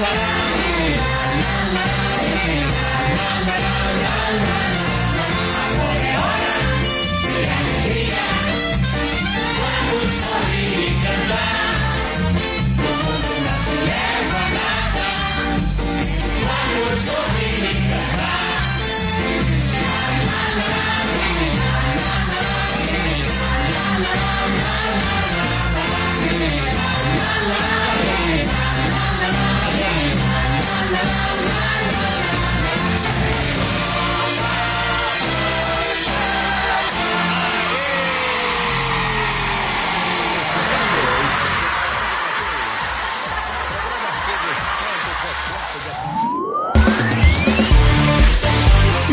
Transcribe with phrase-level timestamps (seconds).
[0.00, 0.39] Bye.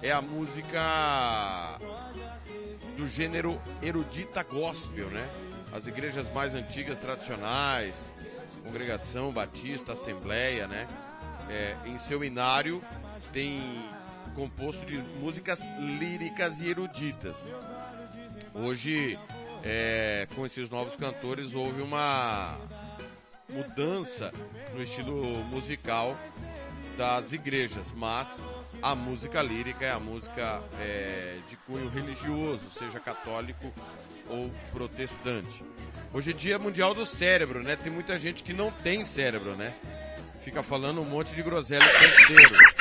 [0.02, 1.78] é a música
[2.96, 5.26] do gênero erudita gospel, né?
[5.72, 8.08] As igrejas mais antigas, tradicionais,
[8.62, 10.86] congregação, batista, assembleia, né?
[11.48, 12.82] É, em seu inário
[13.32, 13.88] tem
[14.36, 17.34] composto de músicas líricas e eruditas.
[18.54, 19.18] Hoje
[19.64, 22.58] é, com esses novos cantores houve uma
[23.48, 24.30] mudança
[24.74, 26.14] no estilo musical
[26.98, 28.40] das igrejas, mas
[28.82, 33.72] a música lírica é a música é, de cunho religioso, seja católico
[34.28, 35.64] ou protestante.
[36.12, 37.74] Hoje é dia mundial do cérebro, né?
[37.76, 39.74] Tem muita gente que não tem cérebro, né?
[40.42, 42.75] Fica falando um monte de groselha o tempo inteiro.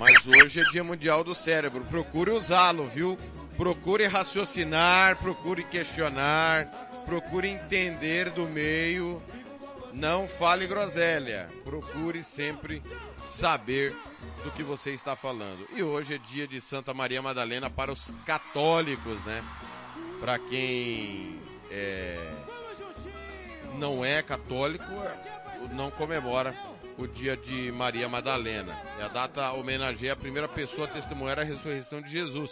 [0.00, 1.84] Mas hoje é dia mundial do cérebro.
[1.84, 3.16] Procure usá-lo, viu?
[3.60, 6.64] procure raciocinar, procure questionar,
[7.04, 9.22] procure entender do meio,
[9.92, 12.82] não fale groselha, procure sempre
[13.18, 13.94] saber
[14.42, 15.68] do que você está falando.
[15.74, 19.44] E hoje é dia de Santa Maria Madalena para os católicos, né?
[20.18, 21.38] Para quem
[21.70, 22.32] é,
[23.78, 24.90] não é católico,
[25.72, 26.54] não comemora
[27.00, 28.76] o dia de Maria Madalena.
[28.98, 32.50] E a data homenageia a primeira pessoa a testemunhar a ressurreição de Jesus.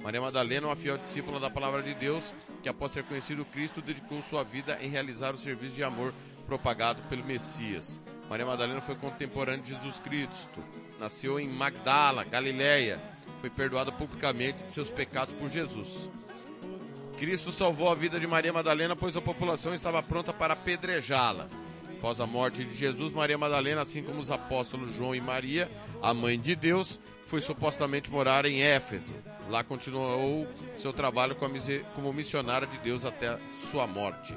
[0.00, 4.22] Maria Madalena, uma fiel discípula da palavra de Deus, que após ter conhecido Cristo, dedicou
[4.22, 6.14] sua vida em realizar o serviço de amor
[6.46, 8.00] propagado pelo Messias.
[8.30, 10.64] Maria Madalena foi contemporânea de Jesus Cristo.
[10.98, 12.98] Nasceu em Magdala, Galileia.
[13.42, 16.08] foi perdoada publicamente de seus pecados por Jesus.
[17.18, 21.48] Cristo salvou a vida de Maria Madalena, pois a população estava pronta para apedrejá-la.
[22.02, 25.70] Após a morte de Jesus, Maria Madalena, assim como os apóstolos João e Maria,
[26.02, 29.14] a mãe de Deus, foi supostamente morar em Éfeso.
[29.48, 31.36] Lá continuou seu trabalho
[31.94, 33.38] como missionária de Deus até
[33.70, 34.36] sua morte.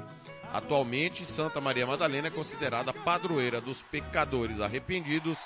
[0.52, 5.36] Atualmente, Santa Maria Madalena é considerada padroeira dos pecadores arrependidos,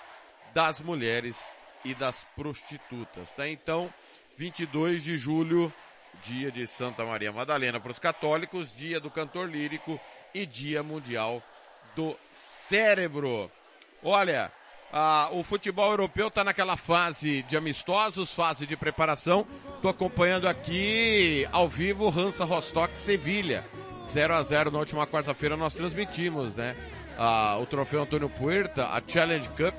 [0.52, 1.42] das mulheres
[1.86, 3.32] e das prostitutas.
[3.32, 3.48] Tá?
[3.48, 3.90] Então,
[4.36, 5.72] 22 de julho,
[6.22, 9.98] dia de Santa Maria Madalena para os católicos, dia do cantor lírico
[10.34, 11.42] e dia mundial
[12.00, 13.50] do cérebro.
[14.02, 14.50] Olha,
[15.32, 19.46] o futebol europeu está naquela fase de amistosos, fase de preparação.
[19.76, 23.64] Estou acompanhando aqui ao vivo Hansa Rostock Sevilha.
[24.02, 26.74] 0 a 0 na última quarta-feira nós transmitimos, né?
[27.60, 29.74] o troféu Antônio Puerta, a Challenge Cup,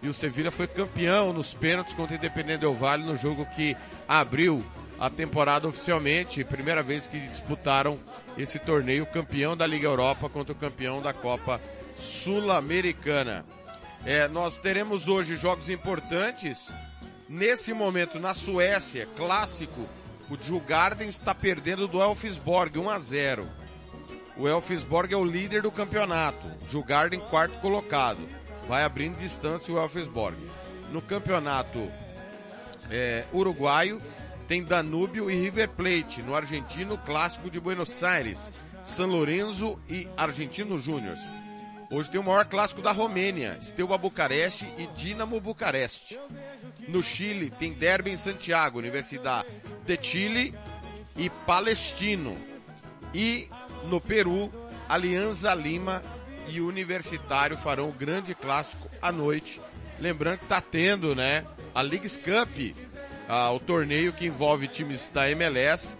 [0.00, 3.76] e o Sevilha foi campeão nos pênaltis contra o Independente Del Valle no jogo que
[4.08, 4.64] abriu
[4.98, 7.98] a temporada oficialmente, primeira vez que disputaram
[8.36, 11.60] esse torneio, campeão da Liga Europa contra o campeão da Copa
[11.96, 13.44] Sul-Americana.
[14.04, 16.70] É, nós teremos hoje jogos importantes.
[17.28, 19.86] Nesse momento, na Suécia, clássico,
[20.30, 23.48] o Djurgården está perdendo do Elfsborg 1 a 0.
[24.36, 26.46] O Elfsborg é o líder do campeonato.
[26.68, 28.20] Djurgården quarto colocado.
[28.68, 30.36] Vai abrindo distância o Elfsborg.
[30.92, 31.90] No campeonato
[32.90, 34.00] é, uruguaio,
[34.46, 36.22] tem Danúbio e River Plate.
[36.22, 38.50] No argentino, clássico de Buenos Aires.
[38.82, 41.16] San Lorenzo e Argentino Júnior.
[41.90, 46.18] Hoje tem o maior clássico da Romênia, Steaua Bucareste e Dinamo Bucareste.
[46.88, 49.48] No Chile tem Derby em Santiago, Universidade
[49.84, 50.54] de Chile
[51.16, 52.36] e Palestino.
[53.14, 53.48] E
[53.88, 54.52] no Peru,
[54.88, 56.02] Alianza Lima
[56.48, 59.60] e Universitário farão o grande clássico à noite.
[59.98, 61.44] Lembrando que tá tendo, né,
[61.74, 62.74] a Leagues Cup,
[63.28, 65.96] ah, o torneio que envolve times da MLS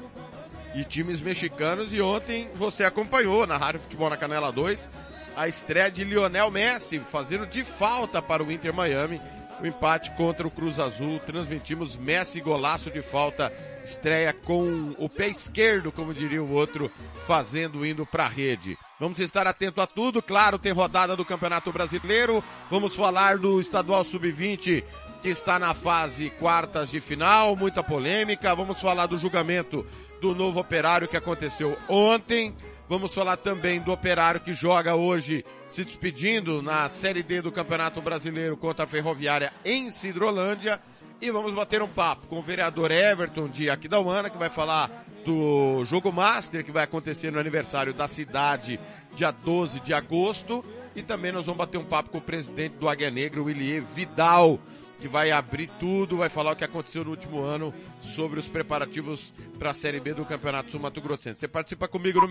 [0.75, 4.91] e times mexicanos e ontem você acompanhou na Rádio Futebol na Canela 2
[5.37, 9.21] a estreia de Lionel Messi, fazendo de falta para o Inter Miami
[9.61, 11.19] o empate contra o Cruz Azul.
[11.21, 13.53] Transmitimos Messi golaço de falta,
[13.85, 16.91] estreia com o pé esquerdo, como diria o outro,
[17.27, 18.79] fazendo indo para a rede.
[18.99, 22.43] Vamos estar atento a tudo, claro, tem rodada do Campeonato Brasileiro.
[22.71, 24.83] Vamos falar do Estadual Sub-20
[25.27, 28.55] que está na fase quartas de final, muita polêmica.
[28.55, 29.85] Vamos falar do julgamento
[30.21, 32.55] do novo operário que aconteceu ontem.
[32.89, 38.01] Vamos falar também do Operário que joga hoje se despedindo na Série D do Campeonato
[38.01, 40.81] Brasileiro contra a Ferroviária em Cidrolândia.
[41.21, 45.85] E vamos bater um papo com o vereador Everton de Aquidauana, que vai falar do
[45.87, 48.79] jogo Master que vai acontecer no aniversário da cidade,
[49.17, 50.65] dia 12 de agosto.
[50.95, 54.61] E também nós vamos bater um papo com o presidente do Águia Negra, Willier Vidal,
[54.99, 59.33] que vai abrir tudo, vai falar o que aconteceu no último ano sobre os preparativos
[59.59, 61.41] para a Série B do Campeonato Sul Mato Grossense.
[61.41, 62.29] Você participa comigo no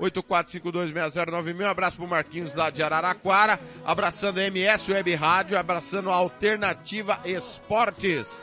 [0.00, 1.60] 679-8452-6096.
[1.60, 7.20] Um abraço pro Marquinhos lá de Araraquara, abraçando a MS Web Rádio, abraçando a Alternativa
[7.24, 8.42] Esportes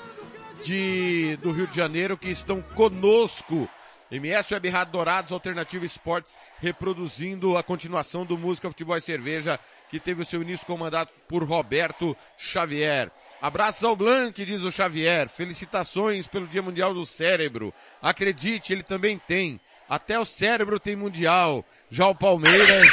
[0.63, 3.67] de, do Rio de Janeiro que estão conosco.
[4.11, 9.57] MS Web Rádio Dourados, Alternativa Esportes, reproduzindo a continuação do Música, Futebol e Cerveja
[9.91, 13.11] que teve o seu início comandado por Roberto Xavier.
[13.41, 15.27] Abraço ao Blanc, diz o Xavier.
[15.27, 17.73] Felicitações pelo Dia Mundial do Cérebro.
[18.01, 19.59] Acredite, ele também tem.
[19.89, 21.65] Até o cérebro tem mundial.
[21.89, 22.87] Já o Palmeiras.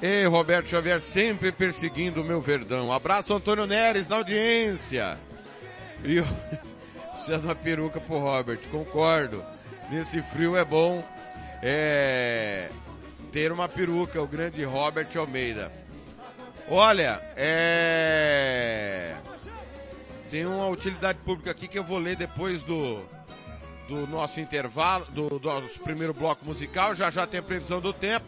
[0.00, 2.92] Ei, Roberto Xavier sempre perseguindo o meu verdão.
[2.92, 5.18] Abraço Antônio Neres na audiência.
[6.04, 6.20] E
[7.16, 9.42] você é uma peruca pro Robert, concordo.
[9.90, 11.02] Nesse frio é bom.
[11.60, 12.70] É
[13.32, 15.72] ter uma peruca, o grande Robert Almeida.
[16.68, 19.14] Olha, é...
[20.30, 23.00] Tem uma utilidade pública aqui que eu vou ler depois do,
[23.88, 26.94] do nosso intervalo, do, do nosso primeiro bloco musical.
[26.94, 28.26] Já já tem a previsão do tempo.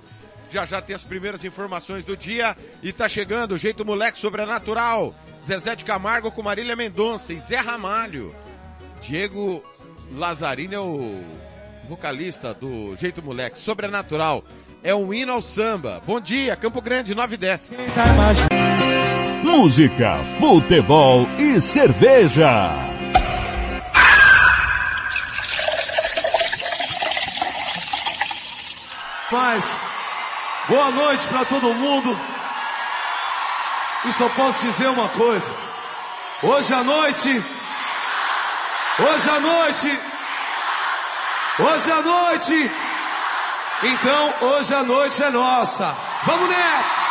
[0.50, 2.56] Já já tem as primeiras informações do dia.
[2.82, 5.14] E tá chegando o Jeito Moleque Sobrenatural.
[5.44, 8.34] Zezé de Camargo com Marília Mendonça e Zé Ramalho.
[9.00, 9.62] Diego
[10.12, 11.24] Lazarino é o
[11.88, 14.44] vocalista do Jeito Moleque Sobrenatural
[14.82, 16.02] é um hino ao samba.
[16.06, 17.72] Bom dia, Campo Grande, 9 e 10.
[19.42, 22.70] Música, futebol e cerveja.
[29.30, 29.80] Paz,
[30.68, 32.18] boa noite para todo mundo.
[34.06, 35.50] E só posso dizer uma coisa.
[36.42, 37.44] Hoje à noite,
[39.00, 40.00] hoje à noite,
[41.58, 42.70] hoje à noite,
[43.82, 45.94] então hoje a noite é nossa.
[46.26, 47.07] Vamos nessa!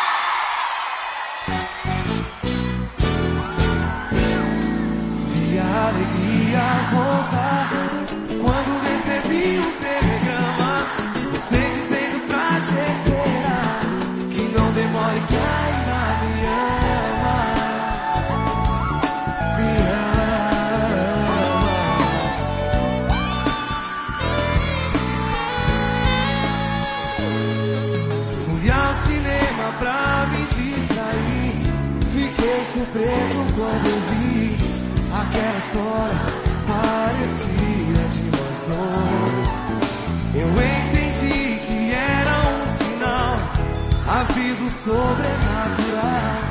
[44.88, 46.48] Sobrenatural.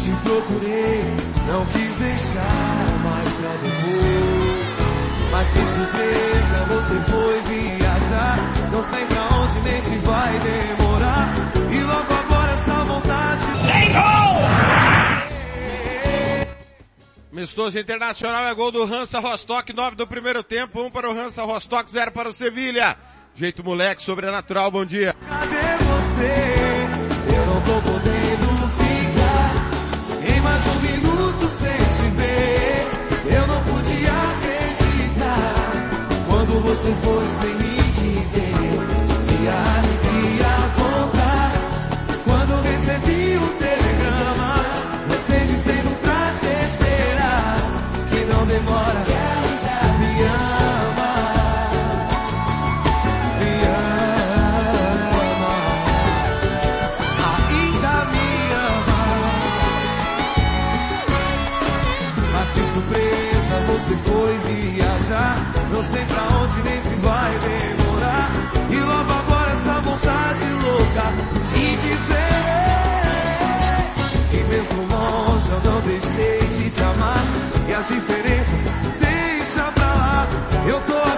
[0.00, 1.04] Te procurei,
[1.46, 4.74] não quis deixar mais pra depois.
[5.30, 8.38] Mas que surpresa, você foi viajar.
[8.72, 11.28] Não sei pra onde nem se vai demorar.
[11.70, 13.44] E logo agora essa vontade.
[17.32, 21.12] Amistoso Internacional é gol do Hansa Rostock, 9 do primeiro tempo, 1 um para o
[21.12, 22.96] Hansa Rostock, 0 para o Sevilha.
[23.34, 25.16] Jeito moleque, sobrenatural, bom dia.
[25.28, 26.63] Cadê você?
[27.54, 29.52] Tô podendo ficar
[30.28, 32.86] em mais um minuto sem te ver.
[33.32, 35.54] Eu não podia acreditar
[36.28, 38.54] quando você foi sem me dizer.
[39.40, 39.48] E
[75.98, 77.24] deixei de te amar.
[77.68, 78.60] E as diferenças
[79.00, 80.28] deixa pra lá.
[80.66, 81.13] Eu tô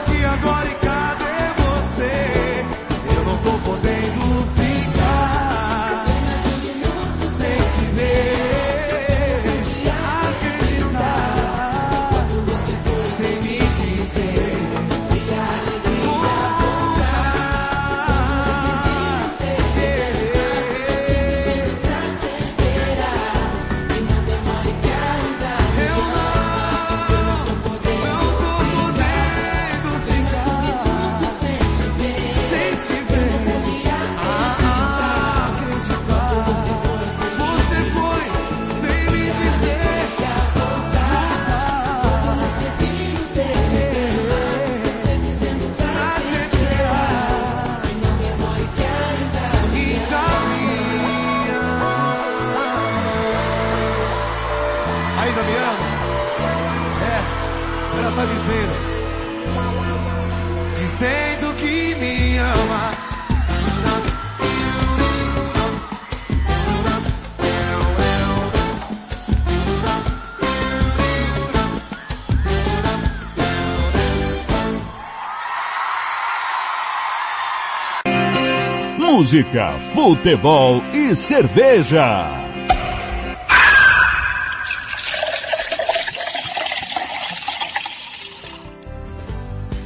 [79.27, 82.31] Música, futebol e cerveja.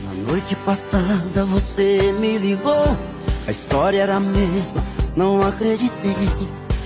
[0.04, 2.85] Na noite passada você me ligou,
[3.49, 4.85] a história era a mesma,
[5.16, 6.28] não acreditei.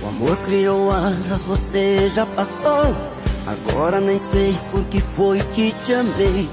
[0.01, 2.95] O amor criou asas, você já passou.
[3.47, 6.49] Agora nem sei por que foi que te amei.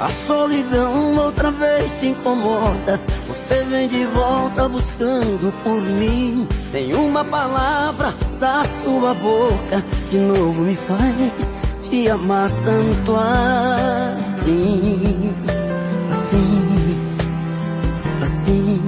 [0.00, 2.98] A solidão outra vez te incomoda.
[3.32, 6.46] Você vem de volta buscando por mim.
[6.70, 15.32] Tem uma palavra da sua boca, de novo me faz te amar tanto assim.
[16.10, 16.90] Assim,
[18.20, 18.82] assim.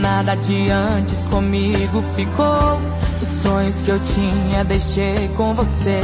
[0.00, 2.80] Nada de antes comigo ficou.
[3.22, 6.02] Os sonhos que eu tinha deixei com você.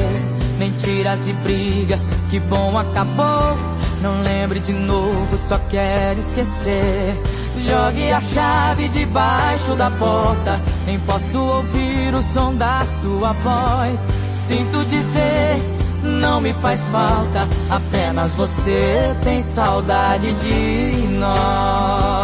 [0.57, 3.59] Mentiras e brigas, que bom acabou.
[4.03, 7.21] Não lembre de novo, só quero esquecer.
[7.59, 10.61] Jogue a chave debaixo da porta.
[10.87, 14.01] Nem posso ouvir o som da sua voz.
[14.47, 15.57] Sinto dizer,
[16.03, 17.47] não me faz falta.
[17.69, 22.20] Apenas você tem saudade de nós.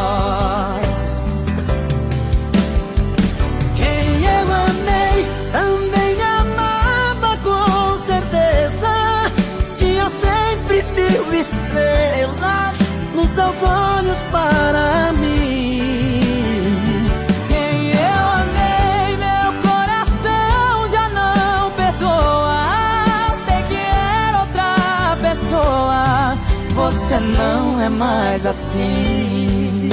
[27.37, 29.91] Não é mais assim.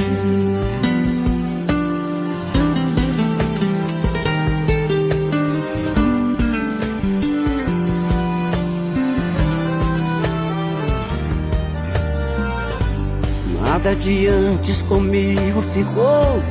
[13.61, 16.41] Nada de antes comigo ficou.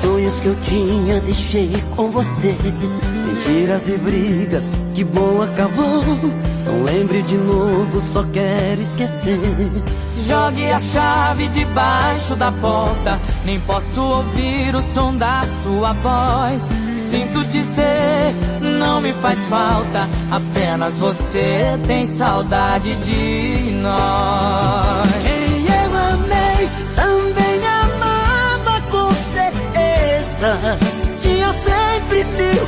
[0.00, 2.54] Sonhos que eu tinha deixei com você.
[3.26, 6.02] Mentiras e brigas, que bom acabou.
[6.64, 9.38] Não lembre de novo, só quero esquecer.
[10.28, 13.18] Jogue a chave debaixo da porta.
[13.46, 16.62] Nem posso ouvir o som da sua voz.
[16.98, 20.06] Sinto dizer, não me faz falta.
[20.30, 25.08] Apenas você tem saudade de nós.
[25.22, 30.78] Quem eu amei também amava com certeza.
[31.22, 32.66] Tinha sempre mil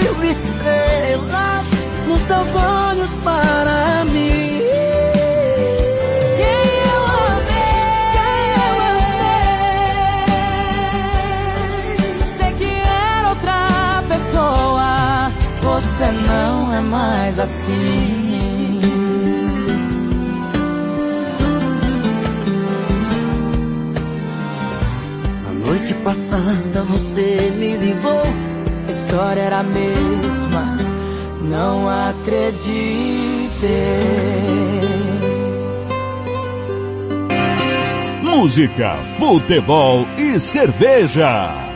[0.00, 1.66] mil estrelas
[2.06, 4.50] nos seus olhos para mim.
[15.80, 18.80] Você não é mais assim.
[25.44, 28.39] Na noite passada você me ligou.
[29.10, 30.78] História era a mesma,
[31.42, 32.60] não acreditei.
[38.22, 41.69] Música, futebol e cerveja.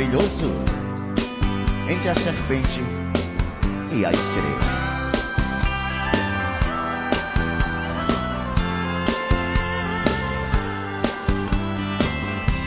[0.00, 0.50] Maravilhoso
[1.86, 2.82] entre a serpente
[3.92, 4.60] e a estrela.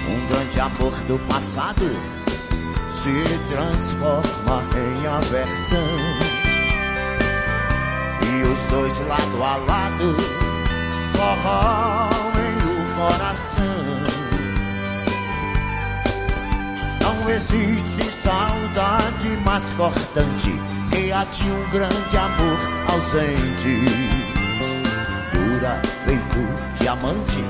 [0.10, 1.90] Um grande amor do passado
[2.90, 5.78] se transforma em aversão.
[8.22, 10.16] E os dois lado a lado
[11.18, 13.93] corroem o coração.
[17.36, 20.52] Existe saudade mais cortante
[20.92, 23.82] que a de um grande amor ausente.
[25.34, 27.44] Dura feito diamante,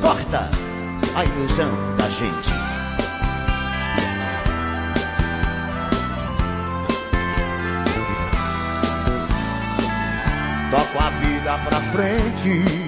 [0.00, 0.48] corta
[1.16, 2.52] a ilusão da gente.
[10.70, 12.81] Toco a vida pra frente,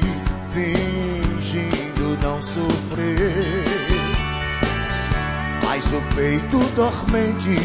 [6.15, 7.59] peito dormente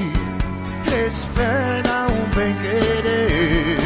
[1.07, 3.77] espera um bem querer.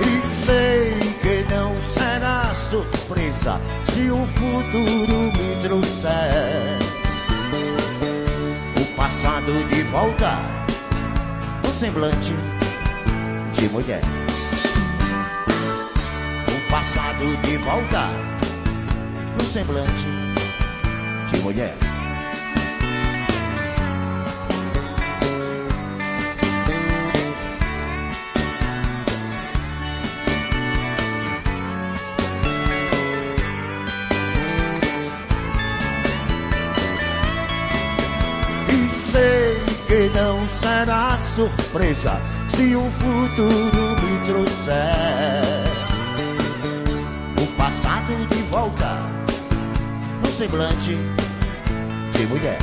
[0.00, 3.60] E sei que não será surpresa
[3.92, 6.78] se o futuro me trouxer
[8.76, 10.42] o passado de volta,
[11.66, 12.34] o semblante
[13.54, 14.02] de mulher.
[16.46, 18.10] O passado de volta,
[19.38, 20.39] no semblante
[21.40, 21.74] mulher.
[38.68, 44.74] E sei que não será surpresa se um futuro me trouxer
[47.42, 49.04] o passado de volta
[50.22, 51.19] no semblante
[52.20, 52.58] de mulher.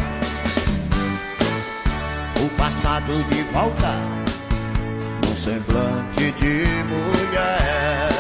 [2.46, 4.06] O passado de volta
[5.36, 8.17] semblante de mulher.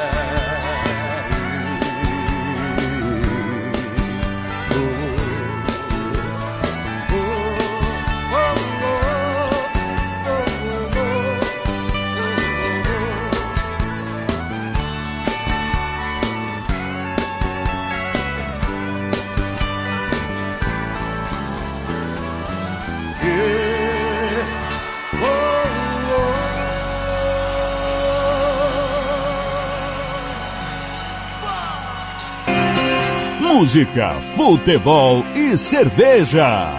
[33.67, 36.71] Música, futebol e cerveja.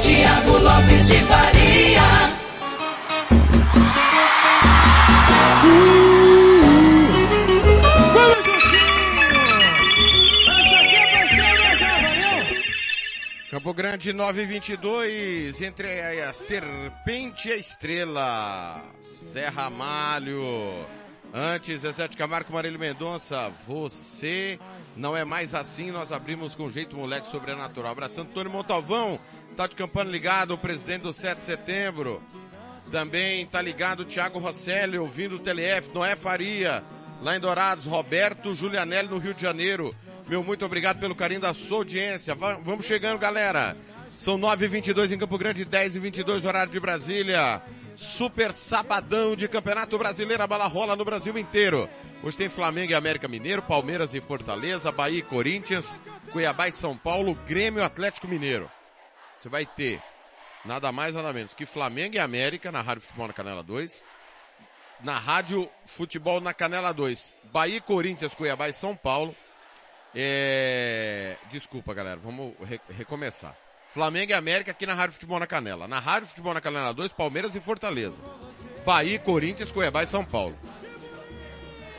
[0.00, 2.02] Tiago Lopes de Faria.
[13.50, 18.80] Campo Grande 922, entre a Serpente e a Estrela.
[19.30, 20.84] Serra Malho.
[21.32, 24.58] Antes, de Camargo, Marílio Mendonça, você
[24.96, 27.92] não é mais assim, nós abrimos com jeito moleque sobrenatural.
[27.92, 29.20] Abraçando Antônio Montalvão,
[29.56, 32.20] tá de campana ligado, o presidente do 7 de setembro.
[32.90, 36.82] Também tá ligado Thiago Rosselli, ouvindo o TLF, Noé Faria,
[37.22, 39.94] lá em Dourados, Roberto Julianelli no Rio de Janeiro.
[40.28, 42.34] Meu muito obrigado pelo carinho da sua audiência.
[42.34, 43.76] Vamos chegando, galera.
[44.18, 47.62] São 9h22 em Campo Grande, 10h22 horário de Brasília.
[48.00, 51.86] Super sabadão de Campeonato Brasileiro, a bala rola no Brasil inteiro.
[52.22, 55.86] Hoje tem Flamengo e América Mineiro, Palmeiras e Fortaleza, Bahia e Corinthians,
[56.32, 58.70] Cuiabá e São Paulo, Grêmio e Atlético Mineiro.
[59.36, 60.02] Você vai ter
[60.64, 64.04] nada mais nada menos que Flamengo e América na Rádio Futebol na Canela 2.
[65.00, 69.36] Na Rádio Futebol na Canela 2, Bahia e Corinthians, Cuiabá e São Paulo.
[70.14, 71.36] É...
[71.50, 73.54] Desculpa, galera, vamos re recomeçar.
[73.92, 75.88] Flamengo e América aqui na Rádio Futebol na Canela.
[75.88, 78.22] Na Rádio Futebol na Canela 2, Palmeiras e Fortaleza.
[78.86, 80.56] Bahia, Corinthians, Cuiabá e São Paulo.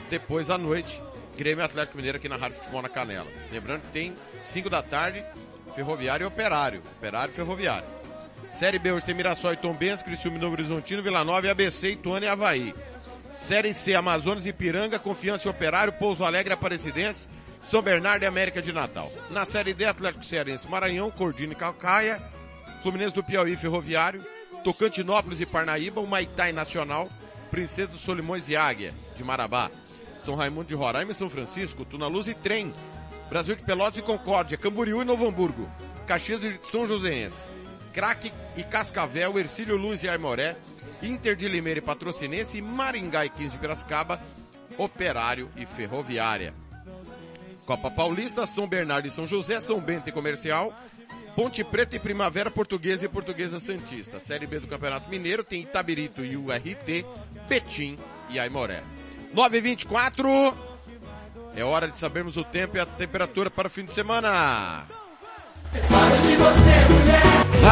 [0.09, 1.01] Depois à noite,
[1.37, 3.27] Grêmio Atlético Mineiro aqui na Rádio Futebol na Canela.
[3.51, 5.23] Lembrando que tem 5 da tarde,
[5.75, 6.81] Ferroviário e Operário.
[6.97, 7.87] Operário e Ferroviário.
[8.49, 11.89] Série B hoje tem Mirassol e Tombense, Criciúma e Novo Horizontino, Vila Nova e ABC,
[11.89, 12.73] Ituano e Havaí.
[13.35, 17.27] Série C, Amazonas e Piranga, Confiança e Operário, Pouso Alegre e Aparecidense,
[17.61, 19.11] São Bernardo e América de Natal.
[19.29, 22.21] Na Série D, Atlético Cearense, Maranhão, Cordino e Calcaia,
[22.81, 24.25] Fluminense do Piauí Ferroviário,
[24.63, 27.07] Tocantinópolis e Parnaíba, Humaitá Nacional,
[27.51, 29.69] Princesa dos Solimões e Águia, de Marabá,
[30.17, 32.73] São Raimundo de Roraima e São Francisco, Tuna Luz e Trem,
[33.29, 35.69] Brasil de Pelotas e Concórdia, Camboriú e Novo Hamburgo,
[36.07, 37.47] Caxias e São Joséense,
[37.93, 40.57] Craque e Cascavel, Ercílio Luz e Aimoré,
[41.01, 44.21] Inter de Limeira e Patrocinense, Maringá e 15 de Piracicaba,
[44.77, 46.53] Operário e Ferroviária.
[47.71, 50.73] Copa Paulista, São Bernardo e São José, São Bento e Comercial,
[51.33, 54.19] Ponte Preta e Primavera Portuguesa e Portuguesa Santista.
[54.19, 57.05] Série B do Campeonato Mineiro tem Itabirito e URT,
[57.47, 57.97] Betim
[58.29, 58.83] e Aimoré.
[59.33, 60.53] 9h24,
[61.55, 64.85] é hora de sabermos o tempo e a temperatura para o fim de semana.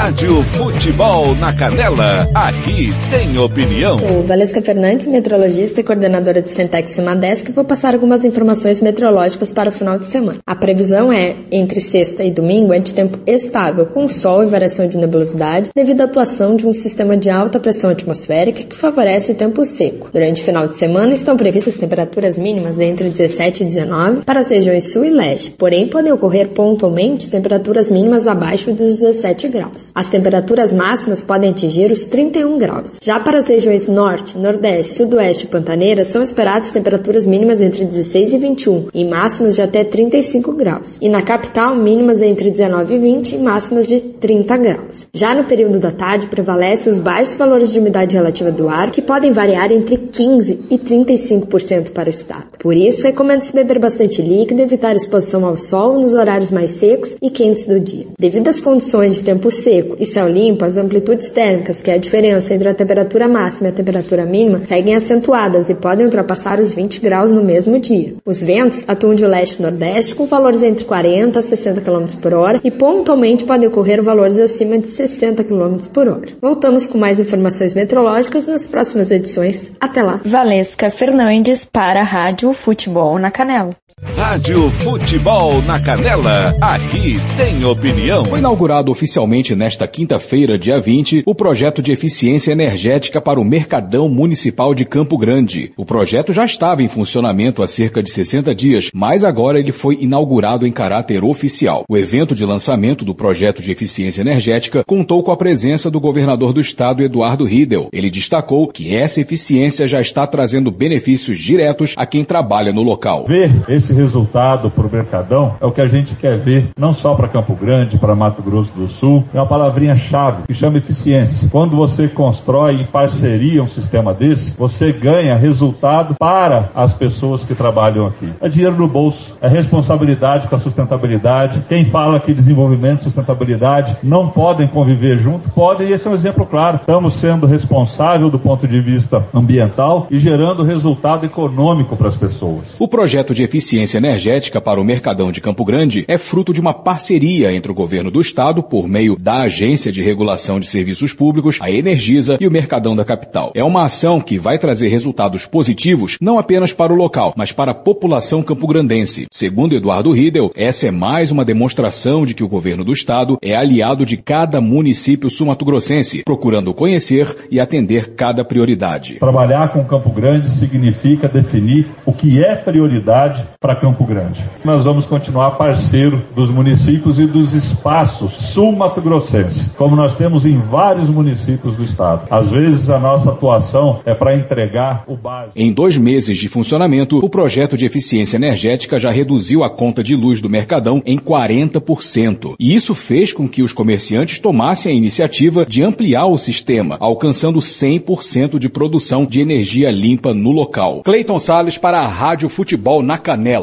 [0.02, 4.00] Rádio Futebol na Canela, aqui tem opinião.
[4.00, 9.52] Sou Valesca Fernandes, meteorologista e coordenadora de Centex e Madesc, vou passar algumas informações meteorológicas
[9.52, 10.40] para o final de semana.
[10.48, 14.88] A previsão é, entre sexta e domingo, é de tempo estável, com sol e variação
[14.88, 19.66] de nebulosidade, devido à atuação de um sistema de alta pressão atmosférica que favorece tempo
[19.66, 20.10] seco.
[20.14, 24.48] Durante o final de semana, estão previstas temperaturas mínimas entre 17 e 19 para as
[24.48, 29.89] regiões sul e leste, porém podem ocorrer pontualmente temperaturas mínimas abaixo dos 17 graus.
[29.94, 32.94] As temperaturas máximas podem atingir os 31 graus.
[33.02, 38.34] Já para as regiões norte, nordeste, sudoeste e pantaneiras, são esperadas temperaturas mínimas entre 16
[38.34, 40.98] e 21 e máximas de até 35 graus.
[41.02, 45.08] E na capital, mínimas entre 19 e 20 e máximas de 30 graus.
[45.14, 49.02] Já no período da tarde, prevalecem os baixos valores de umidade relativa do ar, que
[49.02, 52.58] podem variar entre 15 e 35% para o estado.
[52.60, 57.30] Por isso, recomenda-se beber bastante líquido evitar exposição ao sol nos horários mais secos e
[57.30, 58.08] quentes do dia.
[58.20, 61.98] Devido às condições de tempo seco e céu limpo, as amplitudes térmicas, que é a
[61.98, 66.74] diferença entre a temperatura máxima e a temperatura mínima, seguem acentuadas e podem ultrapassar os
[66.74, 68.16] 20 graus no mesmo dia.
[68.26, 72.60] Os ventos atuam de leste nordeste com valores entre 40 a 60 km por hora
[72.64, 76.28] e pontualmente podem ocorrer valores acima de 60 km por hora.
[76.42, 79.72] Voltamos com mais informações meteorológicas nas próximas edições.
[79.80, 80.22] Até lá!
[80.24, 83.76] Valesca Fernandes para a Rádio Futebol na Canela.
[84.02, 88.24] Rádio Futebol na Canela, aqui tem opinião.
[88.26, 94.08] Foi inaugurado oficialmente nesta quinta-feira, dia 20, o projeto de eficiência energética para o Mercadão
[94.08, 95.72] Municipal de Campo Grande.
[95.76, 99.98] O projeto já estava em funcionamento há cerca de 60 dias, mas agora ele foi
[100.00, 101.84] inaugurado em caráter oficial.
[101.90, 106.54] O evento de lançamento do projeto de eficiência energética contou com a presença do governador
[106.54, 107.90] do estado, Eduardo Riedel.
[107.92, 113.26] Ele destacou que essa eficiência já está trazendo benefícios diretos a quem trabalha no local.
[113.28, 117.14] Ver esse resultado para o Mercadão é o que a gente quer ver, não só
[117.16, 119.24] para Campo Grande, para Mato Grosso do Sul.
[119.34, 121.48] É uma palavrinha-chave que chama eficiência.
[121.50, 127.56] Quando você constrói em parceria um sistema desse, você ganha resultado para as pessoas que
[127.56, 128.30] trabalham aqui.
[128.42, 131.64] É dinheiro no bolso, é responsabilidade com a sustentabilidade.
[131.68, 136.14] Quem fala que desenvolvimento e sustentabilidade não podem conviver junto, podem, e esse é um
[136.14, 136.78] exemplo claro.
[136.78, 142.76] Estamos sendo responsáveis do ponto de vista ambiental e gerando resultado econômico para as pessoas.
[142.80, 146.74] O projeto de eficiência energética para o Mercadão de Campo Grande é fruto de uma
[146.74, 151.58] parceria entre o governo do estado, por meio da Agência de Regulação de Serviços Públicos,
[151.62, 153.52] a Energisa e o Mercadão da capital.
[153.56, 157.72] É uma ação que vai trazer resultados positivos não apenas para o local, mas para
[157.72, 159.28] a população campograndense.
[159.32, 163.56] Segundo Eduardo Riedel, essa é mais uma demonstração de que o governo do estado é
[163.56, 169.16] aliado de cada município sumatogrossense, procurando conhecer e atender cada prioridade.
[169.20, 174.44] Trabalhar com Campo Grande significa definir o que é prioridade para Campo Grande.
[174.64, 181.10] Nós vamos continuar parceiro dos municípios e dos espaços sul-mato-grossenses, como nós temos em vários
[181.10, 182.28] municípios do estado.
[182.30, 185.54] Às vezes a nossa atuação é para entregar o básico.
[185.56, 190.16] Em dois meses de funcionamento, o projeto de eficiência energética já reduziu a conta de
[190.16, 192.56] luz do Mercadão em 40%.
[192.60, 197.60] E isso fez com que os comerciantes tomassem a iniciativa de ampliar o sistema, alcançando
[197.60, 201.02] 100% de produção de energia limpa no local.
[201.04, 203.59] Cleiton Sales para a Rádio Futebol na Canela.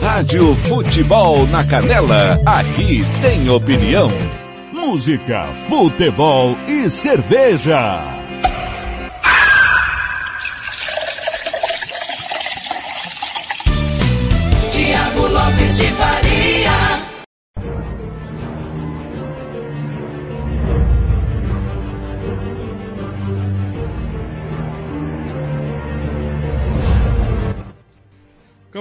[0.00, 4.08] Rádio Futebol na Canela, aqui tem opinião.
[4.72, 8.02] Música, futebol e cerveja.
[14.70, 16.31] Tiago Lopes de Faria.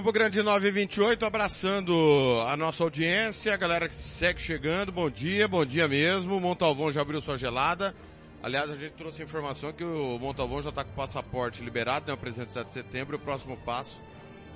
[0.02, 5.64] Campo Grande 928, abraçando a nossa audiência, a galera que segue chegando, bom dia, bom
[5.64, 6.40] dia mesmo.
[6.40, 7.94] Montalvão já abriu sua gelada.
[8.42, 12.08] Aliás, a gente trouxe a informação que o Montalvão já está com o passaporte liberado,
[12.08, 12.14] né?
[12.14, 13.14] O presente 7 de setembro.
[13.16, 14.02] E o próximo passo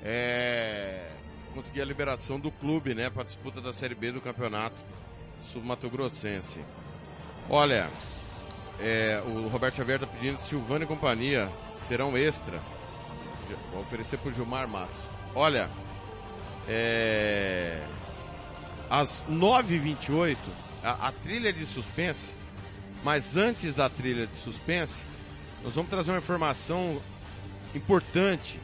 [0.03, 1.12] é
[1.53, 3.12] conseguir a liberação do clube, né?
[3.12, 4.84] Para disputa da Série B do campeonato
[5.41, 6.60] sul-mato grossense.
[7.47, 7.88] Olha,
[8.79, 12.60] é, o Roberto Xavier está pedindo Silvano e companhia serão extra.
[13.71, 15.14] Vou oferecer para o Gilmar Matos.
[15.35, 15.69] Olha,
[16.65, 17.83] é,
[18.89, 20.37] às 9h28,
[20.81, 22.33] a, a trilha de suspense,
[23.03, 25.03] mas antes da trilha de suspense,
[25.61, 27.01] nós vamos trazer uma informação
[27.75, 28.57] importante.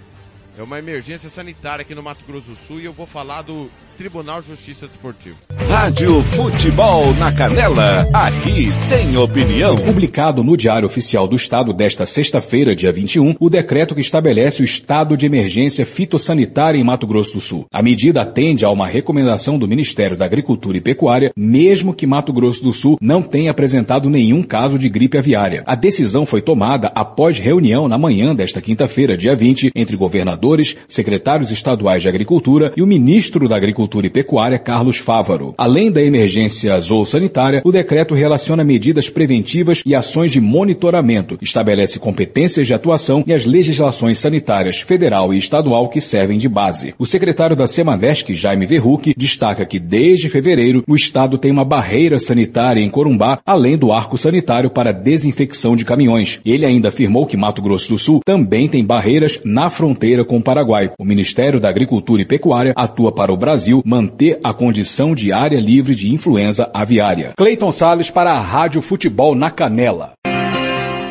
[0.57, 3.69] É uma emergência sanitária aqui no Mato Grosso do Sul e eu vou falar do
[4.01, 5.35] Tribunal de Justiça Desportivo.
[5.69, 9.75] Rádio Futebol na Canela, aqui tem opinião.
[9.75, 14.65] Publicado no Diário Oficial do Estado desta sexta-feira, dia 21, o decreto que estabelece o
[14.65, 17.67] estado de emergência fitossanitária em Mato Grosso do Sul.
[17.71, 22.33] A medida atende a uma recomendação do Ministério da Agricultura e Pecuária, mesmo que Mato
[22.33, 25.61] Grosso do Sul não tenha apresentado nenhum caso de gripe aviária.
[25.67, 31.51] A decisão foi tomada após reunião na manhã desta quinta-feira, dia 20, entre governadores, secretários
[31.51, 35.53] estaduais de Agricultura e o ministro da Agricultura e Pecuária, Carlos Fávaro.
[35.57, 42.65] Além da emergência zoossanitária, o decreto relaciona medidas preventivas e ações de monitoramento, estabelece competências
[42.65, 46.93] de atuação e as legislações sanitárias federal e estadual que servem de base.
[46.97, 52.19] O secretário da Semadesc, Jaime Verruc, destaca que desde fevereiro o estado tem uma barreira
[52.19, 56.39] sanitária em Corumbá, além do arco sanitário para desinfecção de caminhões.
[56.45, 60.43] Ele ainda afirmou que Mato Grosso do Sul também tem barreiras na fronteira com o
[60.43, 60.91] Paraguai.
[60.97, 65.59] O Ministério da Agricultura e Pecuária atua para o Brasil manter a condição de área
[65.59, 67.33] livre de influenza aviária.
[67.37, 70.13] Cleiton Sales para a Rádio Futebol na Canela.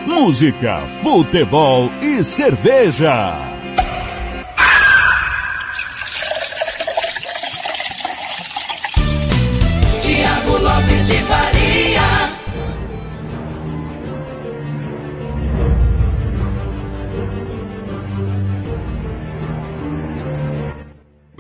[0.07, 3.39] Música, futebol e cerveja.
[10.03, 11.60] Tiago Lopes de Faria.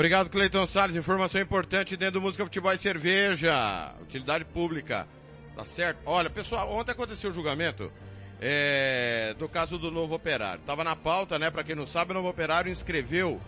[0.00, 0.96] Obrigado, Cleiton Salles.
[0.96, 3.92] Informação importante dentro do Música Futebol e Cerveja.
[4.00, 5.06] Utilidade pública.
[5.54, 5.98] Tá certo?
[6.06, 7.92] Olha, pessoal, ontem aconteceu o julgamento
[8.40, 10.62] é, do caso do novo operário.
[10.64, 11.50] Tava na pauta, né?
[11.50, 13.38] Para quem não sabe, o novo operário inscreveu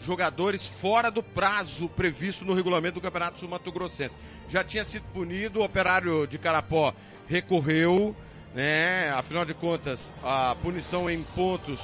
[0.00, 4.16] jogadores fora do prazo previsto no regulamento do Campeonato Sul Mato Grossense.
[4.48, 6.92] Já tinha sido punido, o operário de Carapó
[7.28, 8.16] recorreu,
[8.52, 9.10] né?
[9.10, 11.78] Afinal de contas, a punição em pontos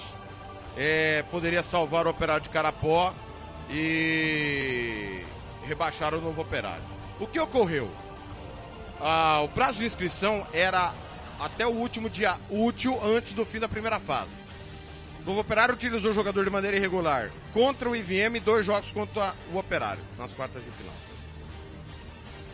[0.77, 3.15] é, poderia salvar o operário de Carapó
[3.69, 5.23] e
[5.67, 6.85] rebaixaram o novo operário.
[7.19, 7.91] O que ocorreu?
[9.01, 10.95] Ah, o prazo de inscrição era
[11.41, 14.33] até o último dia útil antes do fim da primeira fase.
[15.21, 18.91] O Novo Operário utilizou o jogador de maneira irregular contra o IVM e dois jogos
[18.93, 20.95] contra o Operário nas quartas de final.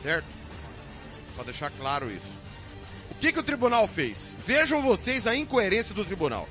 [0.01, 0.27] Certo?
[1.37, 2.43] Para deixar claro isso.
[3.11, 4.35] O que, que o tribunal fez?
[4.47, 6.49] Vejam vocês a incoerência do tribunal.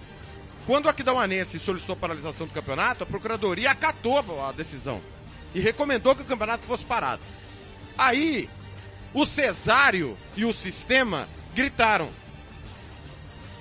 [0.72, 5.02] Quando a Aquidauanense solicitou paralisação do campeonato, a Procuradoria acatou a decisão
[5.54, 7.22] e recomendou que o campeonato fosse parado.
[7.98, 8.50] Aí,
[9.14, 12.10] o Cesário e o sistema gritaram.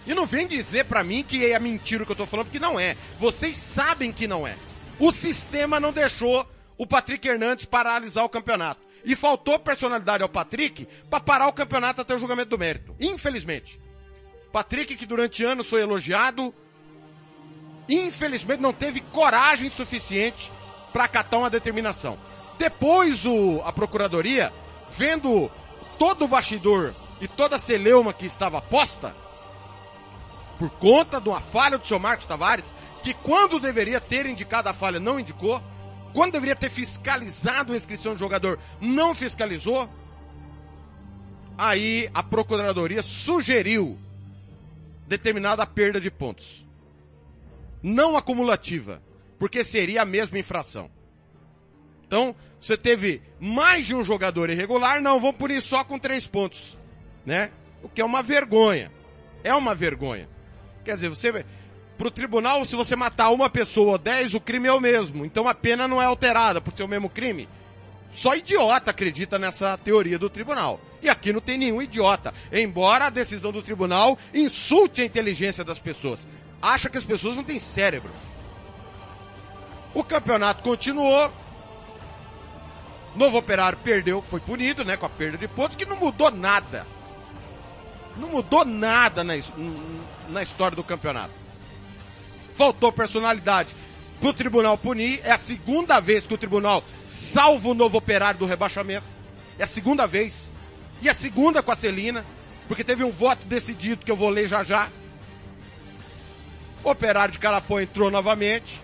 [0.07, 2.61] E não vem dizer para mim que é mentira o que eu tô falando, porque
[2.61, 2.97] não é.
[3.19, 4.55] Vocês sabem que não é.
[4.97, 8.83] O sistema não deixou o Patrick Hernandes paralisar o campeonato.
[9.05, 12.95] E faltou personalidade ao Patrick para parar o campeonato até o julgamento do mérito.
[13.01, 13.81] Infelizmente.
[14.53, 16.55] Patrick, que durante anos foi elogiado,
[17.97, 20.51] infelizmente não teve coragem suficiente
[20.93, 22.19] para acatar uma determinação.
[22.59, 24.53] Depois o, a procuradoria,
[24.91, 25.51] vendo
[25.99, 29.15] todo o bastidor e toda a celeuma que estava posta,
[30.59, 34.75] por conta de uma falha do seu Marcos Tavares, que quando deveria ter indicado a
[34.75, 35.63] falha não indicou,
[36.13, 39.89] quando deveria ter fiscalizado a inscrição de jogador não fiscalizou,
[41.57, 43.99] aí a procuradoria sugeriu
[45.07, 46.65] determinada perda de pontos.
[47.83, 49.03] Não acumulativa,
[49.39, 50.91] porque seria a mesma infração.
[52.07, 56.77] Então, você teve mais de um jogador irregular, não, vão punir só com três pontos,
[57.25, 57.51] né?
[57.83, 58.91] O que é uma vergonha.
[59.43, 60.29] É uma vergonha.
[60.85, 61.45] Quer dizer, você,
[61.97, 65.25] pro tribunal, se você matar uma pessoa ou dez, o crime é o mesmo.
[65.25, 67.49] Então a pena não é alterada por ser o mesmo crime.
[68.13, 70.81] Só idiota acredita nessa teoria do tribunal.
[71.01, 72.35] E aqui não tem nenhum idiota.
[72.53, 76.27] Embora a decisão do tribunal insulte a inteligência das pessoas.
[76.61, 78.11] Acha que as pessoas não têm cérebro.
[79.95, 81.33] O campeonato continuou.
[83.15, 86.87] Novo Operário perdeu, foi punido, né, com a perda de pontos, que não mudou nada.
[88.17, 89.35] Não mudou nada na,
[90.29, 91.33] na história do campeonato.
[92.55, 93.75] Faltou personalidade
[94.21, 95.21] pro tribunal punir.
[95.25, 99.07] É a segunda vez que o tribunal salva o novo operário do rebaixamento.
[99.59, 100.53] É a segunda vez.
[101.03, 102.25] E a segunda com a Celina,
[102.69, 104.89] porque teve um voto decidido que eu vou ler já já.
[106.83, 108.81] O operário de Carapó entrou novamente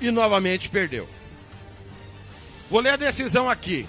[0.00, 1.08] e novamente perdeu.
[2.70, 3.86] Vou ler a decisão aqui.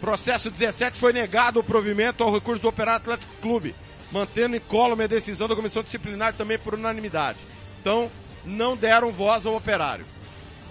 [0.00, 3.74] Processo 17 foi negado o provimento ao recurso do Operário Atlético Clube,
[4.12, 7.38] mantendo incólume a decisão da comissão disciplinar também por unanimidade.
[7.80, 8.10] Então,
[8.44, 10.04] não deram voz ao operário.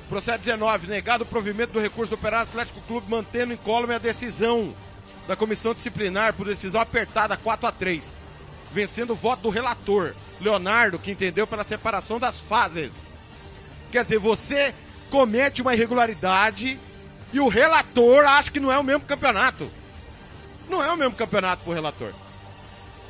[0.07, 4.75] Processo 19, negado o provimento do recurso do Operário Atlético Clube, mantendo incólume a decisão
[5.27, 8.24] da comissão disciplinar por decisão apertada 4 a 3
[8.75, 12.91] vencendo o voto do relator, Leonardo, que entendeu pela separação das fases.
[13.89, 14.75] Quer dizer, você
[15.09, 16.77] comete uma irregularidade
[17.31, 19.71] e o relator acha que não é o mesmo campeonato.
[20.67, 22.11] Não é o mesmo campeonato pro relator.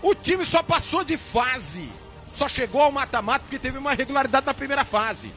[0.04, 1.89] O time só passou de fase.
[2.36, 5.32] Só chegou ao mata-mata porque teve uma irregularidade na primeira fase.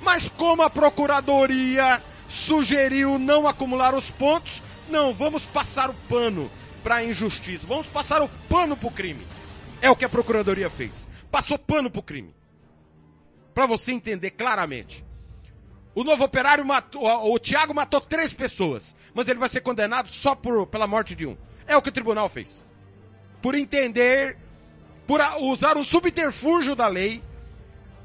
[0.00, 6.50] Mas como a procuradoria sugeriu não acumular os pontos, não, vamos passar o pano
[6.82, 7.66] para a injustiça.
[7.66, 9.26] Vamos passar o pano pro crime.
[9.84, 11.06] É o que a procuradoria fez.
[11.30, 12.34] Passou pano pro crime.
[13.52, 15.04] Para você entender claramente.
[15.94, 20.34] O novo operário matou, o Thiago matou três pessoas, mas ele vai ser condenado só
[20.34, 21.36] por, pela morte de um.
[21.66, 22.66] É o que o tribunal fez.
[23.42, 24.38] Por entender,
[25.06, 27.22] por usar o subterfúgio da lei,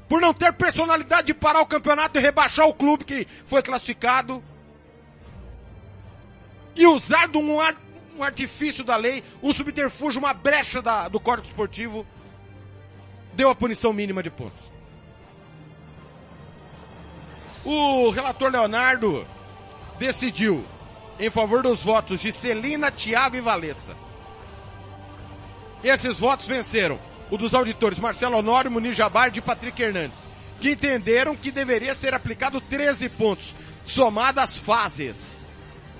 [0.06, 4.44] por não ter personalidade de parar o campeonato e rebaixar o clube que foi classificado,
[6.76, 7.56] e usar de um,
[8.20, 12.06] um artifício da lei, um subterfúgio, uma brecha da, do Código Esportivo,
[13.32, 14.60] deu a punição mínima de pontos.
[17.64, 19.26] O relator Leonardo
[19.98, 20.64] decidiu
[21.18, 23.96] em favor dos votos de Celina, Tiago e Valessa.
[25.82, 26.98] Esses votos venceram
[27.30, 30.26] o dos auditores Marcelo Honório, Muniz Jabard e Patrick Hernandes,
[30.60, 33.54] que entenderam que deveria ser aplicado 13 pontos,
[33.84, 35.46] somadas fases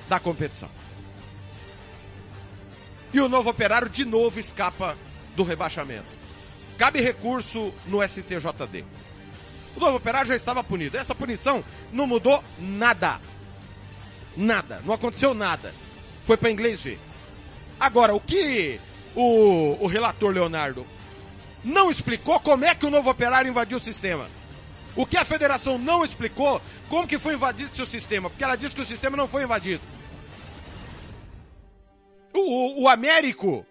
[0.08, 0.79] da competição.
[3.12, 4.96] E o novo operário de novo escapa
[5.34, 6.06] do rebaixamento.
[6.78, 8.84] Cabe recurso no STJD.
[9.76, 10.96] O novo operário já estava punido.
[10.96, 13.20] Essa punição não mudou nada.
[14.36, 14.80] Nada.
[14.84, 15.74] Não aconteceu nada.
[16.24, 16.98] Foi para inglês ver.
[17.78, 18.78] Agora, o que
[19.14, 20.86] o, o relator Leonardo
[21.64, 24.26] não explicou como é que o novo operário invadiu o sistema.
[24.96, 28.28] O que a federação não explicou, como que foi invadido seu sistema?
[28.28, 29.82] Porque ela disse que o sistema não foi invadido.
[32.46, 33.66] O, o, Américo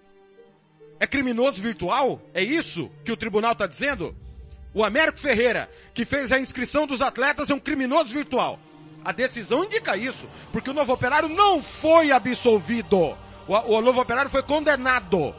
[0.99, 2.21] é criminoso virtual?
[2.33, 4.15] É isso que o tribunal está dizendo?
[4.73, 8.59] O Américo Ferreira, que fez a inscrição dos atletas, é um criminoso virtual.
[9.03, 13.17] A decisão indica isso, porque o novo operário não foi absolvido.
[13.47, 15.33] O, o novo operário foi condenado.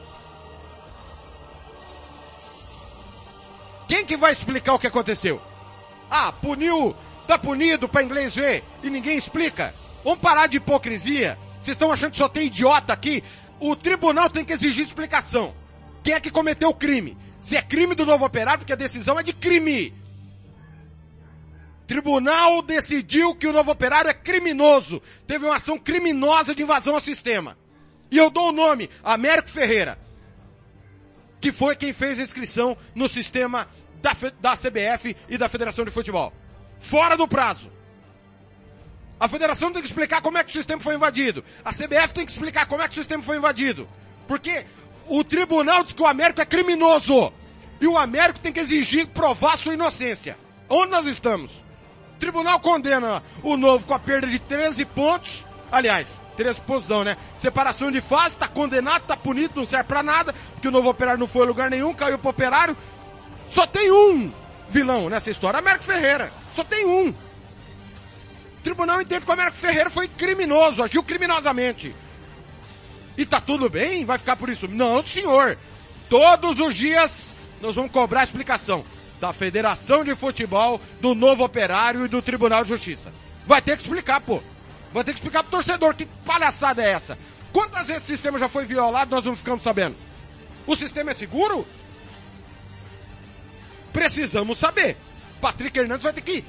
[3.87, 5.41] Quem que vai explicar o que aconteceu?
[6.11, 6.95] Ah, puniu,
[7.27, 9.75] tá punido para inglês ver e ninguém explica.
[10.03, 11.39] Vamos parar de hipocrisia.
[11.61, 13.23] Vocês estão achando que só tem idiota aqui?
[13.61, 15.55] O tribunal tem que exigir explicação.
[16.03, 17.17] Quem é que cometeu o crime?
[17.41, 19.95] Se é crime do novo operário, porque a decisão é de crime.
[21.87, 25.03] Tribunal decidiu que o novo operário é criminoso.
[25.27, 27.59] Teve uma ação criminosa de invasão ao sistema.
[28.11, 29.99] E eu dou o nome, Américo Ferreira.
[31.41, 33.69] Que foi quem fez a inscrição no sistema
[34.01, 36.33] da, da CBF e da Federação de Futebol.
[36.79, 37.71] Fora do prazo.
[39.21, 41.45] A federação tem que explicar como é que o sistema foi invadido.
[41.63, 43.87] A CBF tem que explicar como é que o sistema foi invadido.
[44.27, 44.65] Porque
[45.07, 47.31] o tribunal diz que o Américo é criminoso.
[47.79, 50.39] E o Américo tem que exigir provar sua inocência.
[50.71, 51.51] Onde nós estamos?
[51.51, 55.45] O tribunal condena o novo com a perda de 13 pontos.
[55.71, 57.19] Aliás, 13 pontos não, né?
[57.35, 61.21] Separação de fase, tá condenado, tá punido, não serve pra nada, porque o novo operário
[61.21, 62.77] não foi a lugar nenhum, caiu pro operário.
[63.49, 64.33] Só tem um
[64.71, 66.33] vilão nessa história, Américo Ferreira.
[66.55, 67.15] Só tem um.
[68.63, 71.95] Tribunal entende que o Américo Ferreira foi criminoso, agiu criminosamente.
[73.17, 74.05] E tá tudo bem?
[74.05, 74.69] Vai ficar por isso?
[74.69, 75.57] Não, senhor.
[76.09, 77.27] Todos os dias
[77.61, 78.85] nós vamos cobrar explicação
[79.21, 83.13] da Federação de Futebol, do Novo Operário e do Tribunal de Justiça.
[83.47, 84.43] Vai ter que explicar, pô.
[84.93, 87.19] Vai ter que explicar pro torcedor que palhaçada é essa.
[87.53, 89.97] Quantas vezes o sistema já foi violado, nós não ficamos sabendo?
[90.67, 91.67] O sistema é seguro?
[93.93, 94.97] Precisamos saber.
[95.41, 96.45] Patrick Hernandes vai ter que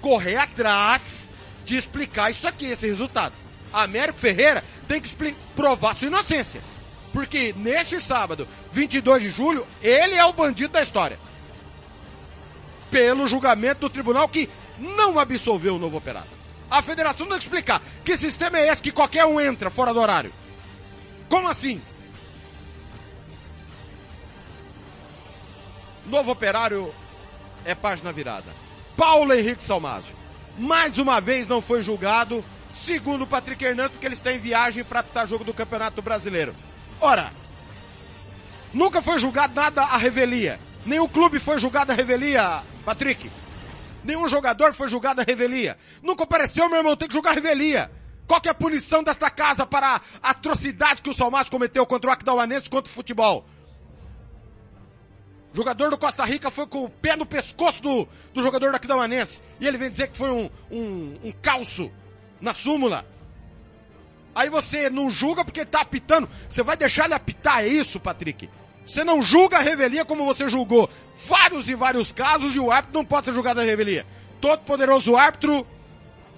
[0.00, 1.23] correr atrás
[1.64, 3.34] de explicar isso aqui, esse resultado.
[3.72, 6.60] Américo Ferreira tem que provar sua inocência.
[7.12, 11.18] Porque neste sábado, 22 de julho, ele é o bandido da história.
[12.90, 14.48] Pelo julgamento do tribunal que
[14.78, 16.28] não absolveu o novo operário.
[16.70, 20.00] A federação tem que explicar que sistema é esse que qualquer um entra fora do
[20.00, 20.32] horário.
[21.28, 21.80] Como assim?
[26.06, 26.92] Novo operário
[27.64, 28.52] é página virada.
[28.96, 30.23] Paulo Henrique Salmásio
[30.58, 35.00] mais uma vez não foi julgado, segundo Patrick Hernandes, porque ele está em viagem para
[35.00, 36.54] apitar jogo do Campeonato Brasileiro.
[37.00, 37.32] Ora,
[38.72, 40.60] nunca foi julgado nada a revelia.
[40.86, 43.30] Nenhum clube foi julgado a revelia, Patrick.
[44.04, 45.78] Nenhum jogador foi julgado a revelia.
[46.02, 47.90] Nunca apareceu, meu irmão, tem que julgar a revelia.
[48.26, 52.10] Qual que é a punição desta casa para a atrocidade que o Salmas cometeu contra
[52.10, 53.46] o Aquidauanense contra o futebol?
[55.54, 58.76] O jogador do Costa Rica foi com o pé no pescoço do, do jogador do
[58.76, 59.40] Aquidauanense.
[59.60, 61.92] E ele vem dizer que foi um, um, um calço
[62.40, 63.06] na súmula.
[64.34, 66.28] Aí você não julga porque tá apitando.
[66.48, 68.50] Você vai deixar ele apitar, é isso, Patrick?
[68.84, 70.90] Você não julga a revelia como você julgou
[71.28, 74.04] vários e vários casos e o árbitro não pode ser julgado a revelia.
[74.40, 75.64] Todo poderoso árbitro,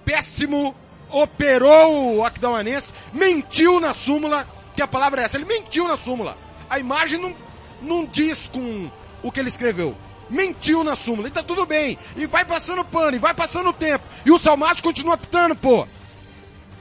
[0.05, 0.75] péssimo,
[1.09, 6.37] operou o Aquidauanense, mentiu na súmula, que a palavra é essa, ele mentiu na súmula.
[6.69, 7.35] A imagem não,
[7.81, 8.91] não diz com
[9.21, 9.95] o que ele escreveu.
[10.29, 11.97] Mentiu na súmula, e tá tudo bem.
[12.15, 14.05] E vai passando pano, e vai passando o tempo.
[14.25, 15.87] E o Salmato continua apitando, pô.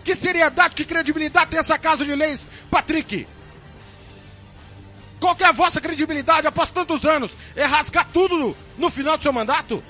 [0.03, 3.27] Que seriedade, que credibilidade tem essa casa de leis, Patrick?
[5.19, 7.31] Qual que é a vossa credibilidade após tantos anos?
[7.55, 9.83] É rasgar tudo no, no final do seu mandato?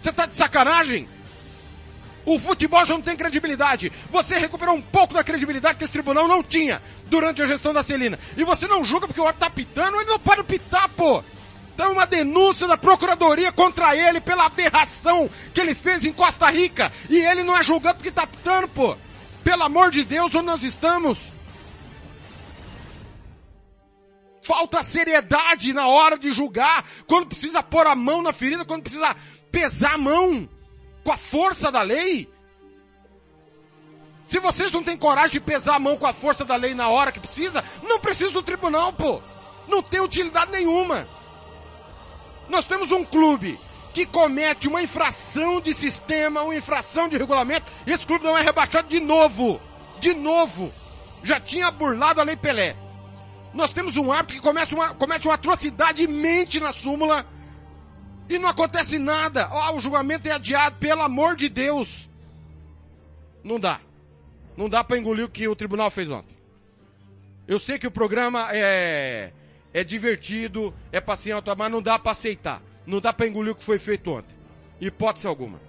[0.00, 1.08] Você tá de sacanagem?
[2.28, 3.90] O futebol já não tem credibilidade.
[4.10, 7.82] Você recuperou um pouco da credibilidade que esse tribunal não tinha durante a gestão da
[7.82, 8.18] Celina.
[8.36, 11.24] E você não julga porque o árbitro tá pitando, ele não pode pitar, pô.
[11.74, 16.92] Então uma denúncia da procuradoria contra ele pela aberração que ele fez em Costa Rica.
[17.08, 18.94] E ele não é julgado porque tá pitando, pô.
[19.42, 21.18] Pelo amor de Deus, onde nós estamos?
[24.42, 29.16] Falta seriedade na hora de julgar, quando precisa pôr a mão na ferida, quando precisa
[29.50, 30.46] pesar a mão
[31.08, 32.28] com a força da lei?
[34.26, 36.90] Se vocês não têm coragem de pesar a mão com a força da lei na
[36.90, 39.22] hora que precisa, não precisa do tribunal, pô.
[39.66, 41.08] Não tem utilidade nenhuma.
[42.46, 43.58] Nós temos um clube
[43.94, 48.86] que comete uma infração de sistema, uma infração de regulamento, esse clube não é rebaixado
[48.86, 49.58] de novo.
[49.98, 50.70] De novo.
[51.22, 52.76] Já tinha burlado a lei Pelé.
[53.54, 57.24] Nós temos um árbitro que comete uma, comete uma atrocidade e mente na súmula
[58.28, 59.48] e não acontece nada.
[59.52, 62.08] Oh, o julgamento é adiado, pelo amor de Deus.
[63.42, 63.80] Não dá.
[64.56, 66.36] Não dá para engolir o que o tribunal fez ontem.
[67.46, 69.32] Eu sei que o programa é,
[69.72, 72.60] é divertido, é passeio, mas não dá para aceitar.
[72.86, 74.36] Não dá pra engolir o que foi feito ontem.
[74.80, 75.60] Hipótese alguma.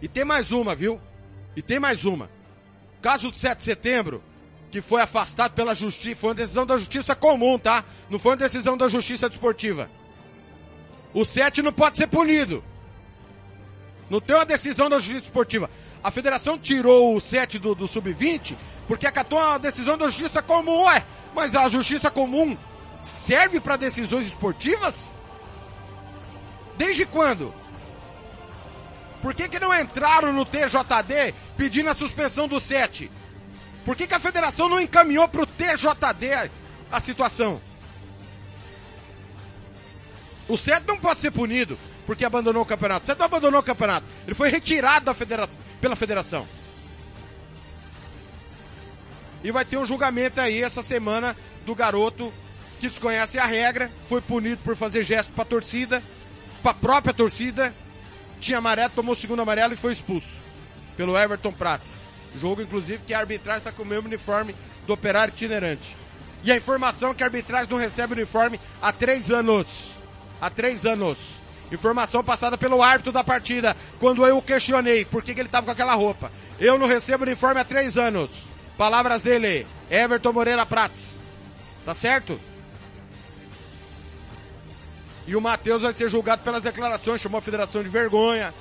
[0.00, 1.00] E tem mais uma, viu?
[1.54, 2.30] E tem mais uma.
[3.02, 4.22] Caso do 7 de setembro,
[4.70, 7.84] que foi afastado pela justiça, foi uma decisão da justiça comum, tá?
[8.08, 9.90] Não foi uma decisão da justiça desportiva.
[11.12, 12.62] O 7 não pode ser punido.
[14.10, 15.70] Não tem uma decisão da justiça esportiva.
[16.02, 18.56] A federação tirou o 7 do, do sub-20
[18.86, 20.84] porque acatou uma decisão da justiça comum.
[20.84, 21.04] Ué,
[21.34, 22.56] mas a justiça comum
[23.00, 25.14] serve para decisões esportivas?
[26.76, 27.52] Desde quando?
[29.20, 33.10] Por que, que não entraram no TJD pedindo a suspensão do 7?
[33.84, 36.50] Por que, que a federação não encaminhou para o TJD
[36.90, 37.60] a situação?
[40.48, 43.04] O 7 não pode ser punido porque abandonou o campeonato.
[43.04, 44.06] O 7 não abandonou o campeonato.
[44.26, 45.14] Ele foi retirado da
[45.80, 46.46] pela federação.
[49.44, 52.32] E vai ter um julgamento aí essa semana do garoto
[52.80, 56.02] que desconhece a regra, foi punido por fazer gesto para a torcida,
[56.62, 57.74] para a própria torcida,
[58.40, 60.28] tinha amarelo, tomou o segundo amarelo e foi expulso
[60.96, 62.00] pelo Everton Prats.
[62.40, 64.54] Jogo, inclusive, que a arbitragem está com o mesmo uniforme
[64.86, 65.96] do operário itinerante.
[66.44, 69.97] E a informação é que a arbitragem não recebe uniforme há três anos.
[70.40, 71.18] Há três anos.
[71.70, 75.66] Informação passada pelo árbitro da partida, quando eu o questionei por que, que ele estava
[75.66, 76.32] com aquela roupa.
[76.58, 78.44] Eu não recebo uniforme há três anos.
[78.76, 81.20] Palavras dele, Everton Moreira Prats.
[81.84, 82.40] Tá certo?
[85.26, 88.54] E o Matheus vai ser julgado pelas declarações, chamou a federação de vergonha.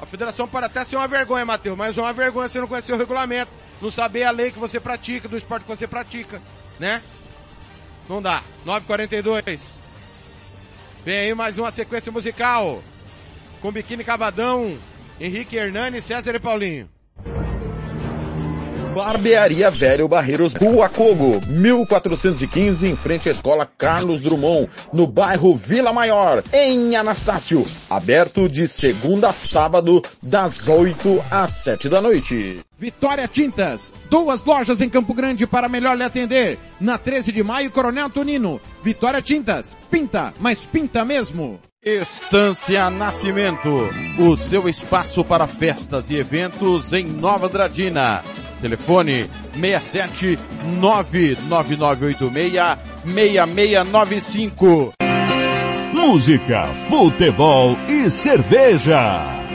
[0.00, 2.92] A federação pode até ser uma vergonha, Matheus, mas é uma vergonha você não conhecer
[2.92, 3.52] o regulamento,
[3.82, 6.40] não saber a lei que você pratica, do esporte que você pratica,
[6.78, 7.02] né?
[8.08, 8.42] Não dá.
[8.64, 9.85] 942.
[11.06, 12.82] Vem aí mais uma sequência musical.
[13.62, 14.76] Com Biquíni Cavadão,
[15.20, 16.88] Henrique Hernani, César e Paulinho.
[18.96, 25.92] Barbearia Velho Barreiros, Rua Cogo, 1415, em frente à Escola Carlos Drummond, no bairro Vila
[25.92, 27.66] Maior, em Anastácio.
[27.90, 32.60] Aberto de segunda a sábado, das 8 às 7 da noite.
[32.78, 36.58] Vitória Tintas, duas lojas em Campo Grande para melhor lhe atender.
[36.80, 38.58] Na 13 de maio, Coronel Tonino.
[38.82, 41.60] Vitória Tintas, pinta, mas pinta mesmo.
[41.88, 48.24] Estância Nascimento, o seu espaço para festas e eventos em Nova Dradina.
[48.60, 50.36] Telefone 67
[50.80, 52.52] 99986
[53.04, 54.94] 6695.
[55.94, 59.45] Música, futebol e cerveja.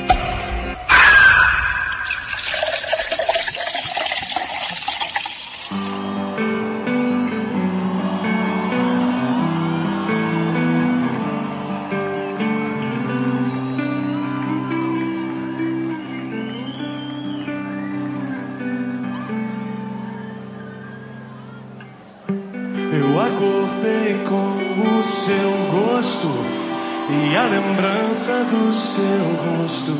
[27.31, 29.95] E a lembrança do seu rosto.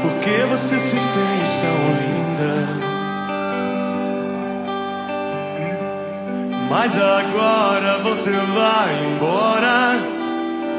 [0.00, 2.54] Porque você se fez tão linda.
[6.70, 9.96] Mas agora você vai embora.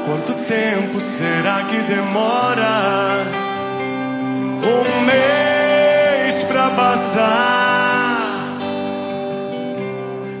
[0.04, 3.24] Quanto tempo será que demora?
[4.64, 8.18] Um mês pra passar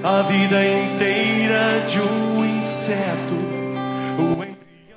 [0.02, 3.50] a vida inteira de um inseto.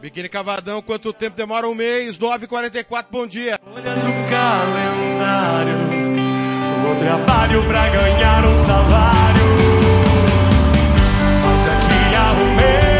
[0.03, 1.65] Biquíni Cavadão, quanto tempo demora?
[1.65, 3.57] Um mês, 9h44, bom dia.
[3.65, 5.75] Olha no calendário,
[6.91, 9.43] o trabalho pra ganhar um salário.
[11.45, 12.92] Mas daqui a um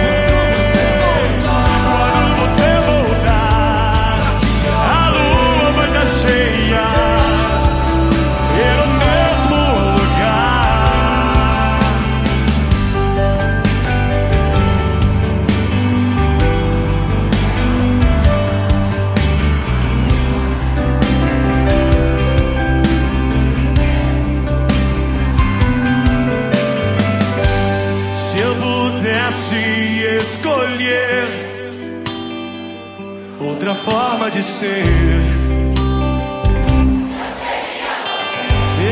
[33.84, 34.86] forma de ser,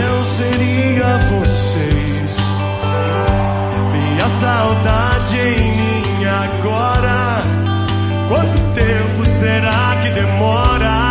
[0.03, 2.31] eu seria vocês.
[3.93, 7.43] Minha saudade em mim agora.
[8.27, 11.10] Quanto tempo será que demora?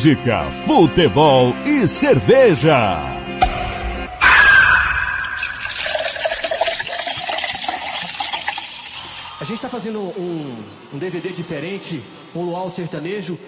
[0.00, 2.98] música, futebol e cerveja.
[9.38, 10.64] A gente está fazendo um,
[10.94, 12.02] um DVD diferente
[12.34, 13.38] um luau sertanejo,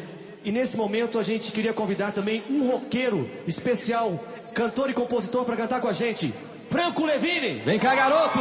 [0.45, 4.19] e nesse momento a gente queria convidar também um roqueiro especial,
[4.55, 6.35] cantor e compositor para cantar com a gente.
[6.69, 7.63] Franco Levine!
[7.65, 8.41] Vem cá, garoto!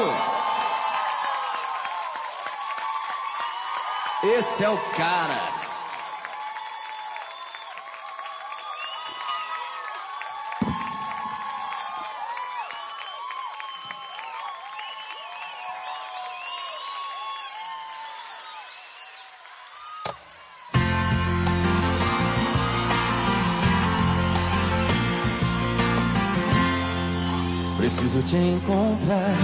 [4.24, 5.61] Esse é o cara.
[28.62, 29.36] Encontrar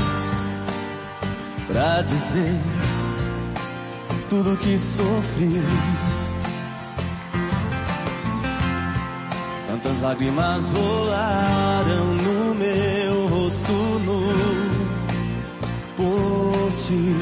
[1.67, 2.59] pra dizer
[4.29, 5.61] tudo que sofri.
[9.67, 14.33] Tantas lágrimas rolaram no meu rosto nu
[15.95, 17.15] por ti.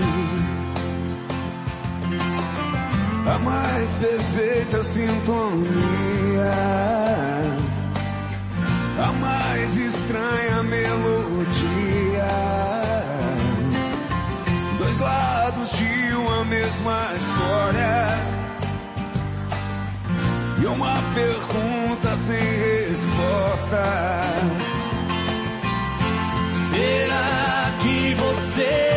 [3.27, 6.51] A mais perfeita sintonia,
[8.99, 10.54] a mais estranha
[16.45, 18.07] mesma história.
[20.61, 23.83] E uma pergunta sem resposta.
[26.71, 28.94] Será que você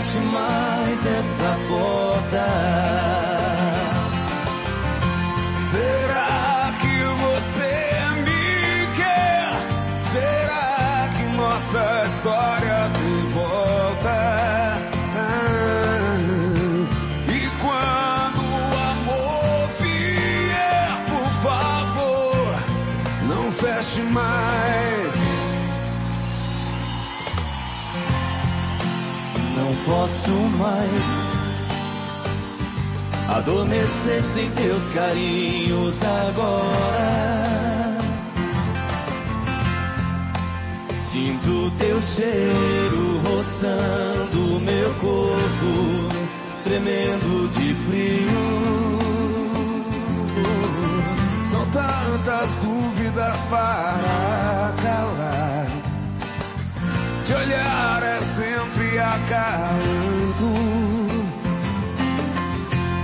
[0.00, 2.46] feche mais essa porta.
[5.70, 7.74] Será que você
[8.24, 9.42] me quer?
[10.02, 12.67] Será que nossa história
[29.88, 31.38] posso mais
[33.30, 37.98] adormecer sem teus carinhos agora.
[40.98, 46.08] Sinto teu cheiro roçando meu corpo,
[46.64, 48.58] tremendo de frio.
[51.40, 55.87] São tantas dúvidas para calar.
[57.28, 60.46] Te olhar é sempre acalanto.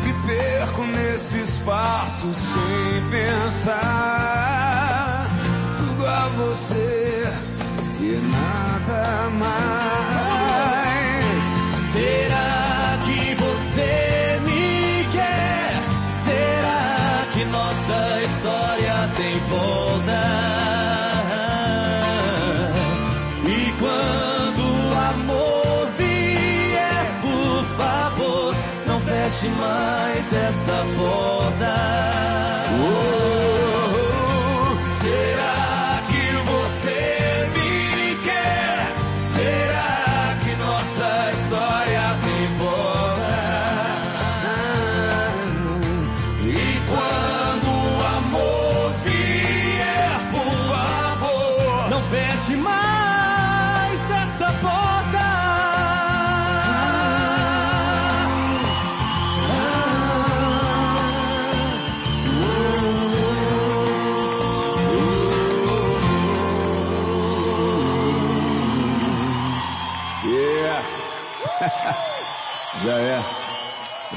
[0.02, 3.76] Me perco nesse espaço sem pensar.
[5.76, 7.34] Tudo a você
[8.00, 9.84] e nada mais.
[11.92, 12.53] Será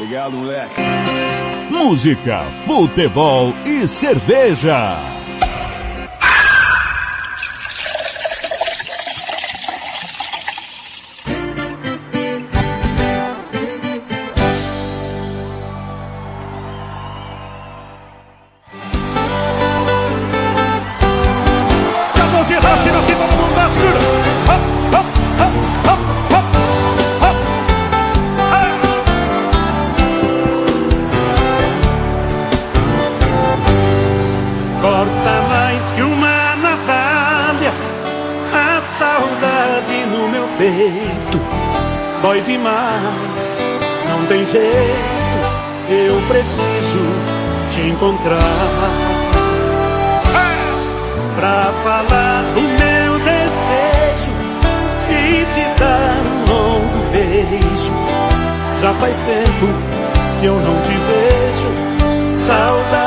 [0.07, 0.81] Obrigado, moleque.
[1.69, 5.16] Música, futebol e cerveja.
[42.21, 43.63] Dói demais,
[44.09, 45.17] não tem jeito.
[45.89, 46.99] Eu preciso
[47.71, 49.07] te encontrar.
[51.37, 54.31] pra falar do meu desejo
[55.09, 57.93] e te dar um longo beijo.
[58.81, 59.67] Já faz tempo
[60.39, 63.06] que eu não te vejo, saudade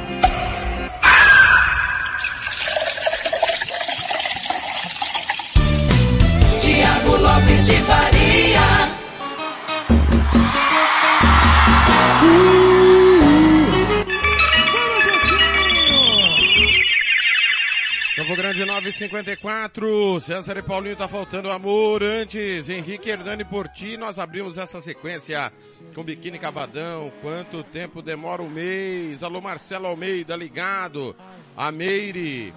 [19.09, 24.79] 54, César e Paulinho tá faltando amor antes, Henrique Hernani por ti, nós abrimos essa
[24.79, 25.51] sequência
[25.95, 31.15] com Biquíni Cavadão, quanto tempo demora o um mês, alô Marcelo Almeida, ligado,
[31.57, 32.53] a Meire,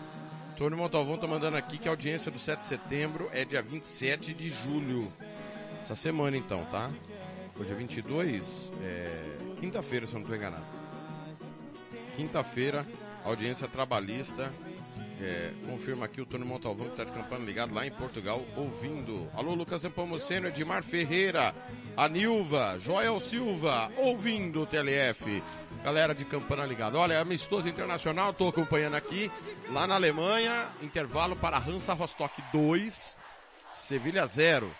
[0.58, 4.34] Tony Montalvão tá mandando aqui que a audiência do 7 de setembro é dia 27
[4.34, 5.08] de julho,
[5.80, 6.90] essa semana então, tá?
[7.58, 9.36] Hoje é 22, é...
[9.60, 10.66] quinta-feira se eu não tô enganado.
[12.16, 12.86] Quinta-feira,
[13.24, 14.52] audiência trabalhista.
[15.26, 19.26] É, confirma aqui o Tony Montalvão que tá de campana ligado lá em Portugal, ouvindo.
[19.32, 21.54] Alô, Lucas Nepomuceno, Edmar Ferreira,
[21.96, 25.42] a Nilva, Joel Silva, ouvindo o TLF.
[25.82, 26.98] Galera de campana ligado.
[26.98, 29.32] Olha, amistoso internacional, tô acompanhando aqui.
[29.70, 33.16] Lá na Alemanha, intervalo para Hansa Rostock 2,
[33.72, 34.70] Sevilha 0.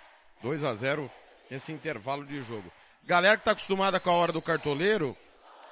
[0.42, 1.10] 2 a 0
[1.50, 2.70] esse intervalo de jogo.
[3.06, 5.16] Galera que tá acostumada com a hora do cartoleiro,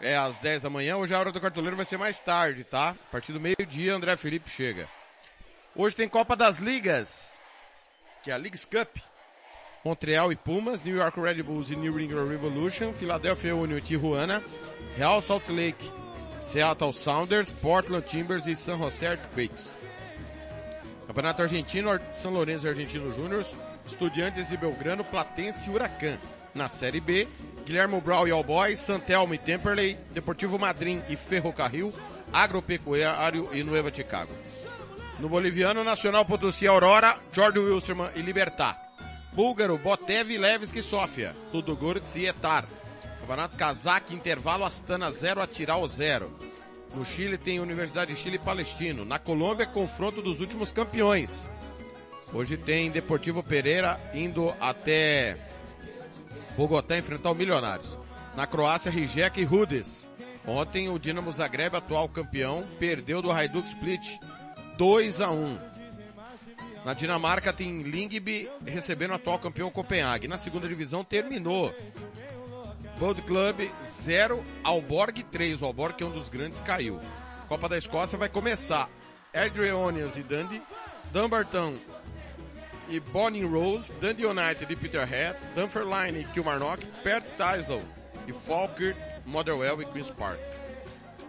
[0.03, 2.91] é às 10 da manhã, hoje a hora do cartoleiro vai ser mais tarde, tá?
[2.91, 4.89] A partir do meio-dia, André Felipe chega.
[5.75, 7.41] Hoje tem Copa das Ligas,
[8.23, 8.97] que é a Leagues Cup.
[9.85, 14.43] Montreal e Pumas, New York Red Bulls e New England Revolution, Philadelphia Union e Tijuana,
[14.97, 15.91] Real Salt Lake,
[16.41, 19.77] Seattle Sounders, Portland Timbers e San Jose Earthquakes.
[21.07, 23.45] Campeonato Argentino, São Lourenço e Argentino Júnior,
[23.87, 26.17] Estudiantes e Belgrano, Platense e Huracan.
[26.55, 27.27] Na Série B,
[27.65, 31.93] Guilherme Brau e All Boys, Santelmo e Temperley, Deportivo Madrid e Ferrocarril,
[32.33, 34.33] Agropecuário e Nueva Chicago.
[35.19, 38.81] No boliviano, Nacional Potosí Aurora, Jordan Wilstermann e Libertar.
[39.33, 41.35] Búlgaro, Botev, Levski e Sofia.
[41.53, 42.67] Ludogorets e Etar.
[43.21, 46.31] Campeonato Kazakh, intervalo Astana 0, Atiral 0.
[46.95, 49.05] No Chile tem Universidade de Chile e Palestino.
[49.05, 51.49] Na Colômbia, confronto dos últimos campeões.
[52.35, 55.37] Hoje tem Deportivo Pereira indo até
[56.57, 57.99] Bogotá enfrentar o Milionários.
[58.37, 60.09] Na Croácia, Rijeka e Rudes.
[60.47, 64.19] Ontem o Dinamo Zagreb, atual campeão, perdeu do Hajduk Split
[64.77, 65.59] 2 a 1.
[66.85, 70.27] Na Dinamarca tem Lingby recebendo o atual campeão Copenhague.
[70.27, 71.73] Na segunda divisão terminou.
[72.99, 75.63] Bold Club 0, Alborg 3.
[75.63, 77.01] O Alborg que é um dos grandes caiu.
[77.49, 78.89] Copa da Escócia vai começar.
[79.33, 80.63] Adrionians e Dundee.
[81.13, 81.77] Dumbarton
[82.89, 87.83] e Bonnie Rose, Dundee United e Peterhead, Dunfermline e Kilmarnock, Perth Tyslow
[88.27, 90.39] e Falkirk, Motherwell e Queen's Park.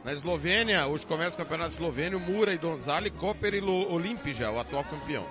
[0.04, 4.84] Na Eslovênia, hoje começa o campeonato eslovênio, Mura e Donzali, Koper e Olimpija, o atual
[4.84, 5.26] campeão.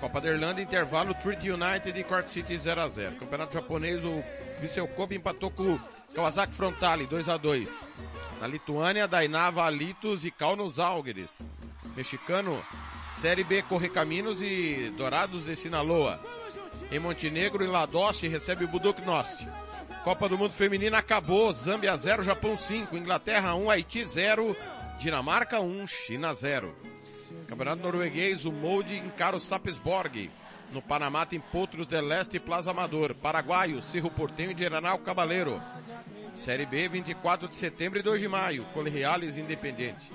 [0.00, 4.24] Copa da Irlanda, intervalo, Treaty United e Cork City 0 a 0 Campeonato japonês, o
[4.58, 5.80] Vissel Kobe empatou com o
[6.14, 7.88] Kawasaki Frontale 2 a 2
[8.40, 11.42] Na Lituânia, Dainava Alitos e Kaunos Algeres.
[11.96, 12.62] Mexicano,
[13.02, 16.20] Série B Correcaminos e Dourados de Sinaloa.
[16.90, 19.46] Em Montenegro, Ladoste recebe o Buduknost.
[20.04, 24.56] Copa do Mundo Feminina acabou, Zâmbia 0, Japão 5, Inglaterra 1, Haiti 0,
[24.98, 26.74] Dinamarca 1, China 0.
[27.46, 30.30] Campeonato norueguês, o Molde encara o Sapsborg.
[30.72, 33.14] No Panamá tem Potros de Leste e Plaza Amador.
[33.14, 35.60] Paraguaio, Cerro Portenho e Geranal Cabaleiro.
[36.32, 38.66] Série B, 24 de setembro e 2 de maio.
[38.90, 40.10] Reales Independente.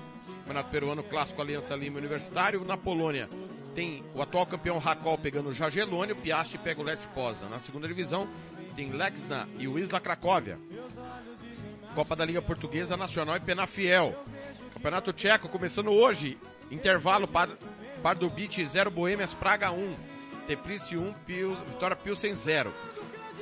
[0.45, 2.63] Campeonato Peruano Clássico Aliança Lima Universitário.
[2.63, 3.27] Na Polônia
[3.73, 7.49] tem o atual campeão Racol pegando o Jagelone, o Piast pega o Lech Poznan.
[7.49, 8.27] Na segunda divisão
[8.75, 10.59] tem Lexna e o Isla Cracóvia.
[11.95, 14.15] Copa da Liga Portuguesa Nacional e Penafiel.
[14.71, 16.37] Campeonato Tcheco começando hoje.
[16.69, 17.27] Intervalo
[18.03, 19.95] Pardubice 0 Boêmias Praga 1.
[20.45, 22.71] Teplice 1 Pils, Vitória Pilsen 0.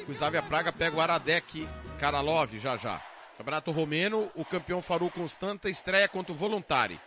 [0.07, 1.67] O Slavia Praga pega o Aradec
[1.99, 3.01] Karalov já já.
[3.37, 6.99] Campeonato Romeno, o campeão Faru Constanta estreia contra o Voluntari.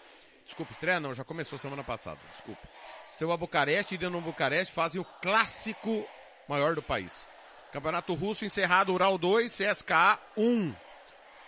[0.45, 2.69] Desculpa, estreia não, já começou semana passada, desculpa.
[3.11, 6.05] Estreou a Bucareste e no Bucareste fazem o clássico
[6.49, 7.29] maior do país.
[7.73, 10.75] Campeonato Russo encerrado, Ural 2, CSKA 1.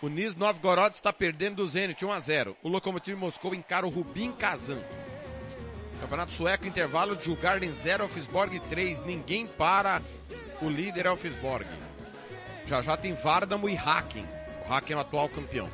[0.01, 2.57] O Nis Novgorod está perdendo do Zenit 1 a 0.
[2.63, 4.81] O Lokomotiv Moscou encara o Rubin Kazan.
[5.99, 9.05] Campeonato Sueco intervalo de Jugarden 0, Elfsborg 3.
[9.05, 10.01] Ninguém para
[10.61, 11.67] o líder Elfsborg.
[12.65, 14.38] Já já tem Vardamo e Haken.
[14.69, 15.67] O Haken é o atual campeão.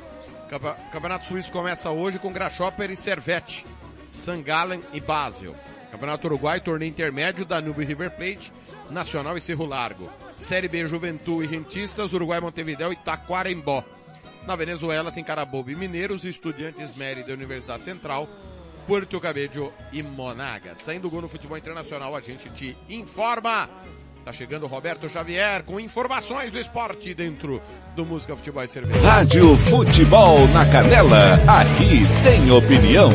[0.90, 3.66] Campeonato Suíço começa hoje com Grasshopper e Servette.
[4.06, 5.54] Sangalen e Basel.
[5.90, 8.50] Campeonato Uruguai, torneio intermédio, Danube e River Plate,
[8.90, 10.08] Nacional e Cerro Largo.
[10.32, 13.84] Série B, Juventude e Rentistas, Uruguai, Montevideo e Taquarembó.
[14.46, 18.26] Na Venezuela tem Carabobo e Mineiros, Estudiantes Mérida e Universidade Central,
[18.86, 20.74] Porto Cabello e Monaga.
[20.74, 23.68] Saindo gol no futebol internacional, a gente te informa.
[24.26, 27.62] Tá chegando o Roberto Xavier com informações do esporte dentro
[27.94, 29.00] do Música Futebol e Cerveja.
[29.00, 33.10] Rádio Futebol na Canela, aqui tem opinião.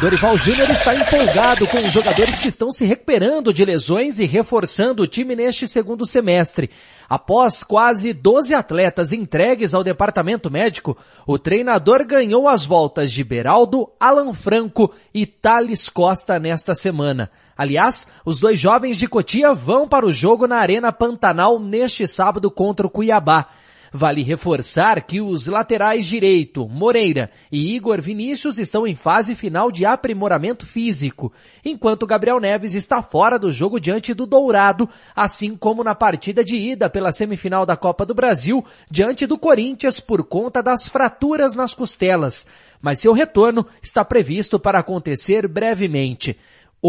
[0.00, 5.02] Dorival Júnior está empolgado com os jogadores que estão se recuperando de lesões e reforçando
[5.02, 6.70] o time neste segundo semestre.
[7.08, 13.88] Após quase 12 atletas entregues ao departamento médico, o treinador ganhou as voltas de Beraldo,
[13.98, 17.30] Alan Franco e Thales Costa nesta semana.
[17.56, 22.50] Aliás, os dois jovens de Cotia vão para o jogo na Arena Pantanal neste sábado
[22.50, 23.48] contra o Cuiabá.
[23.92, 29.84] Vale reforçar que os laterais direito, Moreira e Igor Vinícius estão em fase final de
[29.84, 31.32] aprimoramento físico,
[31.64, 36.56] enquanto Gabriel Neves está fora do jogo diante do Dourado, assim como na partida de
[36.56, 41.74] ida pela semifinal da Copa do Brasil, diante do Corinthians por conta das fraturas nas
[41.74, 42.46] costelas.
[42.80, 46.38] Mas seu retorno está previsto para acontecer brevemente.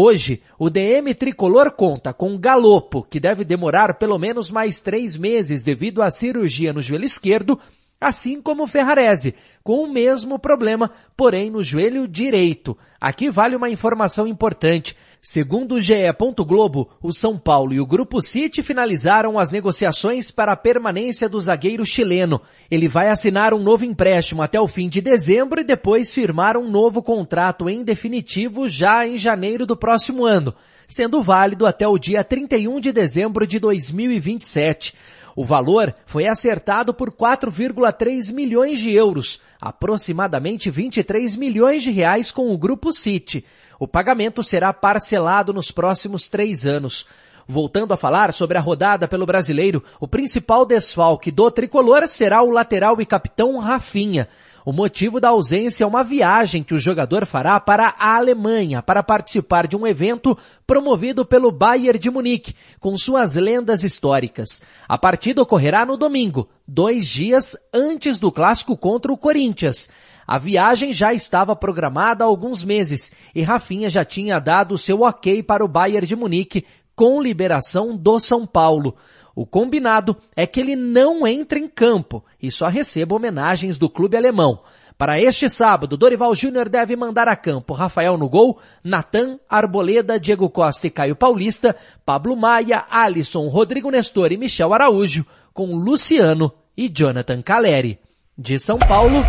[0.00, 5.60] Hoje, o DM tricolor conta com Galopo, que deve demorar pelo menos mais três meses
[5.60, 7.58] devido à cirurgia no joelho esquerdo,
[8.00, 9.34] assim como Ferrarese,
[9.64, 12.78] com o mesmo problema, porém no joelho direito.
[13.00, 14.96] Aqui vale uma informação importante.
[15.30, 15.94] Segundo o GE.
[16.38, 21.38] Globo, o São Paulo e o Grupo City finalizaram as negociações para a permanência do
[21.38, 22.40] zagueiro chileno.
[22.70, 26.70] Ele vai assinar um novo empréstimo até o fim de dezembro e depois firmar um
[26.70, 30.54] novo contrato em definitivo já em janeiro do próximo ano,
[30.88, 34.94] sendo válido até o dia 31 de dezembro de 2027.
[35.38, 42.50] O valor foi acertado por 4,3 milhões de euros, aproximadamente 23 milhões de reais com
[42.52, 43.44] o Grupo City.
[43.78, 47.06] O pagamento será parcelado nos próximos três anos.
[47.46, 52.50] Voltando a falar sobre a rodada pelo brasileiro, o principal desfalque do tricolor será o
[52.50, 54.28] lateral e capitão Rafinha.
[54.66, 59.02] O motivo da ausência é uma viagem que o jogador fará para a Alemanha para
[59.02, 64.60] participar de um evento promovido pelo Bayern de Munique, com suas lendas históricas.
[64.86, 69.88] A partida ocorrerá no domingo, dois dias antes do clássico contra o Corinthians.
[70.28, 75.42] A viagem já estava programada há alguns meses e Rafinha já tinha dado seu ok
[75.42, 78.94] para o Bayern de Munique com liberação do São Paulo.
[79.34, 84.18] O combinado é que ele não entre em campo e só receba homenagens do clube
[84.18, 84.60] alemão.
[84.98, 90.50] Para este sábado, Dorival Júnior deve mandar a campo Rafael no gol, Natan, Arboleda, Diego
[90.50, 91.74] Costa e Caio Paulista,
[92.04, 95.24] Pablo Maia, Alisson, Rodrigo Nestor e Michel Araújo,
[95.54, 97.98] com Luciano e Jonathan Caleri.
[98.36, 99.24] De São Paulo,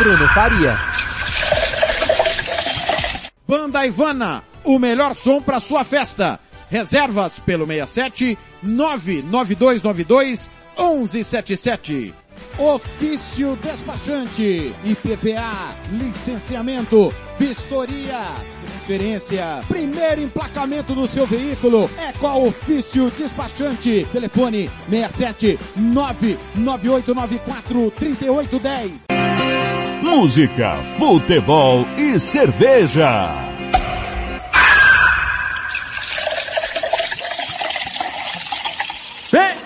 [0.00, 0.78] Bruno Faria.
[3.46, 6.40] Banda Ivana, o melhor som para sua festa.
[6.70, 12.14] Reservas pelo 67 99292 1177.
[12.58, 18.34] Ofício despachante, IPVA, licenciamento, vistoria,
[18.64, 24.08] transferência, primeiro emplacamento do seu veículo é com a Ofício Despachante.
[24.10, 29.10] Telefone 67 99894 3810.
[30.02, 33.34] Música, futebol e cerveja.
[39.30, 39.56] Vem!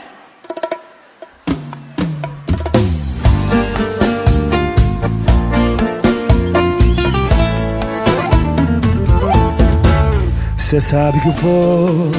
[10.59, 12.11] Cê sabe que o povo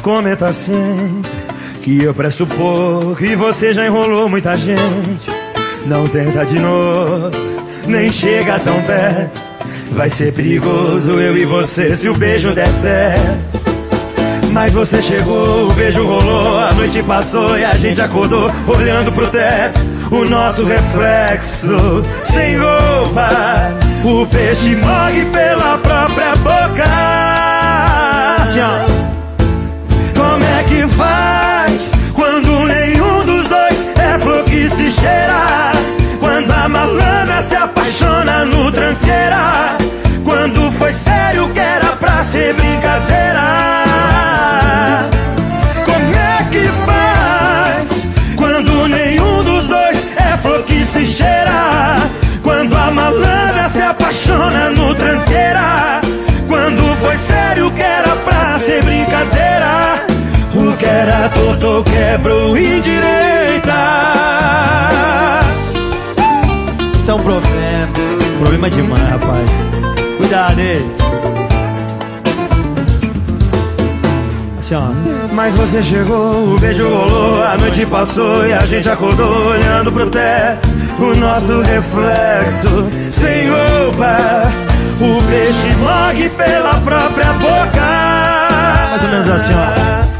[0.00, 1.30] comenta sempre
[1.82, 5.41] que eu presto pouco e você já enrolou muita gente.
[5.86, 7.30] Não tenta de novo,
[7.86, 9.40] nem chega tão perto.
[9.92, 13.62] Vai ser perigoso eu e você se o beijo der certo.
[14.52, 19.26] Mas você chegou, o beijo rolou, a noite passou e a gente acordou olhando pro
[19.28, 19.80] teto.
[20.10, 23.30] O nosso reflexo, sem roupa,
[24.04, 26.84] o peixe morre pela própria boca.
[28.42, 28.60] Assim.
[30.14, 35.51] Como é que faz quando nenhum dos dois é flor que se cheira?
[36.62, 39.76] A malandra se apaixona no tranqueira?
[40.24, 43.42] Quando foi sério que era pra ser brincadeira?
[45.84, 47.90] Como é que faz
[48.36, 51.96] quando nenhum dos dois é flor que se cheira?
[52.44, 56.00] Quando a malandra se apaixona no tranqueira?
[56.46, 60.06] Quando foi sério que era pra ser brincadeira?
[60.54, 63.31] O que era torto quebrou indireita.
[67.12, 67.88] É um problema.
[68.38, 69.50] Problema demais, rapaz.
[70.16, 70.96] Cuidado aí.
[74.58, 75.34] Assim, ó.
[75.34, 80.08] Mas você chegou, o beijo rolou, a noite passou e a gente acordou olhando pro
[80.08, 80.68] teto.
[80.98, 84.16] O nosso reflexo, sem roupa,
[85.00, 87.80] o peixe morre pela própria boca.
[88.90, 90.11] Mais ou menos assim, ó.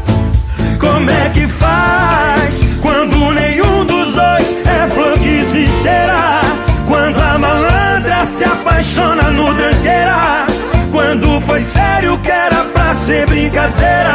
[8.73, 10.45] Apaixona no tranqueira?
[10.91, 14.13] Quando foi sério que era pra ser brincadeira?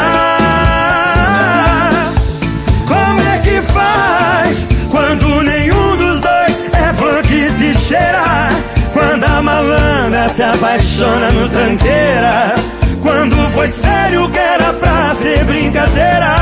[2.87, 8.49] Como é que faz quando nenhum dos dois é que se cheira?
[8.93, 12.55] Quando a malandra se apaixona no tranqueira?
[13.03, 16.37] Quando foi sério que era pra ser brincadeira?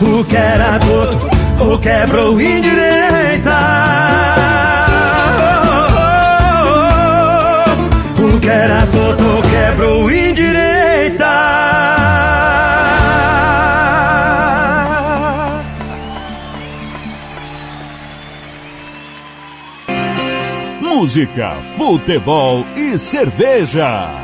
[0.00, 1.28] O que era torto,
[1.64, 3.50] o quebrou indireita?
[8.50, 11.24] O que era torto, quebrou indireita?
[20.80, 24.19] Música, futebol e cerveja.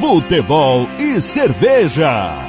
[0.00, 2.43] futebol e cerveja.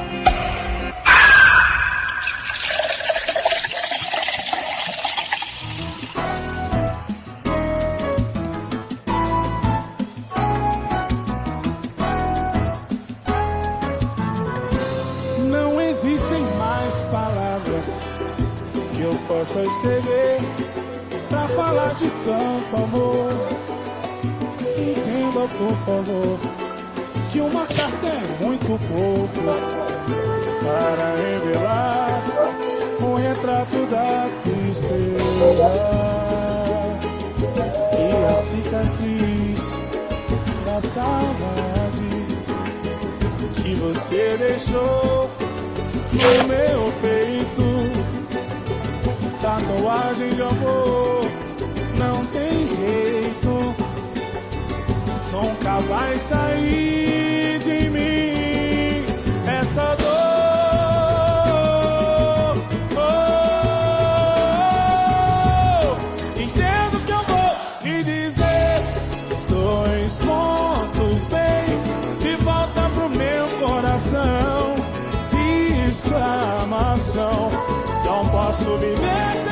[78.55, 79.44] submerso.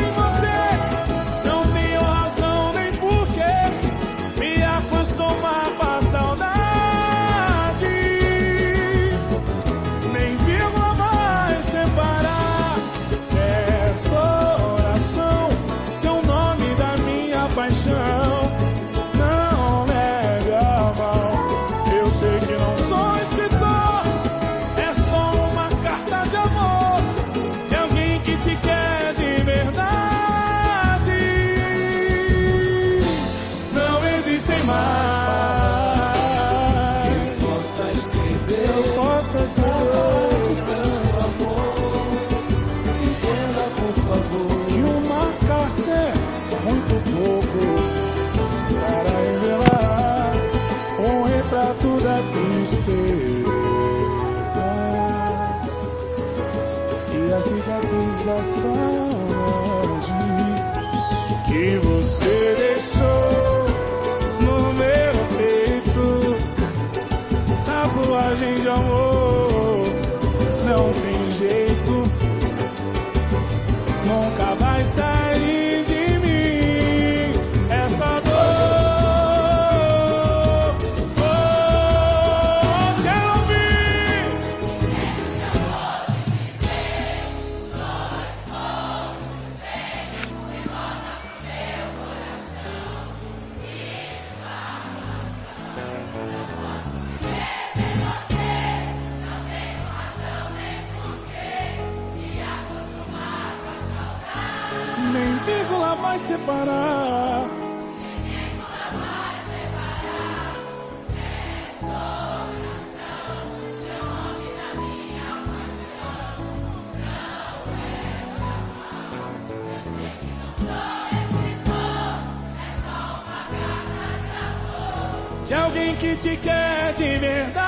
[126.23, 127.63] te quer de verdade.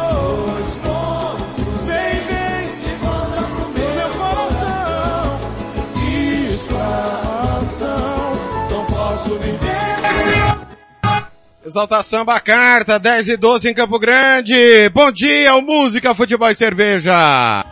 [11.66, 14.90] Exaltação Bacarta, 10 e 12 em Campo Grande.
[14.94, 17.71] Bom dia, música, futebol e cerveja.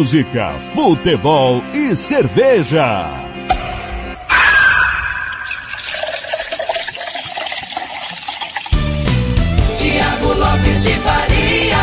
[0.00, 3.06] Música, futebol e cerveja.
[9.76, 11.76] Tiago Lopes de Faria.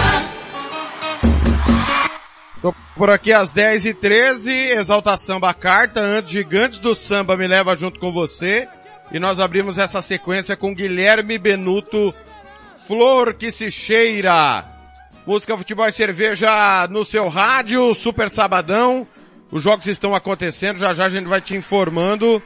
[2.60, 7.48] Tô por aqui às 10 e 13 Exalta Samba Carta, antes Gigantes do Samba me
[7.48, 8.68] leva junto com você.
[9.12, 12.12] E nós abrimos essa sequência com Guilherme Benuto,
[12.88, 14.77] Flor que se cheira.
[15.28, 19.06] Música, futebol e cerveja no seu rádio, super sabadão.
[19.52, 22.42] Os jogos estão acontecendo, já já a gente vai te informando.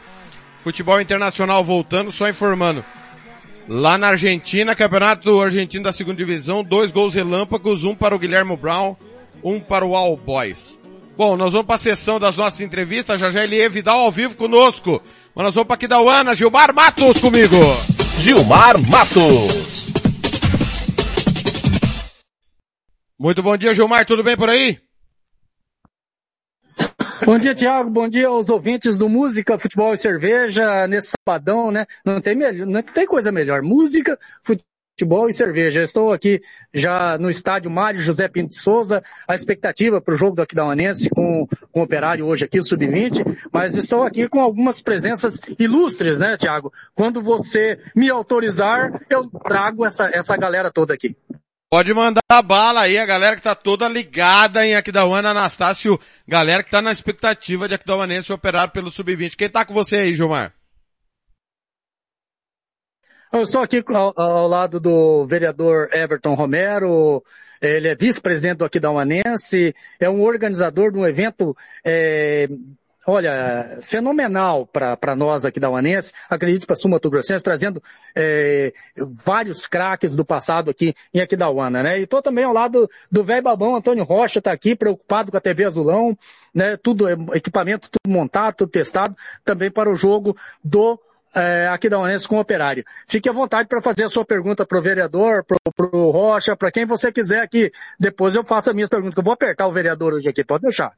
[0.64, 2.84] Futebol internacional voltando, só informando.
[3.70, 8.58] Lá na Argentina, Campeonato Argentino da Segunda Divisão, dois gols relâmpagos, um para o Guilherme
[8.58, 8.96] Brown,
[9.44, 10.80] um para o All Boys.
[11.16, 14.36] Bom, nós vamos para a sessão das nossas entrevistas, já já Elie Vidal ao vivo
[14.36, 15.00] conosco.
[15.36, 17.58] Mas nós vamos para aqui da Uana, Gilmar Matos comigo.
[18.18, 19.91] Gilmar Matos.
[23.22, 24.80] Muito bom dia, Gilmar, tudo bem por aí?
[27.24, 27.88] Bom dia, Tiago.
[27.88, 31.86] Bom dia aos ouvintes do Música, Futebol e Cerveja nesse sabadão, né?
[32.04, 33.62] Não tem melhor, não tem coisa melhor.
[33.62, 35.84] Música, futebol e cerveja.
[35.84, 36.42] Estou aqui
[36.74, 41.48] já no estádio Mário José Pinto Souza, a expectativa para o jogo do Aquidauanense com,
[41.72, 46.38] com o Operário hoje aqui, o Sub-20, mas estou aqui com algumas presenças ilustres, né,
[46.38, 46.74] Tiago?
[46.96, 51.16] Quando você me autorizar, eu trago essa, essa galera toda aqui.
[51.74, 56.62] Pode mandar a bala aí, a galera que tá toda ligada em Aquidauana, Anastácio, galera
[56.62, 59.38] que tá na expectativa de Aquidauanense operar pelo Sub-20.
[59.38, 60.54] Quem tá com você aí, Gilmar?
[63.32, 67.24] Eu estou aqui ao, ao lado do vereador Everton Romero,
[67.62, 72.50] ele é vice-presidente do Aquidauanense, é um organizador de um evento é,
[73.08, 77.82] olha, fenomenal para nós aqui da Uanense, acredito para Sul Mato Grossense, trazendo
[78.16, 78.74] é,
[79.26, 82.00] vários craques do passado aqui em Aquidauana, né?
[82.00, 85.42] E estou também ao lado do velho babão Antônio Rocha, está aqui preocupado com a
[85.42, 86.18] TV Azulão,
[86.54, 86.78] né?
[86.78, 91.00] Tudo, equipamento tudo montado, tudo testado, também para o jogo do
[91.36, 92.84] é, aqui da Uanense com o Operário.
[93.08, 96.72] Fique à vontade para fazer a sua pergunta para o vereador, para o Rocha, para
[96.72, 97.72] quem você quiser aqui.
[98.00, 100.64] Depois eu faço as minhas perguntas, que eu vou apertar o vereador hoje aqui, pode
[100.64, 100.94] deixar.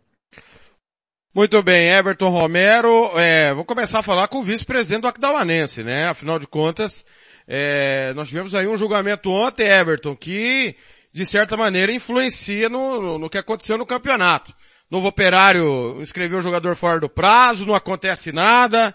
[1.36, 6.06] Muito bem, Everton Romero, é, vou começar a falar com o vice-presidente do Aquidauanense, né?
[6.06, 7.04] Afinal de contas,
[7.48, 10.76] é, nós tivemos aí um julgamento ontem, Everton, que,
[11.12, 14.54] de certa maneira, influencia no, no, que aconteceu no campeonato.
[14.92, 18.94] Novo Operário inscreveu o jogador fora do prazo, não acontece nada.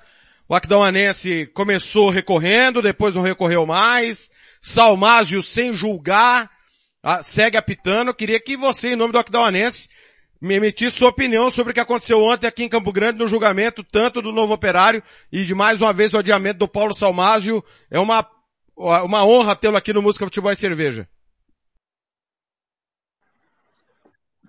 [0.48, 4.31] O Aquidauanense começou recorrendo, depois não recorreu mais.
[4.62, 6.48] Salmásio sem julgar,
[7.24, 8.10] segue apitando.
[8.10, 9.89] Eu queria que você, em nome do Aquidauanense,
[10.40, 13.82] me emitisse sua opinião sobre o que aconteceu ontem aqui em Campo Grande no julgamento
[13.82, 15.02] tanto do novo operário
[15.32, 17.62] e de mais uma vez o adiamento do Paulo Salmásio.
[17.90, 18.27] É uma,
[18.77, 21.09] uma honra tê-lo aqui no Música Futebol e Cerveja.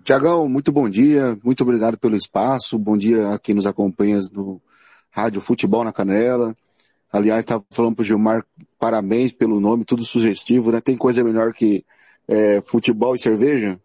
[0.04, 4.60] Tiagão, muito bom dia, muito obrigado pelo espaço, bom dia a quem nos acompanha no
[5.10, 6.54] Rádio Futebol na Canela.
[7.12, 8.44] Aliás, estava falando pro Gilmar,
[8.78, 10.80] parabéns pelo nome, tudo sugestivo, né?
[10.80, 11.84] Tem coisa melhor que
[12.26, 13.78] é, futebol e cerveja?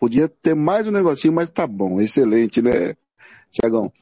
[0.00, 2.96] Podia ter mais um negocinho, mas tá bom, excelente, né,
[3.50, 3.92] Tiagão?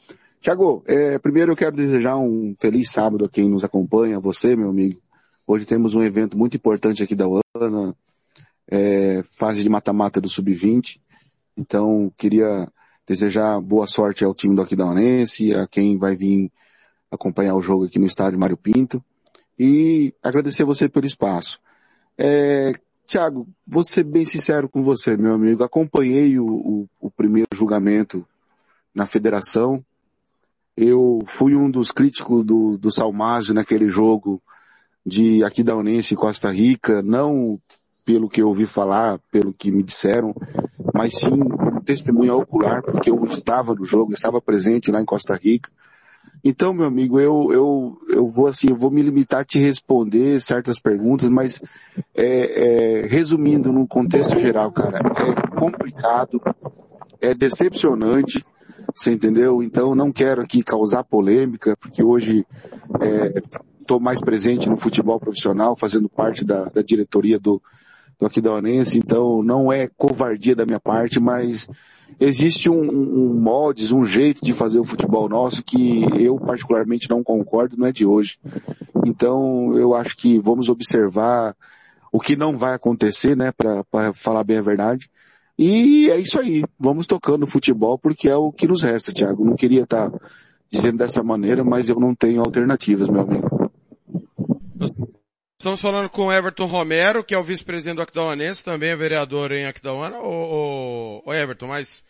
[0.41, 4.71] Tiago, é, primeiro eu quero desejar um feliz sábado a quem nos acompanha, você, meu
[4.71, 5.03] amigo.
[5.45, 7.97] Hoje temos um evento muito importante aqui da UANA,
[8.71, 11.01] é, fase de mata-mata do Sub-20.
[11.57, 12.71] Então, queria
[13.05, 16.53] desejar boa sorte ao time do Aquidauanense, a quem vai vir
[17.11, 19.03] acompanhar o jogo aqui no estádio Mário Pinto.
[19.59, 21.61] E agradecer você pelo espaço.
[22.17, 22.73] É,
[23.09, 25.65] Tiago, vou ser bem sincero com você, meu amigo.
[25.65, 28.23] Acompanhei o, o, o primeiro julgamento
[28.95, 29.83] na federação.
[30.77, 32.91] Eu fui um dos críticos do, do
[33.55, 34.43] naquele jogo
[35.07, 37.59] de Aquidauanense e Costa Rica, não
[38.05, 40.35] pelo que eu ouvi falar, pelo que me disseram,
[40.93, 45.35] mas sim como testemunha ocular, porque eu estava no jogo, estava presente lá em Costa
[45.35, 45.71] Rica.
[46.45, 50.41] Então, meu amigo, eu, eu, eu vou assim, eu vou me limitar a te responder
[50.41, 51.61] certas perguntas, mas
[52.15, 56.41] é, é, resumindo no contexto geral, cara, é complicado,
[57.21, 58.45] é decepcionante.
[58.95, 59.63] você entendeu?
[59.63, 62.47] Então não quero aqui causar polêmica, porque hoje
[63.81, 67.61] estou mais presente no futebol profissional, fazendo parte da, da diretoria do,
[68.19, 71.69] do Aquidauanense, então não é covardia da minha parte, mas
[72.21, 77.23] existe um, um moldes, um jeito de fazer o futebol nosso que eu particularmente não
[77.23, 78.39] concordo, não é de hoje.
[79.07, 81.57] Então eu acho que vamos observar
[82.11, 85.11] o que não vai acontecer, né, para falar bem a verdade.
[85.59, 89.45] E é isso aí, vamos tocando futebol porque é o que nos resta, Thiago.
[89.45, 90.19] Não queria estar tá
[90.71, 93.71] dizendo dessa maneira, mas eu não tenho alternativas, meu amigo.
[95.61, 99.67] Estamos falando com Everton Romero, que é o vice-presidente do Aquidauanense, também é vereador em
[99.67, 100.17] Aquidauana.
[100.21, 102.05] Ô, ô, ô Everton, mas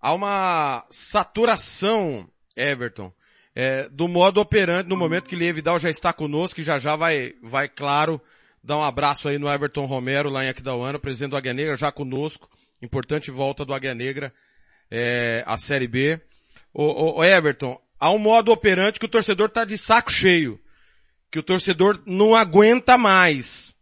[0.00, 3.12] há uma saturação, Everton,
[3.54, 6.96] é, do modo operante no momento que Lia Vidal já está conosco, e já já
[6.96, 8.20] vai, vai claro,
[8.64, 11.92] dar um abraço aí no Everton Romero, lá em Aquidauana, presidente do Águia Negra, já
[11.92, 12.50] conosco.
[12.82, 14.34] Importante volta do Águia Negra,
[14.90, 16.20] é, a Série B.
[16.74, 20.60] Ô, ô, ô Everton, há um modo operante que o torcedor está de saco cheio
[21.30, 23.74] que o torcedor não aguenta mais.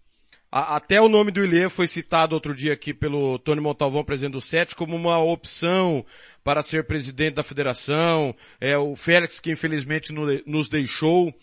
[0.50, 4.32] A, até o nome do Ilê foi citado outro dia aqui pelo Tony Montalvão, presidente
[4.32, 6.04] do SET, como uma opção
[6.42, 8.34] para ser presidente da federação.
[8.60, 10.12] É o Félix que infelizmente
[10.46, 11.34] nos deixou.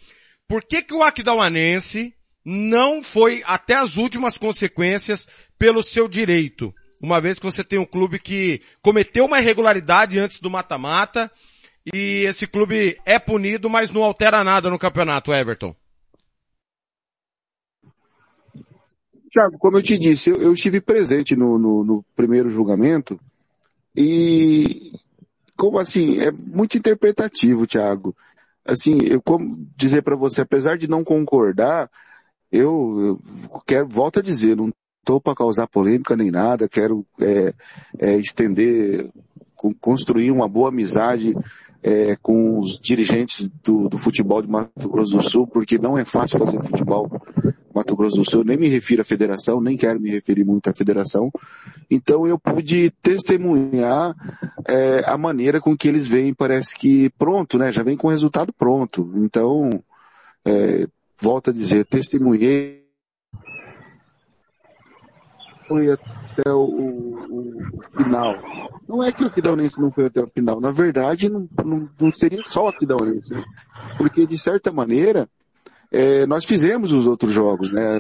[0.48, 2.14] Por que que o Aquidauanense
[2.46, 5.28] não foi até as últimas consequências
[5.58, 6.74] pelo seu direito?
[7.02, 11.30] Uma vez que você tem um clube que cometeu uma irregularidade antes do mata-mata,
[11.94, 15.76] e esse clube é punido, mas não altera nada no campeonato, Everton.
[19.34, 23.20] Tiago, como eu te disse, eu, eu estive presente no, no, no, primeiro julgamento
[23.96, 24.94] e,
[25.58, 28.16] como assim, é muito interpretativo, Tiago.
[28.64, 31.90] Assim, eu como dizer para você, apesar de não concordar,
[32.52, 33.20] eu,
[33.52, 37.56] eu quero, volto a dizer, não estou para causar polêmica nem nada, quero é,
[37.98, 39.10] é, estender,
[39.82, 41.36] construir uma boa amizade
[41.82, 46.06] é, com os dirigentes do, do, futebol de Mato Grosso do Sul, porque não é
[46.06, 47.10] fácil fazer futebol
[47.74, 48.44] Mato Grosso do Sul.
[48.44, 51.32] nem me refiro à federação, nem quero me referir muito à federação.
[51.90, 54.16] Então eu pude testemunhar
[54.68, 57.72] é, a maneira com que eles veem, parece que pronto, né?
[57.72, 59.12] Já vem com o resultado pronto.
[59.16, 59.84] Então,
[60.46, 60.88] é,
[61.20, 62.84] volto a dizer, testemunhei
[65.68, 68.36] foi até o, o, o, final.
[68.88, 70.60] Não é que o Aquidauanense não foi até o final.
[70.60, 73.30] Na verdade, não, não, não seria só o Aquidauanense.
[73.32, 73.44] Né?
[73.98, 75.28] Porque, de certa maneira,
[75.94, 78.00] é, nós fizemos os outros jogos, né?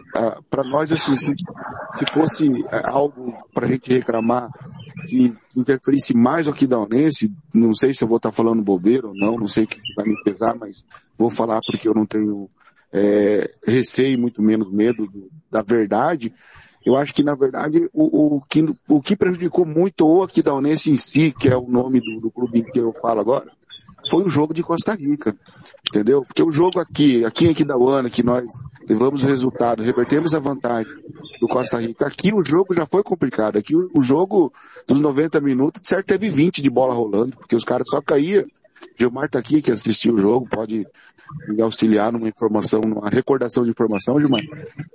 [0.49, 2.49] Para nós, assim, se, se fosse
[2.85, 4.49] algo para a gente reclamar
[5.07, 9.13] que interferisse mais o Aquidauanense, não sei se eu vou estar tá falando bobeira ou
[9.15, 10.75] não, não sei o que vai me pesar, mas
[11.15, 12.49] vou falar porque eu não tenho
[12.91, 16.33] é, receio, muito menos medo do, da verdade.
[16.83, 20.97] Eu acho que, na verdade, o, o, que, o que prejudicou muito o Aquidauanense em
[20.97, 23.51] si, que é o nome do, do clube que eu falo agora,
[24.09, 25.35] foi o jogo de Costa Rica.
[25.87, 26.23] Entendeu?
[26.25, 28.45] Porque o jogo aqui, aqui em Aquidauana, que nós
[28.87, 30.91] levamos o resultado, revertemos a vantagem
[31.39, 33.57] do Costa Rica, aqui o jogo já foi complicado.
[33.57, 34.51] Aqui o, jogo
[34.87, 38.01] dos 90 minutos, certo, teve 20 de bola rolando, porque os caras só.
[38.97, 40.85] Gilmar tá aqui que assistiu o jogo, pode
[41.47, 44.41] me auxiliar numa informação, numa recordação de informação, Gilmar.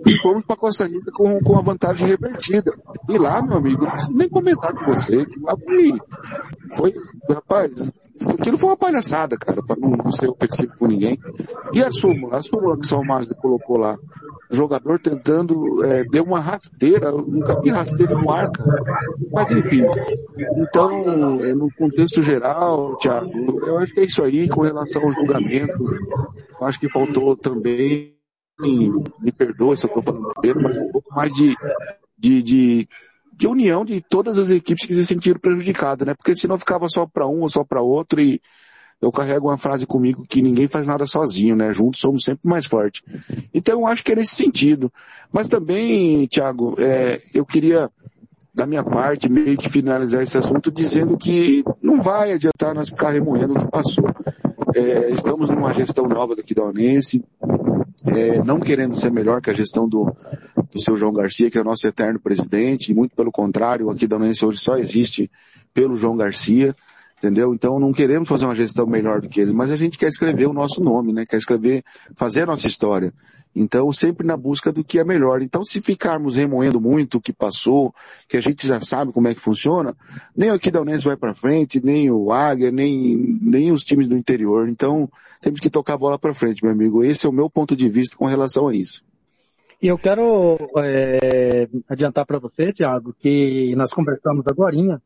[0.07, 2.73] E fomos para Costa Rica com, com a vantagem revertida.
[3.09, 5.27] E lá, meu amigo, nem comentar com você,
[6.75, 6.95] foi,
[7.29, 7.93] rapaz,
[8.27, 11.19] aquilo foi uma palhaçada, cara, para não, não, ser ofensivo com ninguém.
[11.73, 13.97] E a súmula, a súmula que o Salmásio colocou lá,
[14.51, 18.83] o jogador tentando, é, deu uma rasteira, nunca vi rasteira no ar, cara.
[19.33, 19.85] Mas enfim.
[20.57, 25.13] Então, é, no contexto geral, Thiago, eu acho que é isso aí com relação ao
[25.13, 25.85] julgamento.
[26.61, 28.15] Eu acho que faltou também,
[28.61, 31.55] me perdoe se eu estou falando dele, mas um pouco mais de,
[32.19, 32.89] de, de
[33.39, 36.13] de união de todas as equipes que se sentiram prejudicadas, né?
[36.13, 38.41] Porque senão ficava só para um ou só para outro e
[39.01, 41.73] eu carrego uma frase comigo que ninguém faz nada sozinho, né?
[41.73, 43.01] Juntos somos sempre mais fortes.
[43.55, 44.93] Então eu acho que é nesse sentido.
[45.33, 47.89] Mas também, Thiago, é, eu queria,
[48.53, 53.11] da minha parte, meio que finalizar esse assunto dizendo que não vai adiantar nós ficar
[53.11, 54.05] remoendo o que passou.
[54.75, 57.25] É, estamos numa gestão nova daqui da Onense,
[58.05, 60.15] é, não querendo ser melhor que a gestão do,
[60.73, 64.07] do seu João Garcia, que é o nosso eterno presidente, e muito pelo contrário, aqui
[64.07, 65.31] da Unense hoje só existe
[65.75, 66.75] pelo João Garcia,
[67.19, 67.53] entendeu?
[67.53, 70.47] Então não queremos fazer uma gestão melhor do que eles, mas a gente quer escrever
[70.47, 71.25] o nosso nome, né?
[71.29, 71.83] Quer escrever,
[72.17, 73.13] fazer a nossa história.
[73.59, 75.43] Então sempre na busca do que é melhor.
[75.43, 77.95] Então se ficarmos remoendo muito o que passou,
[78.29, 79.95] que a gente já sabe como é que funciona,
[80.37, 84.09] nem o aqui da Unense vai para frente, nem o Águia, nem, nem os times
[84.09, 84.69] do interior.
[84.69, 85.09] Então
[85.41, 87.05] temos que tocar a bola para frente, meu amigo.
[87.05, 89.03] Esse é o meu ponto de vista com relação a isso.
[89.81, 95.01] E eu quero é, adiantar para você, Tiago, que nós conversamos agora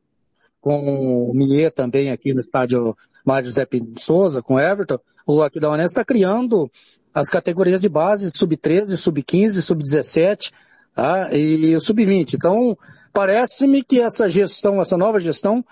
[0.63, 5.43] com o Minier também aqui no estádio Mário José Pinto Souza, com o Everton, o
[5.43, 6.71] Aquidauanense está criando
[7.15, 10.53] as categorias de base, sub-13, sub-15, sub-17,
[10.95, 11.35] tá?
[11.35, 12.35] e o sub-20.
[12.35, 12.77] Então,
[13.13, 15.65] parece-me que essa gestão, essa nova gestão,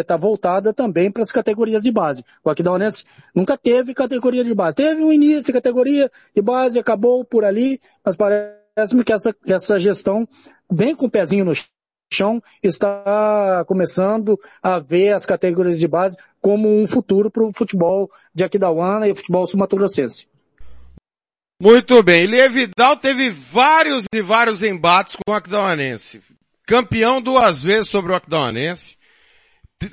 [0.00, 2.24] está voltada também para as categorias de base.
[2.42, 3.04] O Aquidauanense
[3.34, 4.76] nunca teve categoria de base.
[4.76, 9.78] Teve um início de categoria de base, acabou por ali, mas parece-me que essa, essa
[9.78, 10.26] gestão,
[10.70, 11.52] bem com o pezinho no
[12.12, 18.10] chão, está começando a ver as categorias de base como um futuro para o futebol
[18.34, 20.26] de Aquidauana e o futebol sul-mato-grossense.
[21.60, 22.22] Muito bem.
[22.22, 26.20] Elie Vidal teve vários e vários embates com o Aquidauanense.
[26.64, 28.96] Campeão duas vezes sobre o Aquidauanense.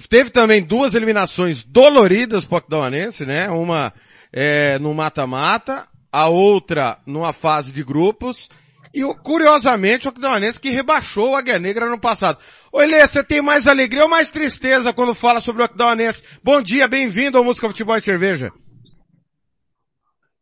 [0.07, 3.49] Teve também duas eliminações doloridas para o Aquidauanense, né?
[3.49, 3.91] Uma
[4.31, 8.47] é, no mata-mata, a outra numa fase de grupos.
[8.93, 12.37] E curiosamente o Aquidauanense que rebaixou o Águia Negra no passado.
[12.71, 16.23] Ô Elie, você tem mais alegria ou mais tristeza quando fala sobre o Aquidauanense?
[16.43, 18.51] Bom dia, bem-vindo ao Música Futebol e Cerveja.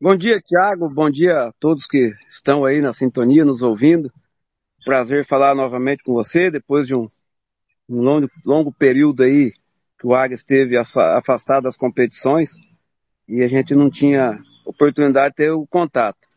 [0.04, 0.90] Bom dia, Thiago.
[0.90, 4.12] Bom dia a todos que estão aí na sintonia, nos ouvindo.
[4.84, 7.08] Prazer falar novamente com você, depois de um,
[7.88, 9.54] um longo, longo período aí
[9.98, 12.52] que o Águia esteve afastado das competições
[13.30, 16.28] e a gente não tinha oportunidade de ter o contato.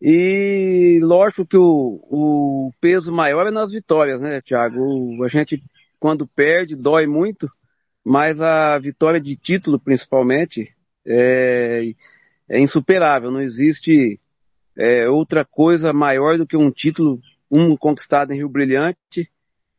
[0.00, 5.22] E lógico que o, o peso maior é nas vitórias, né, Thiago?
[5.24, 5.62] a gente,
[6.00, 7.48] quando perde, dói muito,
[8.04, 10.74] mas a vitória de título, principalmente,
[11.06, 11.94] é,
[12.48, 13.30] é insuperável.
[13.30, 14.20] Não existe
[14.76, 17.20] é, outra coisa maior do que um título,
[17.50, 19.30] um conquistado em Rio Brilhante,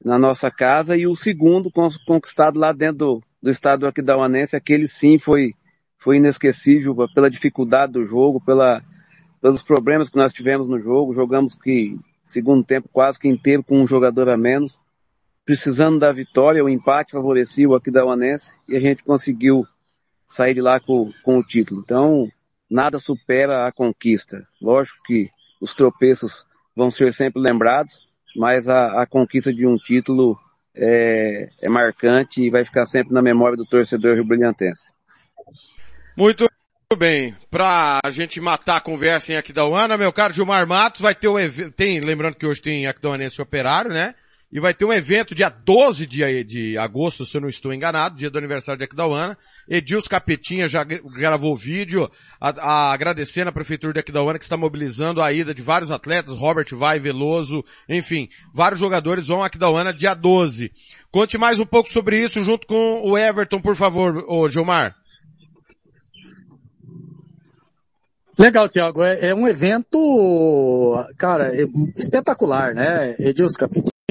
[0.03, 1.71] na nossa casa, e o segundo
[2.05, 4.55] conquistado lá dentro do, do estado do Aquidauanense.
[4.55, 5.53] Aquele sim foi,
[5.97, 8.83] foi inesquecível pela dificuldade do jogo, pela,
[9.41, 11.13] pelos problemas que nós tivemos no jogo.
[11.13, 14.79] Jogamos que, segundo tempo, quase que inteiro com um jogador a menos.
[15.45, 19.65] Precisando da vitória, o empate favorecia o Aquidauanense e a gente conseguiu
[20.27, 21.81] sair de lá com, com o título.
[21.83, 22.29] Então,
[22.73, 24.47] nada supera a conquista.
[24.59, 25.29] Lógico que
[25.61, 30.35] os tropeços vão ser sempre lembrados, mas a, a conquista de um título
[30.75, 34.91] é, é, marcante e vai ficar sempre na memória do torcedor rio-brilhantense.
[36.17, 36.47] Muito
[36.97, 37.35] bem.
[37.51, 41.39] Pra a gente matar a conversa em Aquidauana, meu caro Gilmar Matos, vai ter o
[41.39, 44.15] evento, lembrando que hoje tem Aquidauanense Operário, né?
[44.53, 48.15] E vai ter um evento dia 12 de, de agosto, se eu não estou enganado,
[48.15, 49.35] dia do aniversário de Aquidauana.
[49.67, 52.07] Edilson Capetinha já gravou vídeo
[52.39, 56.37] a, a, agradecendo a Prefeitura de Aquidauana que está mobilizando a ida de vários atletas,
[56.37, 60.71] Robert Vai, Veloso, enfim, vários jogadores vão a Aquidauana dia 12.
[61.09, 64.95] Conte mais um pouco sobre isso junto com o Everton, por favor, ô Gilmar.
[68.37, 69.03] Legal, Tiago.
[69.03, 71.65] É, é, um evento, cara, é
[71.97, 73.15] espetacular, né?
[73.17, 73.57] Edilson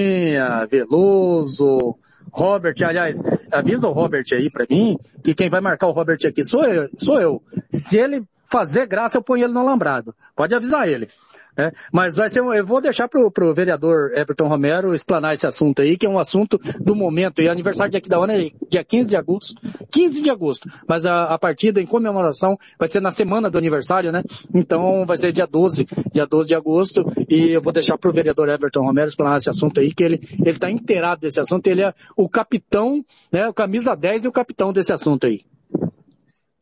[0.03, 1.97] Capetinha, Veloso,
[2.33, 3.21] Robert, aliás,
[3.51, 6.89] avisa o Robert aí pra mim, que quem vai marcar o Robert aqui sou eu,
[6.99, 7.43] sou eu.
[7.71, 10.15] Se ele fazer graça, eu ponho ele no alambrado.
[10.35, 11.09] Pode avisar ele.
[11.57, 11.71] Né?
[11.93, 15.97] Mas vai ser, eu vou deixar pro, pro vereador Everton Romero explanar esse assunto aí,
[15.97, 17.41] que é um assunto do momento.
[17.43, 19.55] E aniversário de Aquidauana é dia 15 de agosto.
[19.91, 20.69] 15 de agosto.
[20.89, 24.23] Mas a, a partida em comemoração vai ser na semana do aniversário, né?
[24.55, 27.05] Então vai ser dia 12, dia 12 de agosto.
[27.29, 30.59] E eu vou deixar pro vereador Everton Romero explanar esse assunto aí, que ele, ele
[30.59, 31.67] tá inteirado desse assunto.
[31.67, 33.49] Ele é o capitão, né?
[33.49, 35.45] O camisa 10 e o capitão desse assunto aí.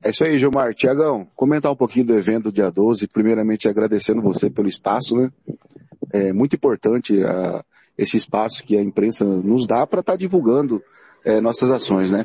[0.02, 0.74] É isso aí, Gilmar.
[0.74, 5.30] Tiagão, comentar um pouquinho do evento dia 12, primeiramente agradecendo você pelo espaço, né?
[6.12, 7.62] É muito importante a,
[7.96, 10.82] esse espaço que a imprensa nos dá para estar tá divulgando
[11.24, 12.24] é, nossas ações, né?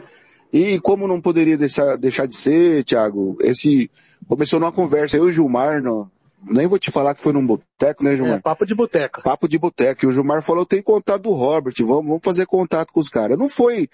[0.53, 3.91] E como não poderia deixar, deixar de ser, Tiago, esse
[4.25, 6.09] começou numa conversa, eu e o Gilmar, no,
[6.47, 8.37] nem vou te falar que foi num boteco, né, Gilmar?
[8.37, 9.21] É, papo de boteco.
[9.21, 10.05] Papo de boteco.
[10.05, 13.09] E o Gilmar falou, eu tenho contato do Robert, vamos, vamos fazer contato com os
[13.09, 13.37] caras.
[13.37, 13.89] Não foi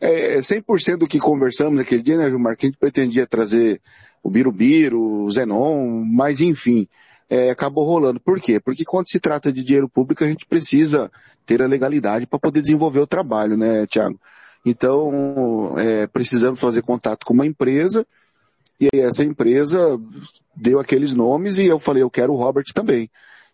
[0.00, 2.56] é 100% do que conversamos naquele dia, né, Gilmar?
[2.56, 3.80] Que a gente pretendia trazer
[4.22, 6.88] o Birubiru, o Zenon, mas enfim,
[7.28, 8.20] é, acabou rolando.
[8.20, 8.60] Por quê?
[8.60, 11.10] Porque quando se trata de dinheiro público, a gente precisa
[11.44, 14.18] ter a legalidade para poder desenvolver o trabalho, né, Tiago?
[14.64, 18.06] Então, é, precisamos fazer contato com uma empresa,
[18.80, 19.98] e aí essa empresa
[20.54, 23.10] deu aqueles nomes e eu falei, eu quero o Robert também.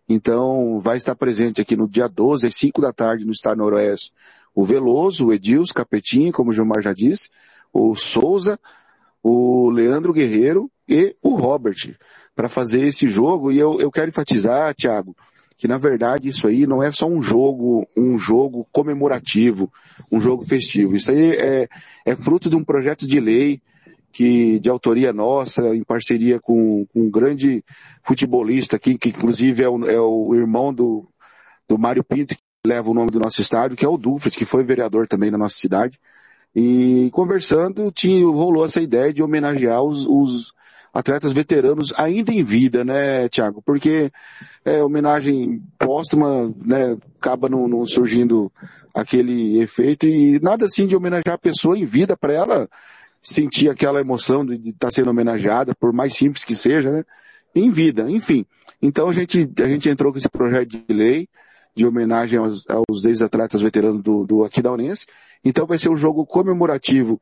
[0.09, 4.13] Então, vai estar presente aqui no dia 12, às 5 da tarde, no Estado Noroeste,
[4.55, 7.29] o Veloso, o Edilson Capetinho, como o Gilmar já disse,
[7.73, 8.59] o Souza,
[9.23, 11.97] o Leandro Guerreiro e o Robert
[12.35, 13.51] para fazer esse jogo.
[13.51, 15.17] E eu, eu quero enfatizar, Thiago,
[15.57, 19.73] que na verdade isso aí não é só um jogo, um jogo comemorativo,
[20.11, 20.95] um jogo festivo.
[20.95, 21.69] Isso aí é,
[22.05, 23.61] é fruto de um projeto de lei
[24.13, 27.65] que de autoria nossa, em parceria com, com um grande
[28.05, 31.09] futebolista aqui, que inclusive é o, é o irmão do,
[31.69, 32.37] do Mário Pinto,
[32.67, 35.37] leva o nome do nosso estádio, que é o Dufres, que foi vereador também na
[35.37, 36.01] nossa cidade.
[36.57, 40.55] E conversando, tinha, rolou essa ideia de homenagear os, os
[40.93, 43.61] atletas veteranos ainda em vida, né, Tiago?
[43.61, 44.11] Porque
[44.65, 48.51] é, homenagem póstuma, né, acaba não, não surgindo
[48.95, 52.69] aquele efeito e nada assim de homenagear a pessoa em vida para ela
[53.21, 57.05] sentir aquela emoção de estar tá sendo homenageada, por mais simples que seja, né?
[57.55, 58.47] Em vida, enfim.
[58.81, 61.29] Então a gente, a gente entrou com esse projeto de lei
[61.75, 65.07] de homenagem aos, aos ex-atletas veteranos do, do Aquidauanense.
[65.45, 67.21] Então vai ser um jogo comemorativo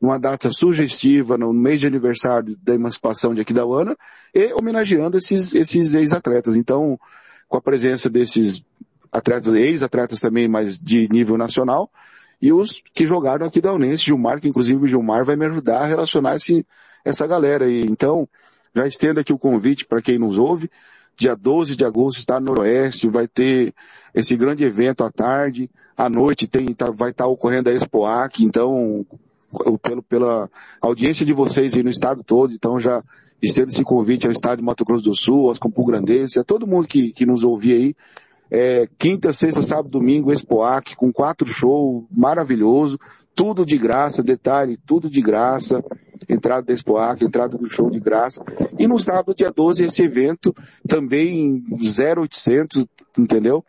[0.00, 3.94] numa data sugestiva, no mês de aniversário da emancipação de Aquidauana,
[4.34, 6.56] e homenageando esses, esses ex-atletas.
[6.56, 6.98] Então,
[7.46, 8.64] com a presença desses
[9.12, 11.90] atletas, ex-atletas também, mas de nível nacional,
[12.40, 15.80] e os que jogaram aqui da Unense, Gilmar, que inclusive o Gilmar vai me ajudar
[15.80, 16.66] a relacionar esse,
[17.04, 17.82] essa galera aí.
[17.82, 18.26] Então,
[18.74, 20.70] já estendo aqui o convite para quem nos ouve,
[21.20, 23.74] dia 12 de agosto está no Noroeste, vai ter
[24.14, 28.42] esse grande evento à tarde, à noite tem, tá, vai estar tá ocorrendo a Expoac,
[28.42, 29.04] então,
[29.82, 30.48] pelo, pela
[30.80, 33.04] audiência de vocês aí no estado todo, então já
[33.42, 36.66] estendo esse convite ao estado de Mato Grosso do Sul, aos Campo Grandenses, a todo
[36.66, 37.94] mundo que, que nos ouvir aí,
[38.50, 42.98] é, quinta, sexta, sábado, domingo, Expoac, com quatro shows, maravilhoso,
[43.34, 45.84] tudo de graça, detalhe, tudo de graça,
[46.28, 48.44] entrada da Expoac, entrada do show de graça.
[48.78, 50.54] E no sábado, dia 12, esse evento
[50.86, 52.86] também 0800,
[53.18, 53.64] entendeu?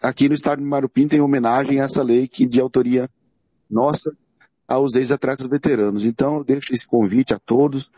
[0.00, 3.08] Aqui no estado de Marupim tem homenagem a essa lei que de autoria
[3.70, 4.12] nossa
[4.66, 6.04] aos ex-atletas veteranos.
[6.04, 7.90] Então, deixo esse convite a todos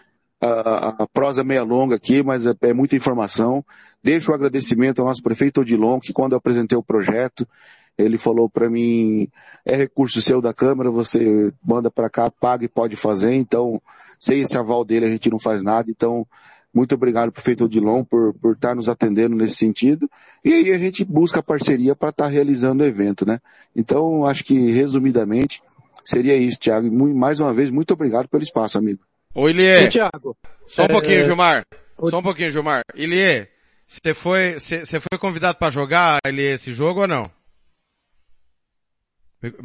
[0.44, 3.64] a, a prosa meia longa aqui, mas é, é, muita informação.
[4.02, 7.48] Deixo o agradecimento ao nosso prefeito Odilon, que quando eu apresentei o projeto,
[7.96, 9.28] ele falou para mim,
[9.64, 13.80] é recurso seu da Câmara, você manda para cá, paga e pode fazer, então,
[14.18, 16.26] sem esse aval dele a gente não faz nada, então,
[16.74, 20.10] muito obrigado, prefeito Odilon, por, por estar nos atendendo nesse sentido.
[20.44, 23.38] E aí a gente busca parceria para estar tá realizando o evento, né?
[23.76, 25.62] Então, acho que, resumidamente,
[26.04, 26.90] seria isso, Thiago.
[27.14, 28.98] Mais uma vez, muito obrigado pelo espaço, amigo.
[29.32, 29.86] Ô Ilie.
[29.86, 30.36] Ô, Thiago.
[30.66, 30.88] Só um é...
[30.88, 31.64] pouquinho, Gilmar.
[32.06, 32.82] Só um pouquinho, Gilmar.
[32.96, 33.46] Ilie,
[33.86, 37.30] você foi, você foi convidado para jogar, Ilie, esse jogo ou não?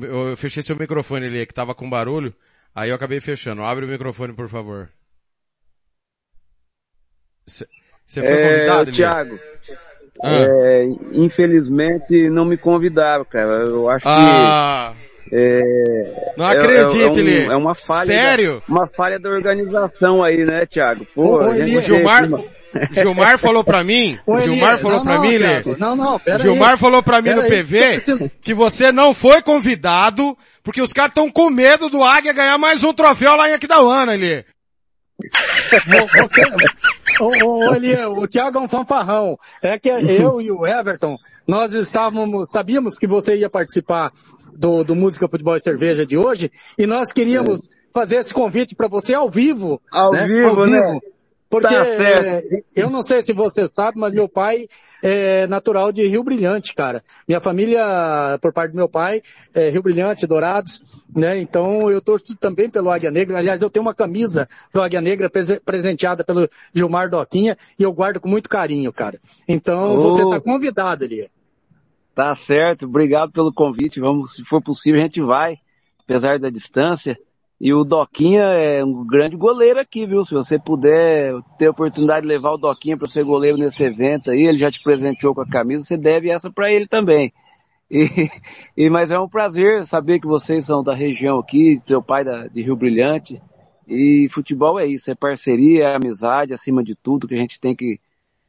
[0.02, 2.34] Eu fechei seu microfone, Ilie, que tava com barulho.
[2.76, 3.64] Aí eu acabei fechando.
[3.64, 4.90] Abre o microfone, por favor.
[7.46, 7.66] Você
[8.08, 9.40] foi convidado, é, Thiago.
[10.24, 10.42] Ah.
[10.42, 10.84] É,
[11.14, 13.64] infelizmente não me convidaram, cara.
[13.64, 14.94] Eu acho ah.
[14.96, 18.06] que é, não acredito, é, é, um, é, uma falha.
[18.06, 18.64] Sério?
[18.68, 21.06] Da, uma falha da organização aí, né, Thiago?
[21.14, 22.28] Pô, o, o Gilmar,
[22.92, 25.64] Gilmar falou pra mim, o Gilmar falou não, pra não, mim, Lê.
[25.78, 26.78] Não, não, pera Gilmar aí.
[26.78, 31.32] falou pra mim pera no PV que você não foi convidado porque os caras estão
[31.32, 34.46] com medo do Águia ganhar mais um troféu lá em Aquidauana, Lê.
[35.20, 36.42] Você,
[37.20, 39.38] o, o, o Thiago é um fanfarrão.
[39.62, 41.18] É que eu e o Everton,
[41.48, 44.12] nós estávamos, sabíamos que você ia participar
[44.54, 47.62] do, do Música Futebol e Cerveja de hoje, e nós queríamos é.
[47.94, 49.82] fazer esse convite para você ao vivo.
[49.92, 50.28] Ao né?
[50.28, 51.00] vivo, ao né?
[51.50, 52.44] Porque tá é,
[52.76, 54.68] eu não sei se você sabe, mas meu pai
[55.02, 57.04] é natural de Rio Brilhante, cara.
[57.28, 59.24] Minha família, por parte do meu pai,
[59.54, 61.40] é Rio Brilhante, Dourados, né?
[61.40, 63.40] Então eu torço também pelo Águia Negra.
[63.40, 65.30] Aliás, eu tenho uma camisa do Águia Negra
[65.66, 69.20] presenteada pelo Gilmar Doquinha e eu guardo com muito carinho, cara.
[69.48, 70.02] Então oh.
[70.02, 71.30] você está convidado ali.
[72.14, 74.00] Tá certo, obrigado pelo convite.
[74.00, 75.58] Vamos, se for possível, a gente vai,
[76.04, 77.18] apesar da distância.
[77.60, 80.24] E o Doquinha é um grande goleiro aqui, viu?
[80.24, 84.32] Se você puder ter a oportunidade de levar o Doquinha para ser goleiro nesse evento
[84.32, 87.34] aí, ele já te presenteou com a camisa, você deve essa para ele também.
[87.92, 88.30] E,
[88.78, 92.46] e, mas é um prazer saber que vocês são da região aqui, seu pai da,
[92.46, 93.42] de Rio Brilhante.
[93.88, 97.76] E futebol é isso, é parceria, é amizade acima de tudo, que a gente tem
[97.76, 98.00] que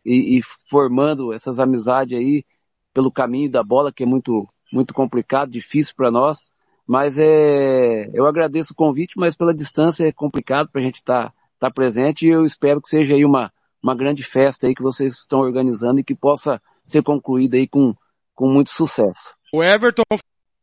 [0.04, 2.44] ir, ir formando essas amizades aí
[2.92, 6.44] pelo caminho da bola, que é muito, muito complicado, difícil para nós.
[6.90, 11.28] Mas é, eu agradeço o convite, mas pela distância é complicado para a gente estar
[11.28, 14.82] tá, tá presente e eu espero que seja aí uma, uma grande festa aí que
[14.82, 17.94] vocês estão organizando e que possa ser concluída aí com,
[18.34, 19.36] com muito sucesso.
[19.54, 20.02] O Everton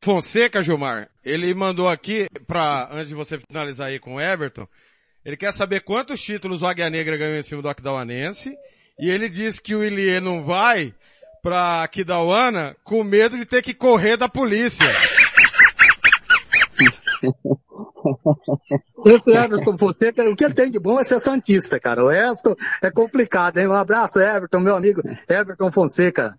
[0.04, 4.68] Fonseca, Gilmar, ele mandou aqui para antes de você finalizar aí com o Everton,
[5.24, 8.54] ele quer saber quantos títulos o Águia Negra ganhou em cima do Aquidauanense
[9.00, 10.94] e ele diz que o Ilie não vai
[11.42, 14.86] pra Aquidauana com medo de ter que correr da polícia.
[19.06, 22.04] Esse Everton você, o que tem de bom é ser Santista, cara.
[22.04, 23.68] O resto é complicado, hein?
[23.68, 26.38] Um abraço, Everton, meu amigo Everton Fonseca.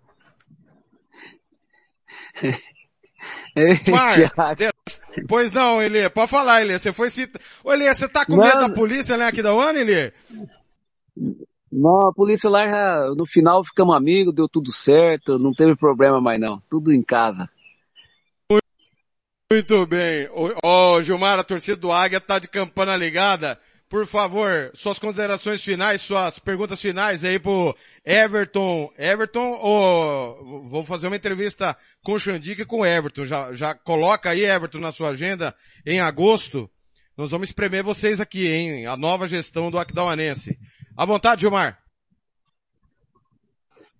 [3.91, 4.15] Mar,
[5.27, 6.79] pois não, Elie, pode falar, Elie.
[6.79, 7.43] Você foi citado.
[7.63, 10.13] Ô, Elie, você tá com medo da polícia, né, aqui da ONU, Elie?
[11.71, 16.19] Não, a polícia lá já, no final ficamos amigos, deu tudo certo, não teve problema
[16.19, 16.61] mais não.
[16.69, 17.49] Tudo em casa.
[19.51, 20.29] Muito bem.
[20.63, 23.59] Ô, Gilmar, a torcida do Águia tá de campana ligada.
[23.89, 28.93] Por favor, suas considerações finais, suas perguntas finais aí pro Everton.
[28.95, 33.25] Everton, ou vou fazer uma entrevista com o Xandica e com o Everton.
[33.25, 36.69] Já, já coloca aí, Everton, na sua agenda em agosto.
[37.17, 38.85] Nós vamos espremer vocês aqui, hein?
[38.85, 40.59] A nova gestão do Aquidauanense.
[40.95, 41.79] À vontade, Gilmar.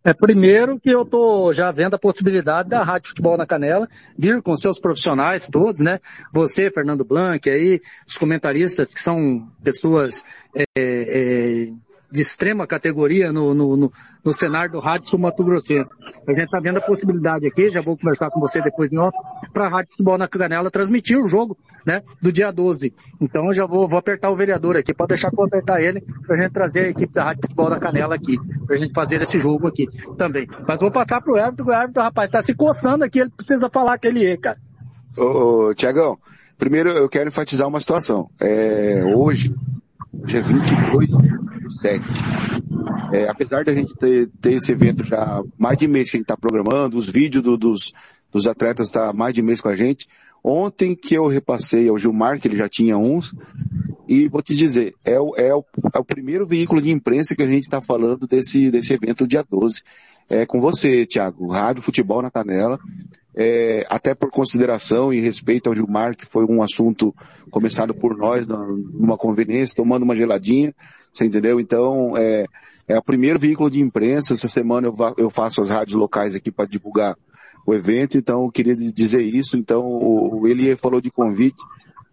[0.03, 4.41] É, primeiro que eu tô já vendo a possibilidade da Rádio Futebol na Canela vir
[4.41, 5.99] com seus profissionais todos, né?
[6.31, 10.23] Você, Fernando Blanc, aí, os comentaristas que são pessoas
[10.55, 11.69] é, é,
[12.11, 13.91] de extrema categoria no, no, no,
[14.23, 15.89] no cenário do rádio sul Mato Grossense.
[16.27, 19.15] A gente está vendo a possibilidade aqui, já vou conversar com você depois em off,
[19.53, 22.93] para a Rádio Futebol na Canela transmitir o jogo, né, do dia 12.
[23.19, 26.01] Então eu já vou, vou apertar o vereador aqui, pode deixar que eu apertar ele,
[26.25, 28.93] para a gente trazer a equipe da Rádio Futebol na Canela aqui, para a gente
[28.93, 29.87] fazer esse jogo aqui
[30.17, 30.47] também.
[30.67, 33.97] Mas vou passar pro Everton, o Everton, rapaz, está se coçando aqui, ele precisa falar
[33.97, 34.57] que ele é, cara.
[35.17, 36.17] Ô, ô Tiagão,
[36.57, 38.29] primeiro eu quero enfatizar uma situação.
[38.39, 39.55] É, hoje,
[40.25, 41.09] dia 22,
[41.81, 42.03] 7.
[43.13, 46.25] É, apesar da gente ter, ter, esse evento já mais de mês que a gente
[46.25, 47.91] está programando, os vídeos do, dos,
[48.31, 50.07] dos atletas estão tá mais de mês com a gente.
[50.43, 53.35] Ontem que eu repassei ao Gilmar, que ele já tinha uns,
[54.07, 57.43] e vou te dizer, é o, é o, é o primeiro veículo de imprensa que
[57.43, 59.81] a gente está falando desse, desse evento dia 12.
[60.29, 62.79] É com você, Thiago, Rádio Futebol na Canela,
[63.35, 67.13] é, até por consideração e respeito ao Gilmar, que foi um assunto
[67.51, 70.73] começado por nós numa conveniência, tomando uma geladinha,
[71.11, 71.59] você entendeu?
[71.59, 72.45] Então, é,
[72.87, 74.33] é o primeiro veículo de imprensa.
[74.33, 77.15] Essa semana eu, eu faço as rádios locais aqui para divulgar
[77.65, 79.57] o evento, então eu queria dizer isso.
[79.57, 81.57] Então, o, ele falou de convite.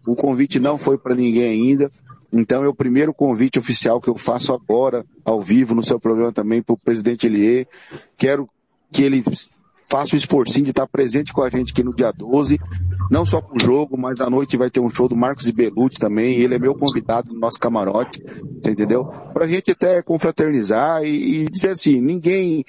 [0.05, 1.91] O convite não foi para ninguém ainda.
[2.31, 6.31] Então é o primeiro convite oficial que eu faço agora, ao vivo, no seu programa
[6.31, 7.67] também, para o presidente Elie.
[8.17, 8.47] Quero
[8.91, 9.23] que ele
[9.87, 12.59] faça o esforcinho de estar presente com a gente aqui no dia 12,
[13.09, 16.35] não só pro jogo, mas à noite vai ter um show do Marcos Ibelucci também,
[16.35, 18.21] ele é meu convidado no nosso camarote,
[18.65, 19.05] entendeu?
[19.33, 22.65] Pra gente até confraternizar e, e dizer assim, ninguém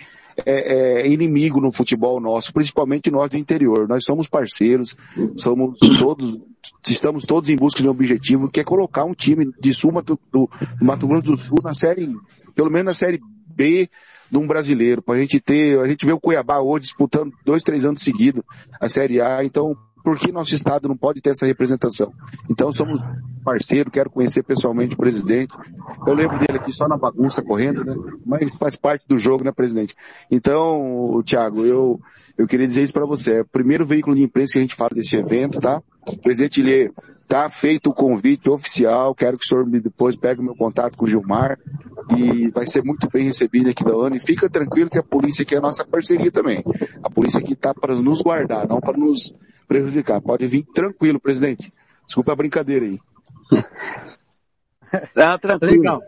[0.46, 3.88] é, é, inimigo no futebol nosso, principalmente nós do interior.
[3.88, 4.96] Nós somos parceiros,
[5.36, 6.38] somos todos,
[6.86, 10.18] estamos todos em busca de um objetivo, que é colocar um time de Sul do,
[10.32, 10.48] do
[10.80, 12.08] Mato Grosso do Sul na série,
[12.54, 13.90] pelo menos na série B,
[14.30, 17.62] de um brasileiro, para a gente ter, a gente vê o Cuiabá hoje disputando dois,
[17.62, 18.42] três anos seguidos
[18.80, 22.12] a Série A, então por que nosso estado não pode ter essa representação?
[22.50, 23.00] Então somos
[23.44, 25.54] parceiro, quero conhecer pessoalmente o presidente.
[26.06, 27.94] Eu lembro dele aqui só na bagunça correndo, né?
[28.24, 29.94] Mas faz parte do jogo, né, presidente?
[30.30, 32.00] Então, Thiago, eu
[32.36, 33.38] eu queria dizer isso para você.
[33.38, 35.82] É o primeiro veículo de imprensa que a gente fala desse evento, tá?
[36.22, 36.90] Presidente Lê,
[37.28, 39.14] tá feito o convite oficial.
[39.14, 41.58] Quero que o senhor depois pegue o meu contato com o Gilmar
[42.16, 44.16] e vai ser muito bem recebido aqui da ONU.
[44.16, 46.64] E fica tranquilo que a polícia aqui é a nossa parceria também.
[47.02, 49.34] A polícia aqui tá para nos guardar, não para nos
[49.68, 50.20] prejudicar.
[50.20, 51.72] Pode vir tranquilo, presidente.
[52.06, 52.98] Desculpa a brincadeira aí.
[55.14, 55.82] Tá tranquilo.
[55.82, 56.00] Legal.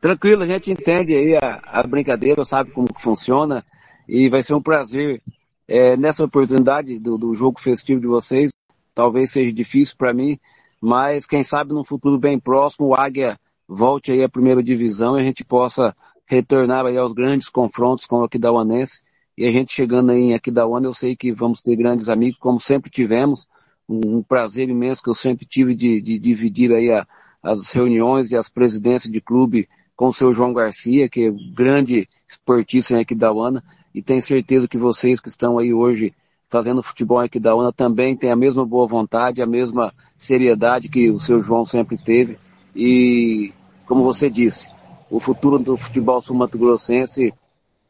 [0.00, 3.62] Tranquilo, a gente entende aí a, a brincadeira, sabe como funciona
[4.08, 5.20] e vai ser um prazer
[5.66, 8.50] é, nessa oportunidade do, do, jogo festivo de vocês.
[8.98, 10.40] Talvez seja difícil para mim,
[10.80, 13.38] mas quem sabe no futuro bem próximo o Águia
[13.68, 15.94] volte aí à primeira divisão e a gente possa
[16.26, 19.00] retornar aí aos grandes confrontos com o Aquidauanense.
[19.36, 22.58] E a gente chegando aí em Aquidauana, eu sei que vamos ter grandes amigos, como
[22.58, 23.46] sempre tivemos.
[23.88, 27.06] Um, um prazer imenso que eu sempre tive de, de dividir aí a,
[27.40, 32.08] as reuniões e as presidências de clube com o seu João Garcia, que é grande
[32.28, 33.62] esportista em Aquidauana
[33.94, 36.12] e tenho certeza que vocês que estão aí hoje
[36.48, 41.10] fazendo futebol aqui da UNA também têm a mesma boa vontade, a mesma seriedade que
[41.10, 42.38] o seu João sempre teve.
[42.74, 43.52] E,
[43.86, 44.68] como você disse,
[45.10, 47.32] o futuro do futebol sul-mato-grossense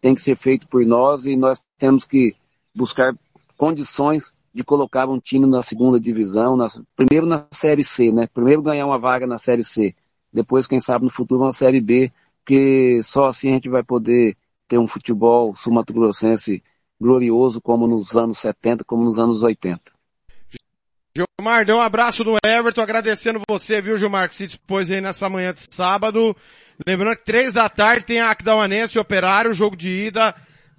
[0.01, 2.35] tem que ser feito por nós e nós temos que
[2.74, 3.14] buscar
[3.56, 8.26] condições de colocar um time na segunda divisão, na, primeiro na Série C, né?
[8.32, 9.94] Primeiro ganhar uma vaga na Série C,
[10.32, 14.36] depois, quem sabe, no futuro uma Série B, porque só assim a gente vai poder
[14.66, 16.62] ter um futebol sul-mato-grossense
[17.00, 19.80] glorioso como nos anos 70, como nos anos 80.
[21.16, 25.28] Gilmar, dê um abraço no Everton, agradecendo você, viu, Gilmar, que se dispôs aí nessa
[25.28, 26.36] manhã de sábado.
[26.86, 30.34] Lembrando que três da tarde tem a Aquidauanense Operário, jogo de ida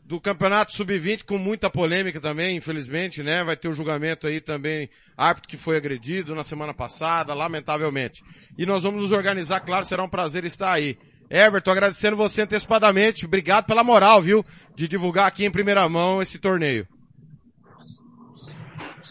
[0.09, 3.43] do Campeonato Sub-20 com muita polêmica também, infelizmente, né?
[3.43, 8.23] Vai ter o um julgamento aí também, árbitro que foi agredido na semana passada, lamentavelmente.
[8.57, 10.97] E nós vamos nos organizar, claro, será um prazer estar aí.
[11.29, 13.25] Everton, agradecendo você antecipadamente.
[13.25, 14.43] Obrigado pela moral, viu?
[14.75, 16.87] De divulgar aqui em primeira mão esse torneio.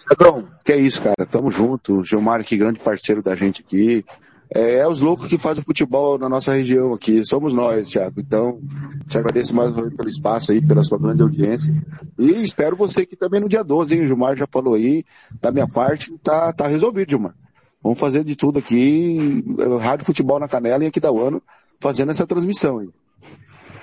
[0.08, 1.26] Pedrão, que é isso, cara.
[1.30, 2.02] Tamo junto.
[2.04, 4.04] Gilmar, que grande parceiro da gente aqui.
[4.54, 7.24] é, é os loucos que fazem futebol na nossa região aqui.
[7.24, 8.18] Somos nós, Thiago.
[8.18, 8.58] Então,
[9.06, 11.70] te agradeço mais uma vez pelo espaço aí, pela sua grande audiência.
[12.18, 14.02] E espero você aqui também no dia 12, hein?
[14.02, 15.04] O Gilmar já falou aí,
[15.40, 17.34] da minha parte, tá, tá resolvido, Gilmar.
[17.82, 19.44] Vamos fazer de tudo aqui,
[19.80, 21.40] Rádio Futebol na Canela e aqui da UANO,
[21.80, 22.88] fazendo essa transmissão aí.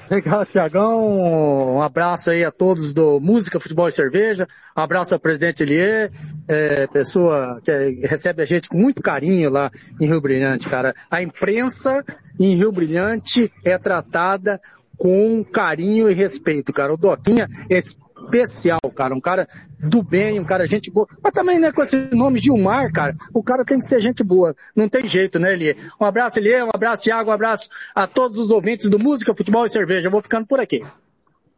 [0.09, 1.77] Legal, Tiagão.
[1.77, 4.47] Um abraço aí a todos do Música, Futebol e Cerveja.
[4.77, 6.11] Um abraço ao presidente Elie,
[6.47, 7.71] é, pessoa que
[8.05, 10.93] recebe a gente com muito carinho lá em Rio Brilhante, cara.
[11.09, 12.03] A imprensa
[12.39, 14.61] em Rio Brilhante é tratada
[14.95, 16.93] com carinho e respeito, cara.
[16.93, 17.81] O Doquinha é
[18.25, 19.15] especial, cara.
[19.15, 19.47] Um cara
[19.79, 21.07] do bem, um cara gente boa.
[21.23, 24.55] Mas também, né, com esse nome Gilmar, cara, o cara tem que ser gente boa.
[24.75, 25.75] Não tem jeito, né, Elie?
[25.99, 29.65] Um abraço, Elie, um abraço, Thiago, um abraço a todos os ouvintes do Música, Futebol
[29.65, 30.07] e Cerveja.
[30.07, 30.83] Eu vou ficando por aqui.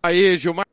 [0.01, 0.65] Aí, Gilmar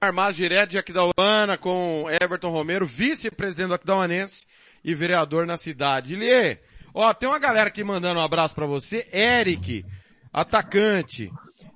[0.00, 4.44] Armaz direto de Aquidauana com Everton Romero, vice-presidente do Aquidauanense
[4.84, 6.14] e vereador na cidade.
[6.14, 6.58] Elie,
[6.92, 9.06] ó, tem uma galera aqui mandando um abraço para você.
[9.12, 9.84] Eric,
[10.32, 11.30] atacante.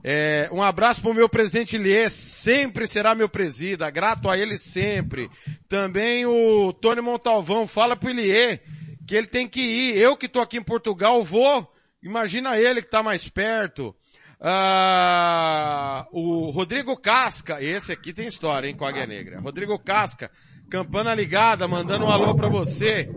[0.08, 5.28] É, um abraço pro meu presidente Lier, sempre será meu presida, grato a ele sempre.
[5.68, 8.62] Também o Tony Montalvão, fala pro Lier
[9.04, 9.98] que ele tem que ir.
[9.98, 11.68] Eu que tô aqui em Portugal vou,
[12.00, 13.92] imagina ele que tá mais perto.
[14.40, 19.40] Ah, o Rodrigo Casca, esse aqui tem história, hein, com a Águia Negra.
[19.40, 20.30] Rodrigo Casca,
[20.70, 23.10] campana ligada, mandando um alô pra você.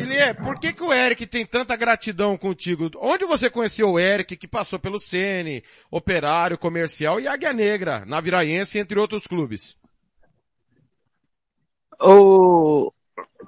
[0.00, 2.90] Ele é, por que que o Eric tem tanta gratidão contigo?
[2.96, 8.18] Onde você conheceu o Eric, que passou pelo Sene, Operário, Comercial e Águia Negra, na
[8.18, 9.76] Viraense, entre outros clubes?
[12.00, 12.90] Ô,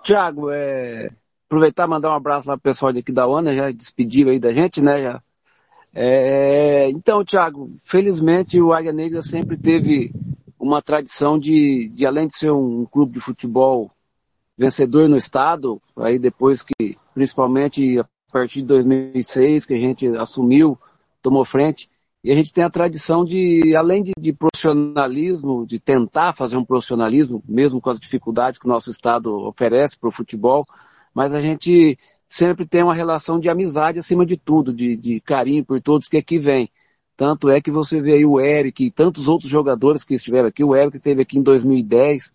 [0.05, 1.09] Thiago, é,
[1.47, 4.53] aproveitar e mandar um abraço lá pro pessoal daqui da ONU, já despediram aí da
[4.53, 5.23] gente, né, já.
[5.95, 10.12] É, então, Thiago, felizmente o Águia Negra sempre teve
[10.59, 13.91] uma tradição de, de além de ser um clube de futebol
[14.63, 20.79] vencedor no estado, aí depois que, principalmente a partir de 2006, que a gente assumiu,
[21.21, 21.91] tomou frente,
[22.25, 26.65] e a gente tem a tradição de, além de, de, profissionalismo, de tentar fazer um
[26.65, 30.65] profissionalismo, mesmo com as dificuldades que o nosso estado oferece para o futebol,
[31.13, 31.99] mas a gente
[32.29, 36.17] sempre tem uma relação de amizade acima de tudo, de, de carinho por todos que
[36.17, 36.71] aqui vêm.
[37.17, 40.63] Tanto é que você vê aí o Eric e tantos outros jogadores que estiveram aqui.
[40.63, 42.33] O Eric esteve aqui em 2010,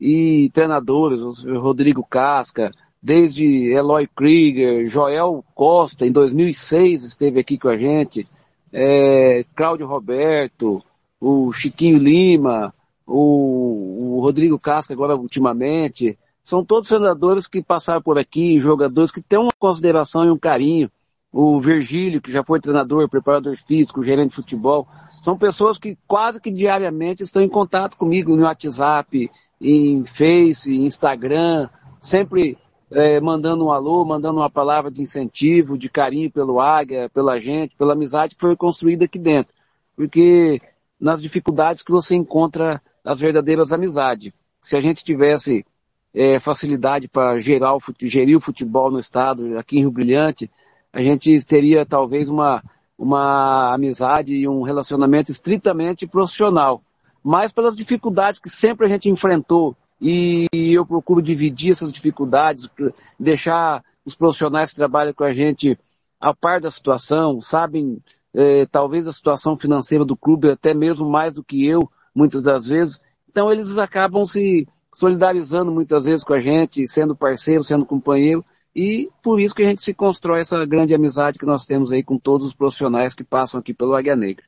[0.00, 2.70] e treinadores, Rodrigo Casca,
[3.02, 8.26] desde Eloy Krieger, Joel Costa, em 2006 esteve aqui com a gente,
[8.72, 10.82] é, Cláudio Roberto,
[11.20, 12.74] o Chiquinho Lima,
[13.06, 19.20] o, o Rodrigo Casca agora ultimamente, são todos treinadores que passaram por aqui, jogadores que
[19.20, 20.90] têm uma consideração e um carinho.
[21.32, 24.86] O Virgílio, que já foi treinador, preparador físico, gerente de futebol,
[25.22, 29.28] são pessoas que quase que diariamente estão em contato comigo no WhatsApp,
[29.60, 31.68] em Face, Instagram,
[31.98, 32.58] sempre
[32.90, 37.76] é, mandando um alô, mandando uma palavra de incentivo, de carinho pelo Águia, pela gente,
[37.76, 39.54] pela amizade que foi construída aqui dentro.
[39.96, 40.60] Porque
[41.00, 44.32] nas dificuldades que você encontra as verdadeiras amizades.
[44.62, 45.64] Se a gente tivesse
[46.12, 50.50] é, facilidade para gerir o futebol no estado, aqui em Rio Brilhante,
[50.92, 52.62] a gente teria talvez uma,
[52.98, 56.82] uma amizade e um relacionamento estritamente profissional
[57.26, 59.76] mas pelas dificuldades que sempre a gente enfrentou.
[60.00, 62.70] E eu procuro dividir essas dificuldades,
[63.18, 65.76] deixar os profissionais que trabalham com a gente
[66.20, 67.98] a par da situação, sabem
[68.32, 72.68] eh, talvez a situação financeira do clube até mesmo mais do que eu, muitas das
[72.68, 73.02] vezes.
[73.28, 79.10] Então eles acabam se solidarizando muitas vezes com a gente, sendo parceiro, sendo companheiro, e
[79.20, 82.18] por isso que a gente se constrói essa grande amizade que nós temos aí com
[82.18, 84.44] todos os profissionais que passam aqui pelo Águia Negra.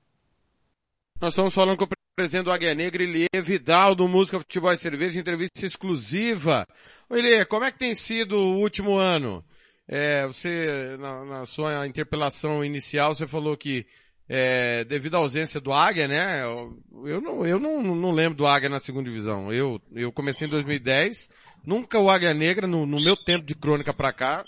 [1.21, 5.21] Nós estamos falando com presidente do Águia Negra, Elie Vidal, do Música Futebol e Cerveja,
[5.21, 6.67] entrevista exclusiva.
[7.09, 9.45] Elie, como é que tem sido o último ano?
[9.87, 13.87] É, você, na, na, sua interpelação inicial, você falou que
[14.29, 16.43] é, devido à ausência do Águia, né?
[16.43, 19.53] Eu, não, eu não, não lembro do Águia na segunda divisão.
[19.53, 21.31] Eu, eu comecei em 2010,
[21.65, 24.45] nunca o Águia Negra, no, no meu tempo de crônica para cá,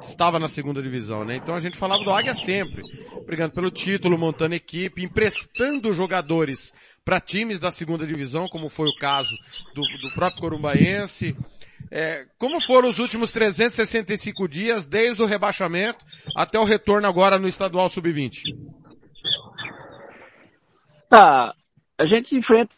[0.00, 1.36] estava na segunda divisão, né?
[1.36, 2.82] Então a gente falava do Águia sempre,
[3.26, 6.72] brigando pelo título, montando equipe, emprestando jogadores
[7.10, 9.36] para times da segunda divisão, como foi o caso
[9.74, 11.36] do, do próprio Corumbaense.
[11.90, 16.04] É, como foram os últimos 365 dias, desde o rebaixamento
[16.36, 18.42] até o retorno agora no estadual sub-20?
[21.08, 21.52] Tá,
[21.98, 22.76] a gente enfrenta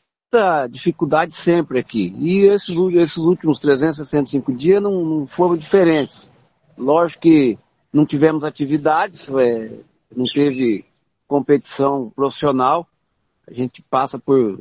[0.70, 2.14] dificuldade sempre aqui.
[2.18, 6.32] E esses, esses últimos 365 dias não, não foram diferentes.
[6.78, 7.58] Lógico que
[7.92, 9.72] não tivemos atividades, é,
[10.16, 10.86] não teve
[11.28, 12.88] competição profissional.
[13.48, 14.60] A gente passa por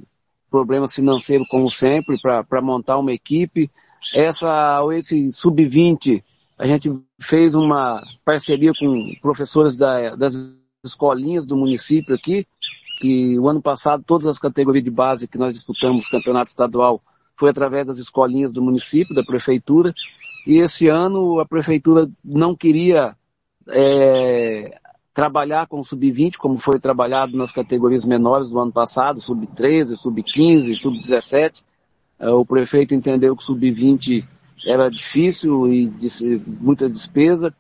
[0.50, 3.72] problemas financeiros como sempre para montar uma equipe.
[4.14, 6.24] Essa, esse sub-20,
[6.58, 10.36] a gente fez uma parceria com professores da, das
[10.84, 12.46] escolinhas do município aqui,
[13.00, 17.02] que o ano passado todas as categorias de base que nós disputamos campeonato estadual
[17.36, 19.94] foi através das escolinhas do município, da prefeitura,
[20.46, 23.16] e esse ano a prefeitura não queria
[23.70, 24.80] é,
[25.14, 30.76] trabalhar com o sub-20, como foi trabalhado nas categorias menores do ano passado, sub-13, sub-15,
[30.76, 31.64] sub-17.
[32.20, 34.26] O prefeito entendeu que o sub-20
[34.66, 35.92] era difícil e
[36.46, 37.54] muita despesa.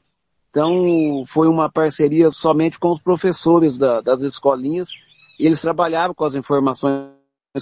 [0.49, 4.90] Então foi uma parceria somente com os professores da, das escolinhas.
[5.40, 7.10] E eles trabalhavam com as informações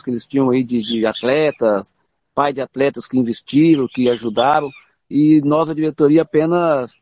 [0.04, 1.96] que eles tinham aí de, de atletas,
[2.36, 4.70] pai de atletas que investiram, que ajudaram.
[5.10, 7.00] E nós, a diretoria, apenas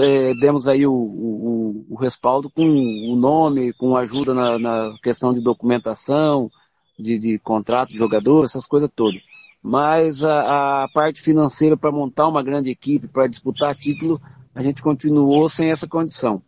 [0.00, 5.32] é, demos aí o, o, o, respaldo com o nome, com ajuda na, na questão
[5.32, 6.50] de documentação,
[6.98, 9.20] de, de, contrato de jogador, essas coisas todas.
[9.62, 14.20] Mas a, a parte financeira para montar uma grande equipe, para disputar título,
[14.54, 16.42] a gente continuou sem essa condição.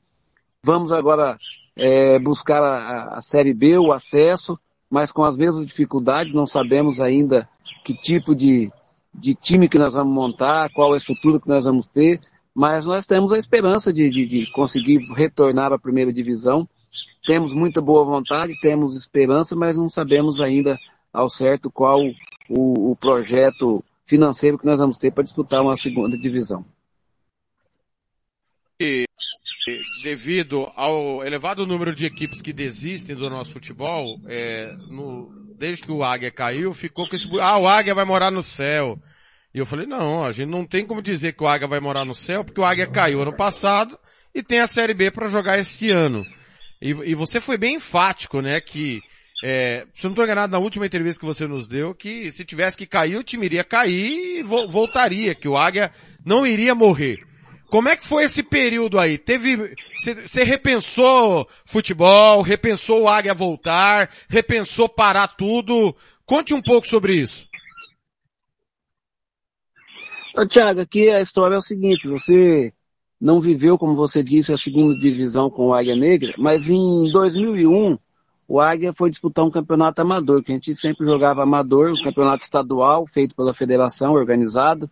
[0.62, 1.39] Vamos agora
[1.77, 4.59] é, buscar a, a Série B, o acesso,
[4.91, 7.49] mas com as mesmas dificuldades, não sabemos ainda
[7.85, 8.70] que tipo de,
[9.15, 12.20] de time que nós vamos montar, qual a estrutura que nós vamos ter,
[12.55, 16.68] mas nós temos a esperança de, de, de conseguir retornar à primeira divisão.
[17.26, 20.78] Temos muita boa vontade, temos esperança, mas não sabemos ainda
[21.12, 22.01] ao certo qual
[22.48, 26.64] o, o projeto financeiro que nós vamos ter para disputar uma segunda divisão.
[28.81, 29.05] E,
[30.02, 35.93] devido ao elevado número de equipes que desistem do nosso futebol, é, no, desde que
[35.93, 37.28] o Águia caiu, ficou com esse...
[37.40, 38.98] Ah, o Águia vai morar no céu.
[39.55, 42.05] E eu falei, não, a gente não tem como dizer que o Águia vai morar
[42.05, 43.97] no céu, porque o Águia caiu ano passado
[44.35, 46.26] e tem a Série B para jogar este ano.
[46.82, 49.01] E, e, você foi bem enfático, né, que,
[49.44, 52.44] é, se eu não estou enganado na última entrevista que você nos deu, que se
[52.44, 55.93] tivesse que cair, o time iria cair e vo voltaria, que o Águia
[56.26, 57.24] não iria morrer.
[57.68, 59.16] Como é que foi esse período aí?
[59.16, 59.74] Teve,
[60.26, 65.97] você repensou futebol, repensou o Águia voltar, repensou parar tudo?
[66.26, 67.48] Conte um pouco sobre isso.
[70.48, 72.73] Tiago, aqui a história é o seguinte, você
[73.20, 77.97] não viveu, como você disse, a segunda divisão com o Águia Negra, mas em 2001
[78.48, 82.43] o Águia foi disputar um campeonato amador, que a gente sempre jogava amador, um campeonato
[82.43, 84.90] estadual feito pela federação, organizado.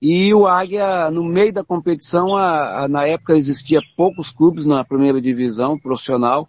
[0.00, 4.84] E o Águia, no meio da competição, a, a, na época existia poucos clubes na
[4.84, 6.48] primeira divisão profissional,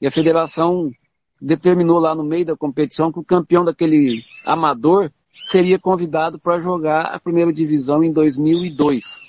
[0.00, 0.90] e a federação
[1.40, 5.12] determinou lá no meio da competição que o campeão daquele amador
[5.44, 9.22] seria convidado para jogar a primeira divisão em 2002.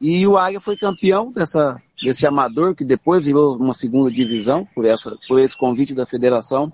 [0.00, 4.86] E o Águia foi campeão dessa, desse amador, que depois virou uma segunda divisão, por,
[4.86, 6.72] essa, por esse convite da federação.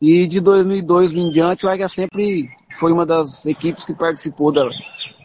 [0.00, 2.48] E de 2002 em diante, o Águia sempre
[2.78, 4.68] foi uma das equipes que participou da,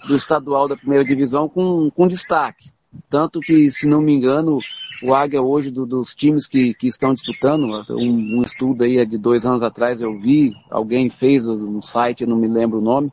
[0.07, 2.71] do estadual da primeira divisão com, com destaque.
[3.09, 4.59] Tanto que, se não me engano,
[5.03, 9.17] o Águia hoje, do, dos times que, que estão disputando, um, um, estudo aí de
[9.17, 13.11] dois anos atrás eu vi, alguém fez no site, não me lembro o nome,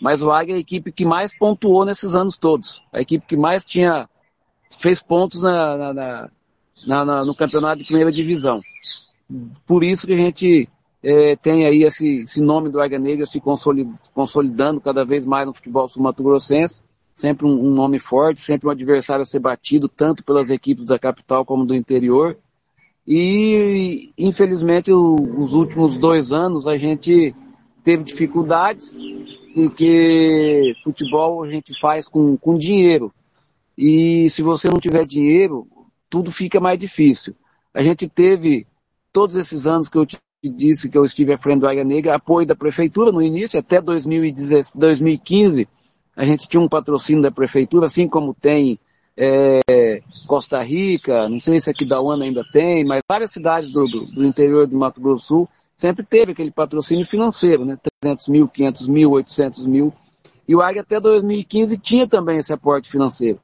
[0.00, 2.82] mas o Águia é a equipe que mais pontuou nesses anos todos.
[2.92, 4.08] A equipe que mais tinha,
[4.78, 6.30] fez pontos na, na,
[6.86, 8.60] na, na no campeonato de primeira divisão.
[9.66, 10.68] Por isso que a gente
[11.02, 13.40] é, tem aí esse, esse nome do Águia Negra se
[14.12, 16.82] consolidando cada vez mais no futebol sul-mato-grossense
[17.20, 20.98] sempre um, um, nome forte, sempre um adversário a ser batido, tanto pelas equipes da
[20.98, 22.38] capital como do interior.
[23.06, 27.34] E, infelizmente, o, os últimos dois anos a gente
[27.84, 28.94] teve dificuldades,
[29.54, 33.12] porque futebol a gente faz com, com dinheiro.
[33.76, 35.66] E se você não tiver dinheiro,
[36.08, 37.34] tudo fica mais difícil.
[37.74, 38.66] A gente teve,
[39.12, 42.16] todos esses anos que eu te disse que eu estive à frente do Águia Negra,
[42.16, 45.68] apoio da prefeitura no início, até 2015,
[46.16, 48.78] a gente tinha um patrocínio da prefeitura, assim como tem
[49.16, 53.84] é, Costa Rica, não sei se aqui da UANA ainda tem, mas várias cidades do,
[53.84, 57.78] do, do, interior do Mato Grosso do Sul sempre teve aquele patrocínio financeiro, né?
[58.00, 59.92] 300 mil, 500 mil, 800 mil.
[60.46, 63.38] E o Águia até 2015 tinha também esse aporte financeiro.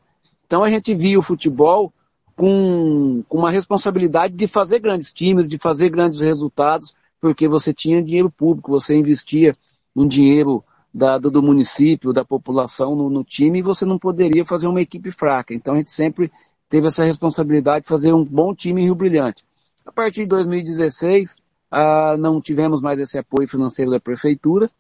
[0.47, 1.93] Então a gente via o futebol
[2.35, 8.03] com, com uma responsabilidade de fazer grandes times, de fazer grandes resultados, porque você tinha
[8.03, 9.57] dinheiro público, você investia
[9.95, 10.63] um dinheiro
[10.97, 14.81] da, do, do, município, da população no, no, time, e você não poderia fazer uma
[14.81, 15.53] equipe fraca.
[15.53, 16.33] Então a gente sempre
[16.71, 19.45] teve essa responsabilidade de fazer um bom time Rio Brilhante.
[19.85, 21.37] A partir de 2016,
[21.71, 24.71] ah, não tivemos mais esse apoio financeiro da prefeitura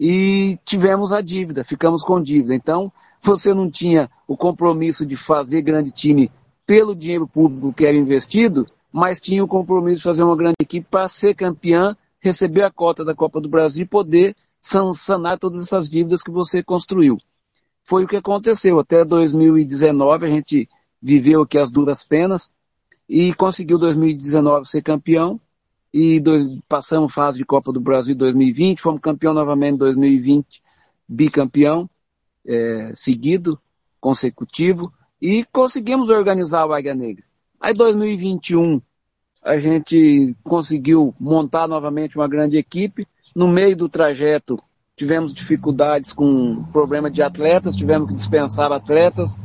[0.00, 2.54] e tivemos a dívida, ficamos com dívida.
[2.54, 6.32] Então, você não tinha o compromisso de fazer grande time
[6.66, 10.86] pelo dinheiro público que era investido, mas tinha o compromisso de fazer uma grande equipe
[10.90, 15.90] para ser campeã, receber a cota da Copa do Brasil e poder sanar todas essas
[15.90, 17.18] dívidas que você construiu.
[17.84, 18.78] foi o que aconteceu.
[18.78, 20.68] Até 2019 a gente
[21.02, 22.50] viveu aqui as duras penas
[23.08, 25.40] e conseguiu 2019 ser campeão
[25.92, 30.62] e dois, passamos fase de Copa do Brasil 2020, fomos campeão novamente em 2020,
[31.06, 31.90] bicampeão
[32.46, 33.60] é, seguido,
[34.00, 37.24] consecutivo e conseguimos organizar o Águia Negra.
[37.60, 38.80] Aí 2021
[39.42, 43.06] a gente conseguiu montar novamente uma grande equipe.
[43.34, 44.62] No meio do trajeto
[44.96, 49.36] tivemos dificuldades com problema de atletas, tivemos que dispensar atletas,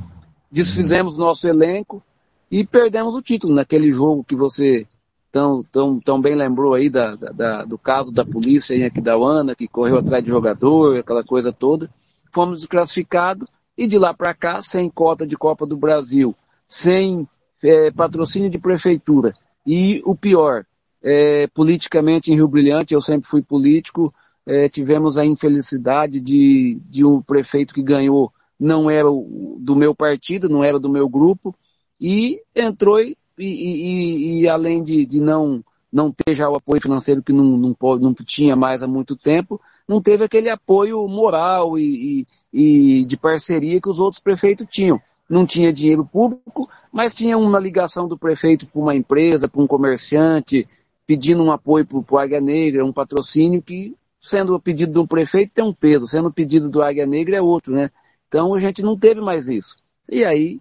[0.52, 2.04] desfizemos nosso elenco
[2.52, 4.86] e perdemos o título naquele jogo que você
[5.32, 9.16] tão, tão, tão bem lembrou aí da, da, do caso da polícia aí aqui da
[9.16, 11.88] Ana, que correu atrás de jogador, aquela coisa toda.
[12.32, 13.48] Fomos desclassificados
[13.78, 16.36] e de lá para cá, sem cota de Copa do Brasil,
[16.68, 17.28] sem
[17.64, 19.34] é, patrocínio de prefeitura
[19.66, 20.66] e o pior,
[21.10, 24.14] é, politicamente em Rio Brilhante, eu sempre fui político,
[24.46, 29.96] é, tivemos a infelicidade de, de um prefeito que ganhou não era o, do meu
[29.96, 31.56] partido, não era do meu grupo,
[32.00, 36.82] e entrou e, e, e, e além de, de, não, não ter já o apoio
[36.82, 41.80] financeiro que não, não, não, tinha mais há muito tempo, não teve aquele apoio moral
[41.80, 45.00] e, e de parceria que os outros prefeitos tinham.
[45.30, 49.68] Não tinha dinheiro público, mas tinha uma ligação do prefeito para uma empresa, para um
[49.68, 50.68] comerciante,
[51.08, 55.54] pedindo um apoio para o Águia Negra, um patrocínio que, sendo o pedido do prefeito,
[55.54, 57.90] tem um peso, sendo o pedido do Águia Negra é outro, né?
[58.28, 59.78] Então a gente não teve mais isso.
[60.10, 60.60] E aí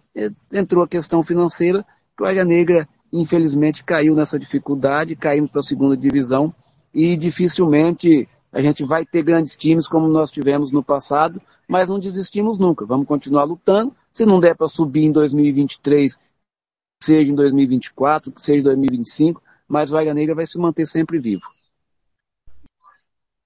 [0.51, 5.63] entrou a questão financeira, que o Águia Negra, infelizmente, caiu nessa dificuldade, caímos para a
[5.63, 6.55] segunda divisão
[6.93, 11.99] e dificilmente a gente vai ter grandes times como nós tivemos no passado, mas não
[11.99, 12.85] desistimos nunca.
[12.85, 13.93] Vamos continuar lutando.
[14.13, 16.17] Se não der para subir em 2023,
[17.03, 21.43] seja em 2024, seja em 2025, mas o Águia Negra vai se manter sempre vivo.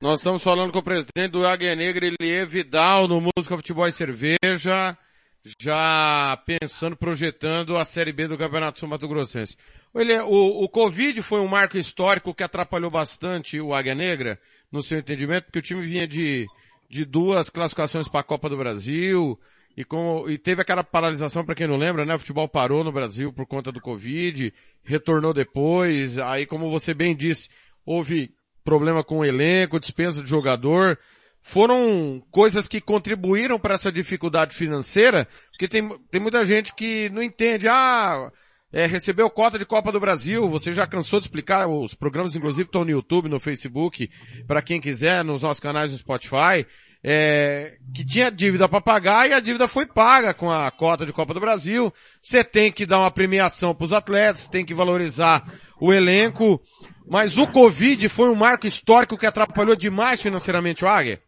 [0.01, 3.91] Nós estamos falando com o presidente do Águia Negra, Elie Vidal, no Música Futebol e
[3.91, 4.97] Cerveja,
[5.59, 9.55] já pensando, projetando a Série B do Campeonato Sul Mato Grossense.
[9.93, 14.39] Ele, o, o Covid foi um marco histórico que atrapalhou bastante o Águia Negra,
[14.71, 16.47] no seu entendimento, porque o time vinha de,
[16.89, 19.39] de duas classificações para a Copa do Brasil,
[19.77, 19.85] e,
[20.31, 22.15] e teve aquela paralisação, para quem não lembra, né?
[22.15, 24.53] O futebol parou no Brasil por conta do Covid,
[24.83, 27.49] retornou depois, aí como você bem disse,
[27.85, 28.33] houve
[28.63, 30.97] problema com o elenco, dispensa de jogador.
[31.41, 37.23] Foram coisas que contribuíram para essa dificuldade financeira, porque tem, tem muita gente que não
[37.23, 38.31] entende, ah,
[38.71, 42.67] é, recebeu cota de Copa do Brasil, você já cansou de explicar, os programas inclusive
[42.67, 44.09] estão no YouTube, no Facebook,
[44.45, 46.65] para quem quiser, nos nossos canais no Spotify,
[47.03, 51.13] é, que tinha dívida para pagar e a dívida foi paga com a cota de
[51.13, 51.91] Copa do Brasil.
[52.21, 55.43] Você tem que dar uma premiação para os atletas, tem que valorizar
[55.79, 56.61] o elenco.
[57.07, 61.19] Mas o Covid foi um marco histórico que atrapalhou demais financeiramente o Águia?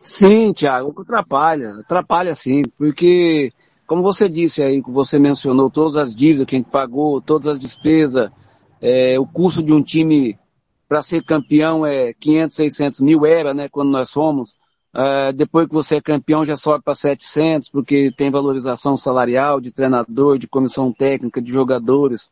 [0.00, 3.52] Sim, Thiago, atrapalha, atrapalha sim, porque,
[3.86, 7.48] como você disse aí, que você mencionou todas as dívidas que a gente pagou, todas
[7.48, 8.30] as despesas,
[8.80, 10.38] é, o custo de um time
[10.88, 14.56] para ser campeão é 500, 600 mil era, né, quando nós fomos.
[14.94, 19.70] Uh, depois que você é campeão já sobe para 700, porque tem valorização salarial de
[19.70, 22.30] treinador, de comissão técnica, de jogadores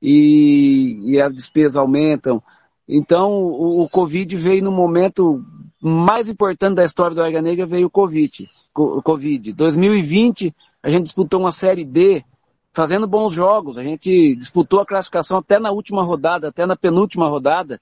[0.00, 2.40] e, e as despesas aumentam.
[2.88, 5.44] Então, o, o, Covid veio no momento
[5.82, 8.48] mais importante da história do Águia Negra, veio o Covid.
[8.74, 9.52] O Covid.
[9.52, 12.24] 2020, a gente disputou uma Série D,
[12.72, 13.76] fazendo bons jogos.
[13.76, 17.80] A gente disputou a classificação até na última rodada, até na penúltima rodada,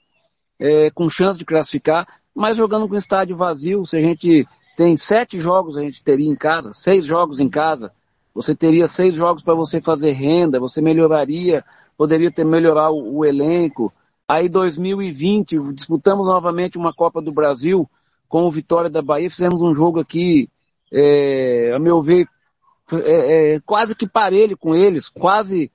[0.59, 3.85] é, com chance de classificar, mas jogando com estádio vazio.
[3.87, 4.47] Se a gente
[4.77, 7.93] tem sete jogos, a gente teria em casa, seis jogos em casa,
[8.35, 11.65] você teria seis jogos para você fazer renda, você melhoraria
[11.97, 13.93] poderia ter melhorar o, o elenco.
[14.29, 17.89] Aí 2020 disputamos novamente uma Copa do Brasil
[18.29, 20.51] com o Vitória da Bahia, fizemos um jogo aqui,
[20.93, 22.27] é, a meu ver,
[22.93, 25.71] é, é, quase que parelho com eles, quase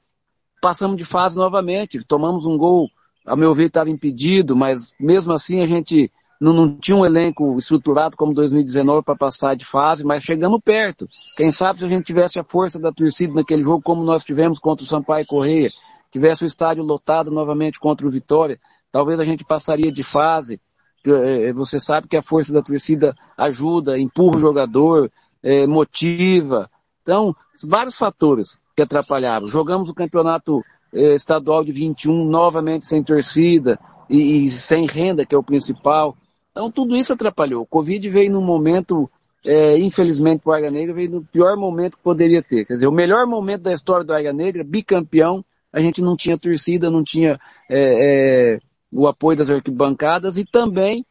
[0.62, 2.90] passamos de fase novamente, tomamos um gol,
[3.26, 7.56] a meu ver estava impedido, mas mesmo assim a gente não, não tinha um elenco
[7.58, 11.08] estruturado como 2019 para passar de fase, mas chegando perto.
[11.38, 14.58] Quem sabe se a gente tivesse a força da torcida naquele jogo como nós tivemos
[14.58, 15.70] contra o Sampaio Correia,
[16.12, 18.60] tivesse o estádio lotado novamente contra o Vitória,
[18.92, 20.60] talvez a gente passaria de fase.
[21.06, 25.12] Eh, eh, você sabe que a força da torcida ajuda, empurra o jogador,
[25.44, 26.70] é, motiva.
[27.02, 27.36] Então,
[27.68, 29.50] vários fatores que atrapalhavam.
[29.50, 35.34] Jogamos o campeonato é, estadual de 21 novamente sem torcida e, e, sem renda, que
[35.34, 36.16] é o principal.
[36.52, 37.64] Então, tudo isso atrapalhou.
[37.64, 39.10] O Covid veio num momento,
[39.46, 42.66] é, infelizmente, para o Águia Negra, veio no pior momento que poderia ter.
[42.66, 46.38] Quer dizer, o melhor momento da história do Águia Negra, bicampeão, a gente não tinha
[46.38, 47.40] torcida, não tinha
[47.70, 48.60] é,
[48.92, 51.06] o apoio das arquibancadas e também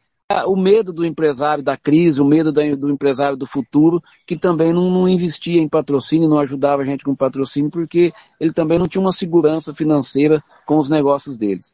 [0.45, 4.89] o medo do empresário da crise, o medo do empresário do futuro, que também não,
[4.89, 9.01] não, investia em patrocínio, não ajudava a gente com patrocínio, porque ele também não tinha
[9.01, 11.73] uma segurança financeira com os negócios deles.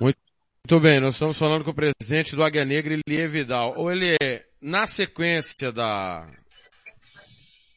[0.00, 0.18] Muito,
[0.64, 3.74] muito bem, nós estamos falando com o presidente do Águia Negra, Elie Vidal.
[3.76, 4.16] Ou ele,
[4.60, 6.28] na sequência da,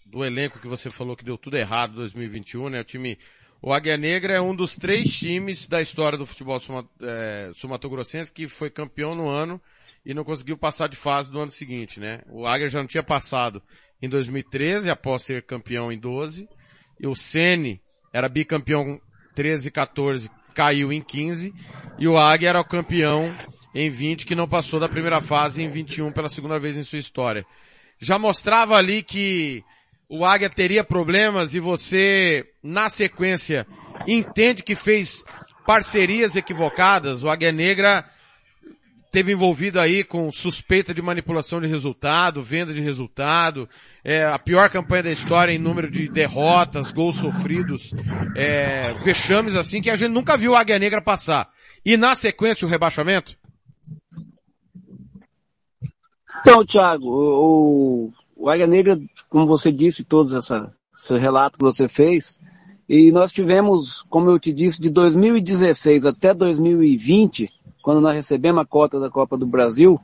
[0.05, 2.81] do elenco que você falou que deu tudo errado em 2021, né?
[2.81, 3.17] O time
[3.61, 6.59] o Águia Negra é um dos três times da história do futebol
[7.01, 9.61] é, sumatogrossense que foi campeão no ano
[10.05, 12.21] e não conseguiu passar de fase do ano seguinte, né?
[12.29, 13.61] O Águia já não tinha passado
[14.01, 16.47] em 2013, após ser campeão em 12,
[16.99, 17.81] e o Sene
[18.13, 18.99] era bicampeão
[19.35, 21.53] 13 e 14, caiu em 15,
[21.97, 23.35] e o Águia era o campeão
[23.75, 26.97] em 20, que não passou da primeira fase em 21 pela segunda vez em sua
[26.97, 27.45] história.
[27.99, 29.63] Já mostrava ali que
[30.09, 33.67] o Águia teria problemas e você, na sequência,
[34.07, 35.23] entende que fez
[35.67, 38.03] parcerias equivocadas, o Águia Negra
[39.11, 43.69] teve envolvido aí com suspeita de manipulação de resultado, venda de resultado,
[44.03, 47.91] é, a pior campanha da história em número de derrotas, gols sofridos,
[48.35, 51.49] é, vexames assim que a gente nunca viu o Águia Negra passar.
[51.85, 53.37] E na sequência o rebaixamento?
[56.41, 58.99] Então, Thiago, o, o Águia Negra
[59.29, 62.39] como você disse, todos essa, esse relato que você fez.
[62.87, 67.49] E nós tivemos, como eu te disse, de 2016 até 2020,
[67.83, 69.99] quando nós recebemos a cota da Copa do Brasil,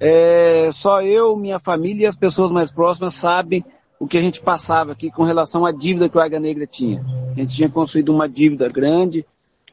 [0.00, 3.62] é, só eu, minha família e as pessoas mais próximas sabem
[4.00, 7.04] o que a gente passava aqui com relação à dívida que o Águia Negra tinha.
[7.36, 9.26] A gente tinha construído uma dívida grande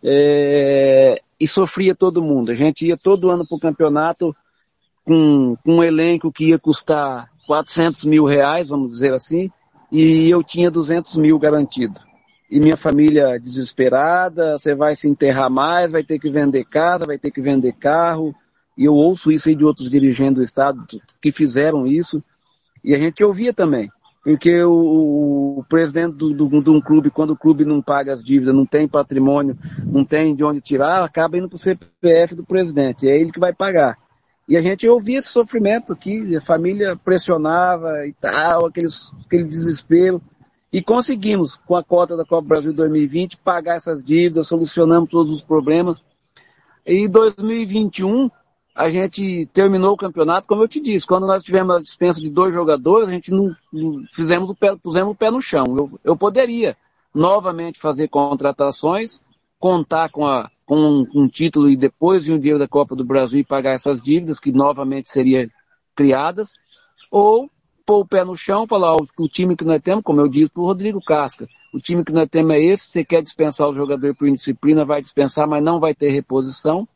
[0.04, 2.52] é, e sofria todo mundo.
[2.52, 4.36] A gente ia todo ano para o campeonato
[5.06, 9.50] com, com um elenco que ia custar 400 mil reais, vamos dizer assim,
[9.92, 12.00] e eu tinha 200 mil garantido.
[12.48, 17.18] E minha família desesperada, você vai se enterrar mais, vai ter que vender casa, vai
[17.18, 18.36] ter que vender carro.
[18.78, 20.86] E eu ouço isso aí de outros dirigentes do Estado
[21.20, 22.24] que fizeram isso.
[22.84, 23.90] E a gente ouvia também.
[24.24, 28.24] Porque o, o presidente do, do, de um clube, quando o clube não paga as
[28.24, 29.58] dívidas, não tem patrimônio,
[29.88, 33.10] não tem de onde tirar, acaba indo para o CPF do presidente.
[33.10, 33.98] É ele que vai pagar.
[34.50, 40.20] E a gente ouvia esse sofrimento aqui, a família pressionava e tal, aqueles, aquele desespero.
[40.74, 45.44] E conseguimos, com a cota da Copa Brasil 2020, pagar essas dívidas, solucionamos todos os
[45.44, 46.04] problemas.
[46.84, 48.32] E em 2021,
[48.74, 52.32] a gente terminou o campeonato, como eu te disse, quando nós tivemos a dispensa de
[52.32, 55.64] dois jogadores, a gente não, não fizemos o pé, pusemos o pé no chão.
[55.78, 56.76] Eu, eu poderia
[57.14, 59.22] novamente fazer contratações,
[59.60, 63.04] contar com a, com um, um, título e depois vir o dinheiro da Copa do
[63.04, 65.50] Brasil e pagar essas dívidas que novamente seriam
[65.96, 66.52] criadas,
[67.10, 67.50] ou
[67.84, 70.62] pôr o pé no chão, falar, o time que nós temos, como eu disse para
[70.62, 74.16] o Rodrigo Casca, o time que nós temos é esse, você quer dispensar o jogador
[74.16, 76.88] por indisciplina, vai dispensar, mas não vai ter reposição,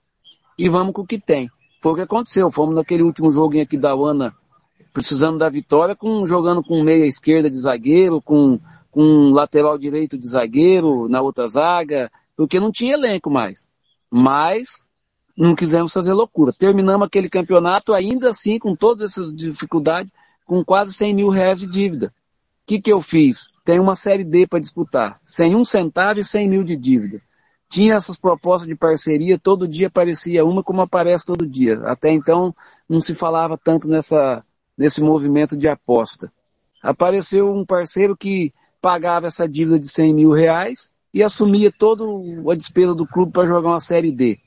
[0.56, 1.50] e vamos com o que tem.
[1.82, 4.36] Foi o que aconteceu, fomos naquele último jogo aqui da UANA,
[4.94, 8.60] precisando da vitória, com, jogando com meia esquerda de zagueiro, com,
[8.92, 13.70] com lateral direito de zagueiro na outra zaga, porque não tinha elenco mais.
[14.10, 14.84] Mas
[15.38, 16.54] não quisemos fazer loucura.
[16.54, 20.12] Terminamos aquele campeonato ainda assim, com todas essas dificuldades,
[20.46, 22.14] com quase 100 mil reais de dívida.
[22.64, 23.50] O que, que eu fiz?
[23.66, 25.20] Tem uma série D para disputar.
[25.22, 27.22] Sem um centavo e 100 mil de dívida.
[27.68, 31.82] Tinha essas propostas de parceria, todo dia aparecia uma como aparece todo dia.
[31.86, 32.56] Até então
[32.88, 34.46] não se falava tanto nessa,
[34.78, 36.32] nesse movimento de aposta.
[36.82, 42.04] Apareceu um parceiro que pagava essa dívida de 100 mil reais e assumia toda
[42.52, 44.40] a despesa do clube para jogar uma Série D.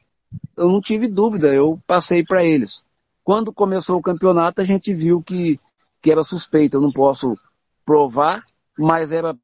[0.57, 2.85] Eu não tive dúvida, eu passei para eles.
[3.23, 5.59] Quando começou o campeonato, a gente viu que,
[6.03, 6.77] que era suspeito.
[6.77, 7.37] Eu não posso
[7.85, 8.45] provar,
[8.77, 9.37] mas era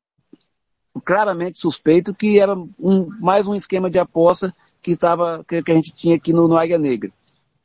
[1.04, 5.74] claramente suspeito que era um, mais um esquema de aposta que, estava, que, que a
[5.74, 7.10] gente tinha aqui no, no Águia Negra.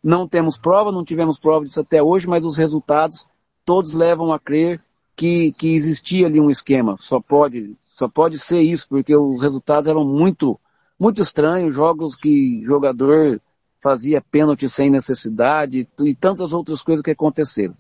[0.04, 3.28] Não temos prova, não tivemos prova disso até hoje, mas os resultados
[3.66, 4.82] todos levam a crer
[5.16, 6.96] que, que existia ali um esquema.
[7.00, 10.60] Só pode, só pode ser isso, porque os resultados eram muito,
[11.00, 13.42] muito estranhos, jogos que jogador
[13.82, 17.76] fazia pênalti sem necessidade e tantas outras coisas que aconteceram.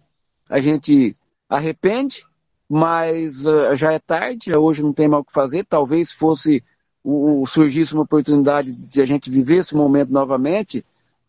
[0.49, 1.15] A gente
[1.48, 2.26] arrepende,
[2.68, 6.64] mas uh, já é tarde, hoje não tem mais o que fazer, talvez fosse
[7.03, 10.84] o, surgisse uma oportunidade de a gente viver esse momento novamente,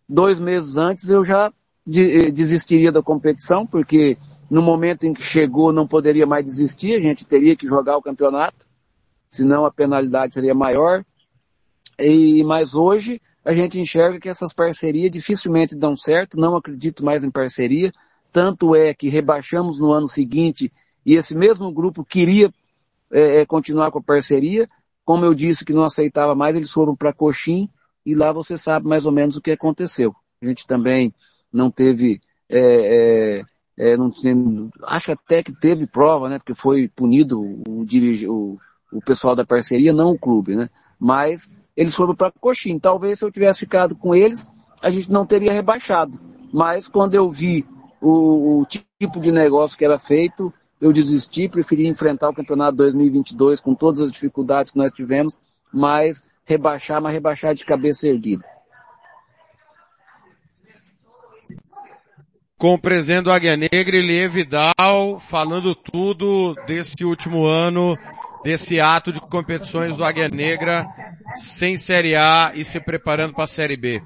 [0.08, 1.52] dois meses antes eu já
[1.86, 4.16] de, eh, desistiria da competição, porque
[4.50, 8.02] no momento em que chegou não poderia mais desistir, a gente teria que jogar o
[8.02, 8.67] campeonato
[9.30, 11.04] senão a penalidade seria maior.
[11.98, 17.24] E, mas hoje a gente enxerga que essas parcerias dificilmente dão certo, não acredito mais
[17.24, 17.92] em parceria,
[18.32, 20.72] tanto é que rebaixamos no ano seguinte
[21.04, 22.52] e esse mesmo grupo queria
[23.10, 24.68] é, é continuar com a parceria,
[25.04, 27.68] como eu disse que não aceitava mais, eles foram para Coxim
[28.04, 30.14] e lá você sabe mais ou menos o que aconteceu.
[30.42, 31.12] a gente também
[31.52, 34.12] não teve, é, é, é, não,
[34.84, 36.38] acho até que teve prova, né?
[36.38, 37.84] Porque foi punido o,
[38.28, 38.58] o,
[38.92, 40.68] o pessoal da parceria, não o clube, né?
[40.98, 42.78] Mas eles foram para Coxim.
[42.78, 44.48] Talvez se eu tivesse ficado com eles,
[44.82, 46.18] a gente não teria rebaixado.
[46.52, 47.66] Mas quando eu vi
[48.00, 53.60] o, o tipo de negócio que era feito, eu desisti, preferi enfrentar o campeonato 2022
[53.60, 55.38] com todas as dificuldades que nós tivemos,
[55.72, 58.44] mas rebaixar, mas rebaixar de cabeça erguida.
[62.56, 67.96] Com o presidente do Águia Negra, Elie Vidal, falando tudo desse último ano,
[68.42, 70.86] desse ato de competições do Águia Negra,
[71.36, 74.02] sem Série A e se preparando para a Série B.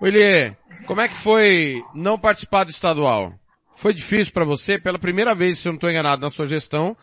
[0.00, 0.56] Elie,
[0.86, 3.32] como é que foi não participar do estadual?
[3.76, 4.78] Foi difícil para você?
[4.78, 6.96] Pela primeira vez, se eu não estou enganado, na sua gestão,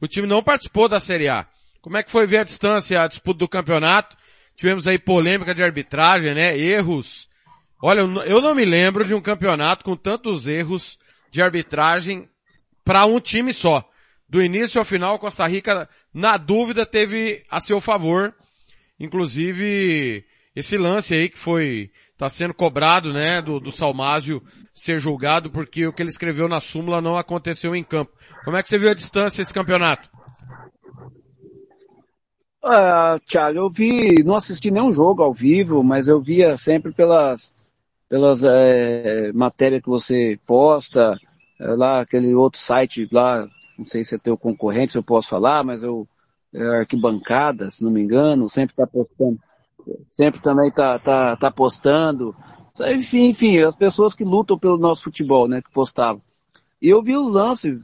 [0.00, 1.46] o time não participou da Série A.
[1.80, 4.16] Como é que foi ver a distância, a disputa do campeonato?
[4.56, 6.58] Tivemos aí polêmica de arbitragem, né?
[6.58, 7.28] Erros.
[7.80, 10.98] Olha, eu não me lembro de um campeonato com tantos erros
[11.30, 12.28] de arbitragem
[12.84, 13.88] para um time só.
[14.28, 18.34] Do início ao final, Costa Rica, na dúvida, teve a seu favor.
[19.00, 20.24] Inclusive,
[20.54, 24.42] esse lance aí que foi está sendo cobrado, né, do, do Salmásio
[24.74, 28.12] ser julgado porque o que ele escreveu na súmula não aconteceu em campo.
[28.44, 30.10] Como é que você viu a distância esse campeonato?
[32.62, 37.54] Ah, Thiago, eu vi, não assisti nenhum jogo ao vivo, mas eu via sempre pelas,
[38.08, 41.16] pelas é, matérias que você posta,
[41.60, 43.48] é, lá aquele outro site lá,
[43.78, 46.06] não sei se é teu concorrente, se eu posso falar, mas eu,
[46.52, 49.38] é, arquibancada, se não me engano, sempre está postando
[50.16, 52.34] sempre também tá, tá, tá postando.
[52.94, 56.22] Enfim, enfim, as pessoas que lutam pelo nosso futebol, né, que postavam.
[56.80, 57.80] E eu vi os lances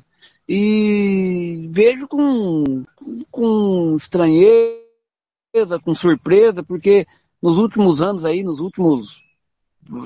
[0.48, 2.84] e vejo com,
[3.30, 4.78] com estranheza,
[5.82, 7.06] com surpresa, porque
[7.42, 9.22] nos últimos anos aí, nos últimos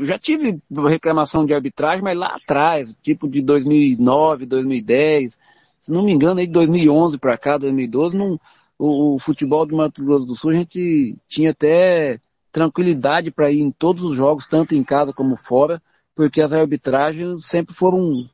[0.02, 5.39] já tive reclamação de arbitragem, mas lá atrás, tipo de 2009, 2010,
[5.81, 8.41] se não me engano, aí de 2011 para cá, 2012, não,
[8.79, 12.21] o, o, futebol do Mato Grosso do Sul, a gente tinha até
[12.53, 15.81] tranquilidade para ir em todos os jogos, tanto em casa como fora,
[16.15, 18.29] porque as arbitragens sempre foram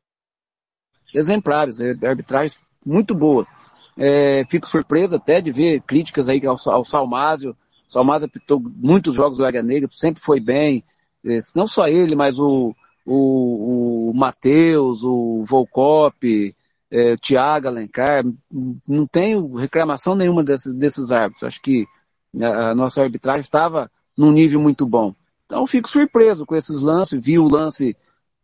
[1.14, 3.46] exemplares, arbitragens muito boas.
[3.96, 7.56] É, fico surpreso até de ver críticas aí ao, ao Salmásio.
[7.88, 10.82] Salmásio apitou muitos jogos do Águia Negra, sempre foi bem.
[11.24, 12.74] É, não só ele, mas o,
[13.06, 16.54] o, o Matheus, o Volcop,
[16.94, 18.24] é, Tiago Alencar,
[18.86, 21.42] não tenho reclamação nenhuma desses, desses árbitros.
[21.42, 21.84] Acho que
[22.40, 25.12] a, a nossa arbitragem estava num nível muito bom.
[25.44, 27.96] Então fico surpreso com esses lances, vi o lance,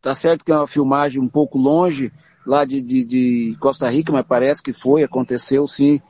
[0.03, 2.13] tá certo que é uma filmagem um pouco longe,
[2.45, 6.01] lá de, de, de Costa Rica, mas parece que foi, aconteceu sim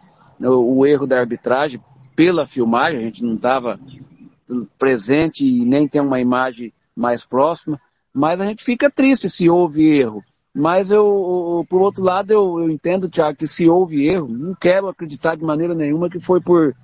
[0.40, 1.78] o, o erro da arbitragem
[2.16, 3.78] pela filmagem, a gente não estava
[4.78, 7.78] presente e nem tem uma imagem mais próxima,
[8.14, 10.22] mas a gente fica triste se houve erro.
[10.54, 14.88] Mas eu, por outro lado, eu, eu entendo, Tiago, que se houve erro, não quero
[14.88, 16.74] acreditar de maneira nenhuma que foi por,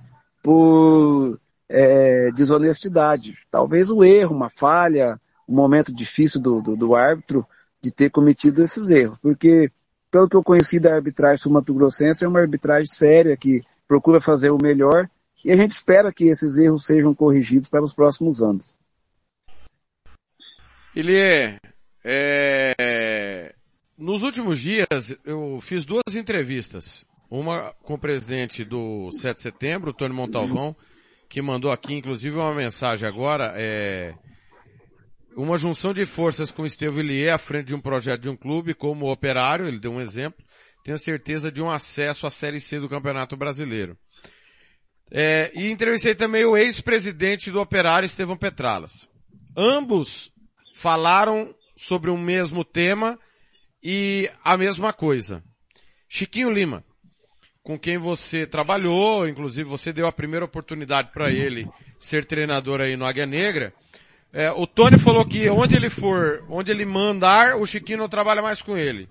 [0.43, 1.39] por
[1.69, 3.35] é, desonestidade.
[3.51, 7.45] Talvez o erro, uma falha, um momento difícil do, do, do, árbitro
[7.83, 9.19] de ter cometido esses erros.
[9.19, 9.69] Porque,
[10.11, 14.63] pelo que eu conheci da arbitragem sul-mato-grossense, é uma arbitragem séria que procura fazer o
[14.63, 15.09] melhor
[15.45, 18.75] e a gente espera que esses erros sejam corrigidos para os próximos anos.
[20.93, 21.61] Ele é,
[22.03, 23.55] é,
[23.99, 27.07] nos últimos dias, eu fiz duas entrevistas.
[27.31, 30.77] Uma com o presidente do 7 de setembro, o Tony Montalvão,
[31.29, 34.15] que mandou aqui, inclusive, uma mensagem agora, é,
[35.37, 38.37] uma junção de forças com o Estevão Villiers à frente de um projeto de um
[38.37, 40.45] clube como operário, ele deu um exemplo,
[40.85, 43.99] tenho certeza de um acesso à Série C do Campeonato Brasileiro.
[45.11, 49.09] É, e entrevistei também o ex-presidente do operário, Estevão Petralas.
[49.57, 50.33] Ambos
[50.75, 53.19] falaram sobre o mesmo tema,
[53.89, 55.45] e a mesma coisa.
[56.09, 56.83] Chiquinho Lima,
[57.63, 62.97] com quem você trabalhou, inclusive você deu a primeira oportunidade para ele ser treinador aí
[62.97, 63.73] no Águia Negra.
[64.33, 68.43] É, o Tony falou que onde ele for, onde ele mandar, o Chiquinho não trabalha
[68.43, 69.09] mais com ele.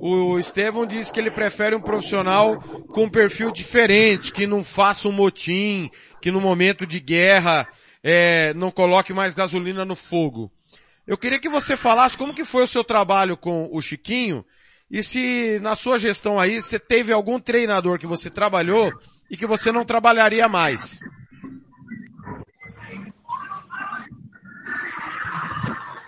[0.00, 5.06] O Estevão disse que ele prefere um profissional com um perfil diferente, que não faça
[5.06, 5.88] um motim,
[6.20, 7.68] que no momento de guerra
[8.02, 10.50] é, não coloque mais gasolina no fogo.
[11.06, 14.44] Eu queria que você falasse como que foi o seu trabalho com o Chiquinho
[14.90, 18.92] e se na sua gestão aí você teve algum treinador que você trabalhou
[19.30, 20.98] e que você não trabalharia mais.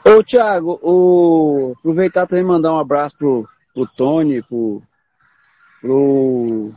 [0.04, 1.74] Ô Thiago, o...
[1.78, 4.82] aproveitar também mandar um abraço pro, pro Tony, pro,
[5.80, 6.72] pro,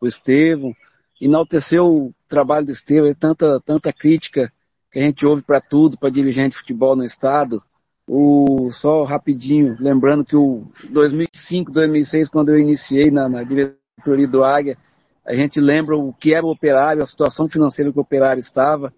[0.00, 0.74] pro Estevam,
[1.20, 4.52] enaltecer o trabalho do Estevam, tanta, tanta crítica
[4.96, 7.62] que a gente ouve para tudo, para dirigente de futebol no estado.
[8.08, 14.42] O, só rapidinho, lembrando que o 2005, 2006, quando eu iniciei na, na diretoria do
[14.42, 14.78] Águia,
[15.22, 18.90] a gente lembra o que era o operário, a situação financeira que o operário estava,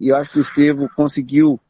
[0.00, 1.60] e eu acho que o Estevo conseguiu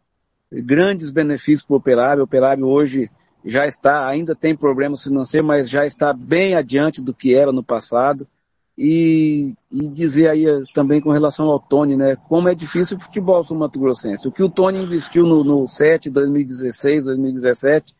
[0.50, 2.22] grandes benefícios para o operário.
[2.22, 3.10] O operário hoje
[3.44, 7.62] já está, ainda tem problemas financeiros, mas já está bem adiante do que era no
[7.62, 8.26] passado.
[8.76, 13.00] E, e dizer aí eh, também com relação ao Tony, né, como é difícil o
[13.00, 14.26] futebol sul Mato Grossense.
[14.26, 17.94] O que o Tony investiu no, no 7, 2016, 2017,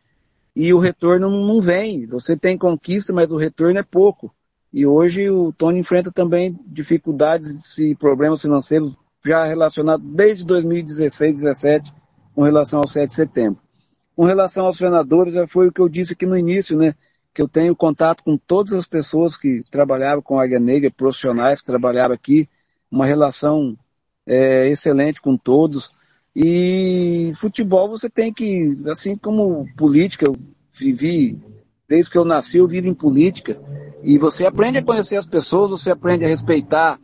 [0.55, 2.05] e o retorno não, vem.
[2.07, 4.33] Você tem conquista, mas o retorno é pouco.
[4.71, 8.93] E hoje o Tony enfrenta também dificuldades e problemas financeiros
[9.25, 11.93] já relacionados desde 2016, 2017,
[12.33, 13.61] com relação ao 7 de setembro.
[14.15, 16.95] Com relação aos treinadores, já foi o que eu disse aqui no início, né?
[17.35, 21.59] Que eu tenho contato com todas as pessoas que trabalhavam com a Águia Negra, profissionais
[21.59, 22.47] que trabalharam aqui,
[22.89, 23.77] uma relação
[24.25, 25.91] é, excelente com todos.
[26.33, 30.37] E futebol você tem que, assim como política, eu
[30.73, 31.37] vivi,
[31.89, 33.59] desde que eu nasci, eu vivo em política.
[34.01, 36.97] E você aprende a conhecer as pessoas, você aprende a respeitar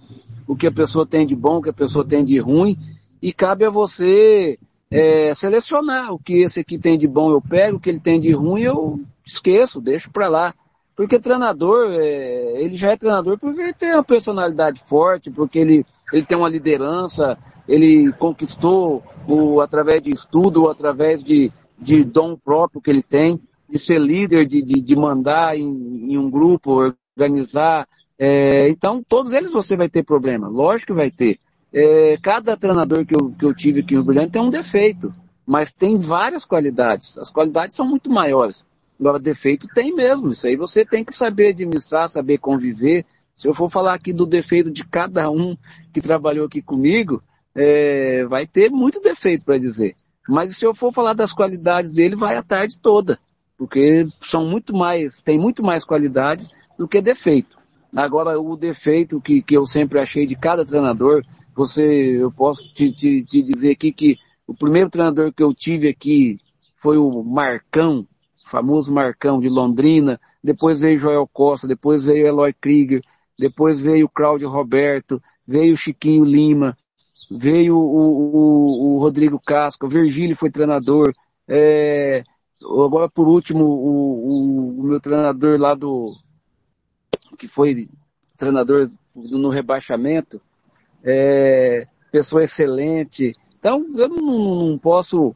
[0.48, 2.78] o que a pessoa tem de bom, o que a pessoa tem de ruim,
[3.22, 4.58] e cabe a você
[4.90, 8.18] é, selecionar o que esse aqui tem de bom eu pego, o que ele tem
[8.18, 10.54] de ruim eu esqueço, deixo para lá.
[10.96, 15.86] Porque treinador, é, ele já é treinador porque ele tem uma personalidade forte, porque ele,
[16.12, 17.38] ele tem uma liderança,
[17.68, 23.40] ele conquistou o, através de estudo, através de, de dom próprio que ele tem,
[23.70, 27.88] de ser líder, de, de, de mandar em, em, um grupo, organizar.
[28.20, 31.40] É, então, todos eles você vai ter problema, lógico que vai ter.
[31.74, 35.12] É, cada treinador que eu, que eu tive aqui no Brilhante tem um defeito,
[35.46, 37.18] mas tem várias qualidades.
[37.18, 38.66] As qualidades são muito maiores.
[39.02, 40.30] Agora, defeito tem mesmo.
[40.30, 43.04] Isso aí você tem que saber administrar, saber conviver.
[43.36, 45.58] Se eu for falar aqui do defeito de cada um
[45.92, 47.24] que trabalhou aqui comigo,
[47.56, 49.96] é, vai ter muito defeito para dizer.
[50.30, 53.18] Mas se eu for falar das qualidades dele, vai a tarde toda.
[53.58, 56.48] Porque são muito mais, tem muito mais qualidade
[56.78, 57.58] do que defeito.
[57.96, 61.26] Agora, o defeito que, que eu sempre achei de cada treinador,
[61.56, 61.84] você,
[62.22, 66.38] eu posso te, te, te dizer aqui que o primeiro treinador que eu tive aqui
[66.78, 68.08] foi o Marcão,
[68.52, 73.02] famoso Marcão de Londrina, depois veio Joel Costa, depois veio Eloy Krieger,
[73.40, 76.78] depois veio Cláudio Roberto, veio Chiquinho Lima,
[77.30, 81.14] veio o, o, o Rodrigo Casco, Virgílio foi treinador,
[81.48, 82.24] é,
[82.62, 86.14] agora por último o, o, meu treinador lá do,
[87.38, 87.90] que foi
[88.38, 90.42] treinador no rebaixamento,
[91.04, 93.36] é, pessoa excelente.
[93.58, 95.36] Então, eu não, não posso.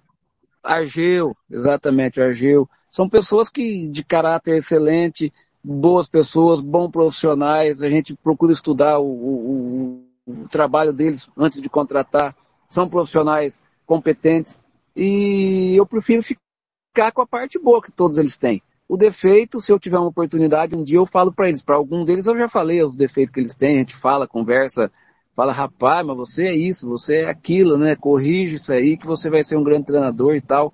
[0.64, 2.68] Argeu, exatamente, Argeu.
[2.96, 7.82] São pessoas que, de caráter excelente, boas pessoas, bons profissionais.
[7.82, 12.34] A gente procura estudar o, o, o trabalho deles antes de contratar.
[12.70, 14.62] São profissionais competentes.
[14.96, 18.62] E eu prefiro ficar com a parte boa que todos eles têm.
[18.88, 21.62] O defeito, se eu tiver uma oportunidade, um dia eu falo para eles.
[21.62, 24.90] Para algum deles eu já falei os defeitos que eles têm, a gente fala, conversa,
[25.36, 27.98] fala, rapaz, mas você é isso, você é aquilo, né?
[27.98, 30.74] Corrige isso aí que você vai ser um grande treinador e tal.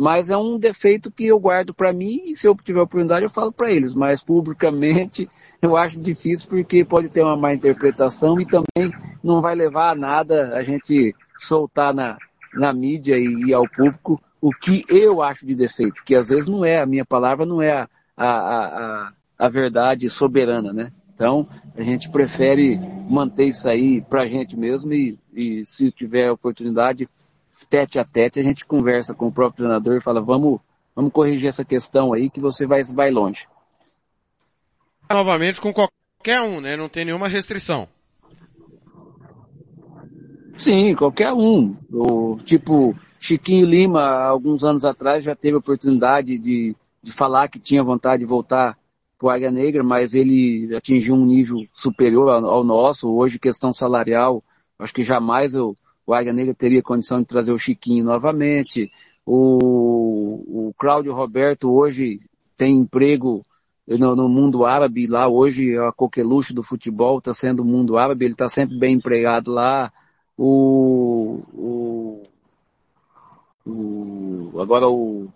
[0.00, 3.28] Mas é um defeito que eu guardo para mim e se eu tiver oportunidade eu
[3.28, 3.96] falo para eles.
[3.96, 5.28] Mas publicamente
[5.60, 8.92] eu acho difícil porque pode ter uma má interpretação e também
[9.24, 12.16] não vai levar a nada a gente soltar na,
[12.54, 16.46] na mídia e, e ao público o que eu acho de defeito, que às vezes
[16.46, 20.92] não é, a minha palavra não é a, a, a, a verdade soberana, né?
[21.12, 22.78] Então, a gente prefere
[23.10, 27.08] manter isso aí para a gente mesmo e, e, se tiver oportunidade,
[27.66, 30.60] tete a tete, a gente conversa com o próprio treinador e fala, vamos,
[30.94, 33.46] vamos corrigir essa questão aí que você vai, vai longe.
[35.10, 36.76] Novamente com qualquer um, né?
[36.76, 37.88] Não tem nenhuma restrição.
[40.56, 41.76] Sim, qualquer um.
[41.90, 47.58] O, tipo, Chiquinho Lima, alguns anos atrás, já teve a oportunidade de, de falar que
[47.58, 48.76] tinha vontade de voltar
[49.16, 53.08] para o Águia Negra, mas ele atingiu um nível superior ao, ao nosso.
[53.08, 54.42] Hoje, questão salarial,
[54.78, 55.74] acho que jamais eu,
[56.08, 58.90] o Águia Negra teria condição de trazer o Chiquinho novamente.
[59.26, 62.18] O, o Cláudio Roberto hoje
[62.56, 63.42] tem emprego
[63.86, 68.24] no, no, mundo árabe lá, hoje a coqueluche do futebol está sendo o mundo árabe,
[68.24, 69.92] ele está sempre bem empregado lá.
[70.34, 72.22] O, o,
[73.66, 75.28] o agora o,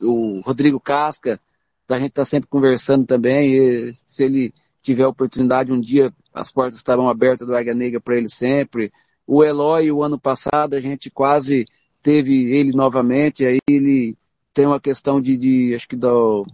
[0.00, 1.40] o Rodrigo Casca,
[1.88, 7.08] a gente está sempre conversando também, se ele tiver oportunidade um dia, as portas estarão
[7.08, 8.92] abertas do Águia Negra para ele sempre.
[9.32, 11.64] O Eloy, o ano passado, a gente quase
[12.02, 14.16] teve ele novamente, aí ele
[14.52, 16.44] tem uma questão de, de acho que do,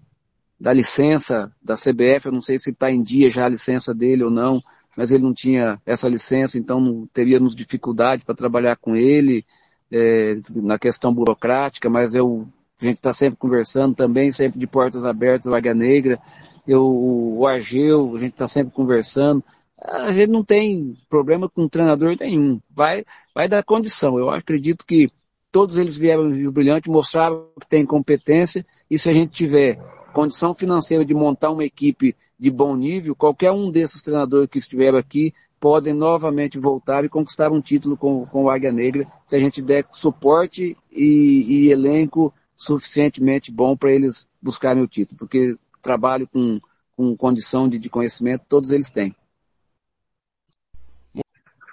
[0.60, 4.24] da licença da CBF, eu não sei se está em dia já a licença dele
[4.24, 4.60] ou não,
[4.94, 9.42] mas ele não tinha essa licença, então não teríamos dificuldade para trabalhar com ele.
[9.90, 12.46] é, na questão burocrática, mas eu,
[12.78, 16.20] a gente está sempre conversando também, sempre de portas abertas, Águia Negra,
[16.68, 19.42] eu, o Argeu, a gente está sempre conversando,
[19.78, 23.04] a gente não tem problema com treinador nenhum, vai,
[23.34, 25.10] vai dar condição, eu acredito que
[25.50, 29.76] todos eles vieram no Rio Brilhante, mostraram que tem competência, e se a gente tiver
[30.12, 34.98] condição financeira de montar uma equipe de bom nível, qualquer um desses treinadores que estiveram
[34.98, 39.38] aqui podem novamente voltar e conquistar um título com, com o Águia Negra, se a
[39.38, 46.26] gente der suporte e, e elenco suficientemente bom para eles buscarem o título, porque trabalho
[46.26, 46.60] com,
[46.96, 49.14] com condição de, de conhecimento, todos eles têm.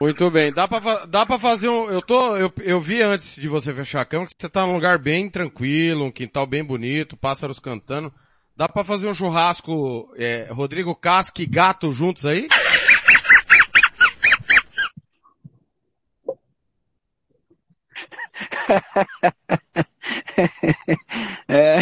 [0.02, 3.48] Muito bem, dá pra, dá pra fazer um, eu tô, eu, eu vi antes de
[3.48, 7.16] você fechar a cama que você tá num lugar bem tranquilo, um quintal bem bonito,
[7.16, 8.14] pássaros cantando.
[8.56, 12.48] Dá pra fazer um churrasco, é, Rodrigo Casca e Gato juntos aí?
[21.48, 21.80] é,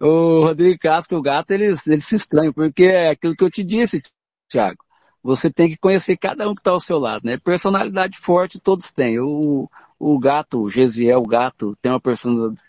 [0.00, 3.50] o Rodrigo Casco e o Gato, eles, eles se estranham, porque é aquilo que eu
[3.50, 4.02] te disse,
[4.50, 4.87] Thiago.
[5.28, 7.36] Você tem que conhecer cada um que está ao seu lado, né?
[7.36, 9.20] Personalidade forte todos têm.
[9.20, 9.68] O,
[9.98, 12.00] o Gato, o Gesiel, o Gato, tem uma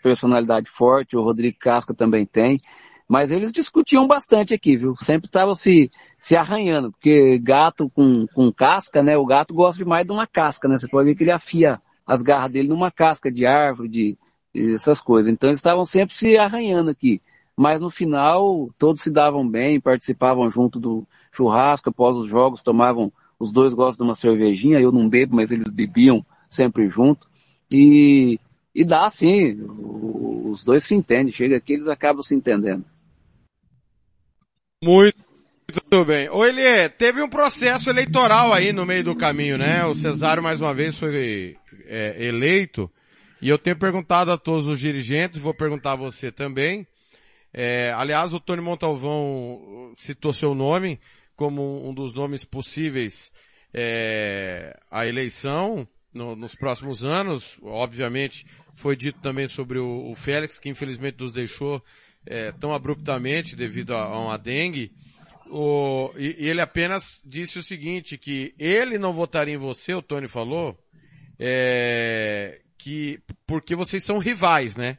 [0.02, 2.60] personalidade forte, o Rodrigo Casca também tem.
[3.08, 4.94] Mas eles discutiam bastante aqui, viu?
[4.98, 9.16] Sempre estavam se, se arranhando, porque gato com, com casca, né?
[9.16, 10.76] O gato gosta demais de uma casca, né?
[10.76, 14.18] Você pode ver que ele afia as garras dele numa casca de árvore, de,
[14.54, 15.32] de essas coisas.
[15.32, 17.22] Então eles estavam sempre se arranhando aqui.
[17.56, 23.12] Mas no final, todos se davam bem, participavam junto do churrasco, após os jogos, tomavam,
[23.38, 27.28] os dois gostam de uma cervejinha, eu não bebo, mas eles bebiam sempre junto.
[27.70, 28.38] E,
[28.74, 32.84] e dá assim, os dois se entendem, chega aqui eles acabam se entendendo.
[34.82, 35.30] Muito
[35.70, 36.28] muito bem.
[36.28, 39.84] Ô Elie, teve um processo eleitoral aí no meio do caminho, né?
[39.86, 41.56] O Cesário mais uma vez foi
[41.86, 42.90] é, eleito.
[43.40, 46.86] E eu tenho perguntado a todos os dirigentes, vou perguntar a você também.
[47.52, 51.00] É, aliás, o Tony Montalvão citou seu nome
[51.34, 53.32] como um dos nomes possíveis
[53.72, 57.58] é, à eleição no, nos próximos anos.
[57.62, 61.82] Obviamente, foi dito também sobre o, o Félix, que infelizmente nos deixou
[62.26, 64.92] é, tão abruptamente devido a, a uma dengue.
[65.46, 70.02] O, e, e, ele apenas disse o seguinte, que ele não votaria em você, o
[70.02, 70.78] Tony falou,
[71.38, 74.98] é, que, porque vocês são rivais, né?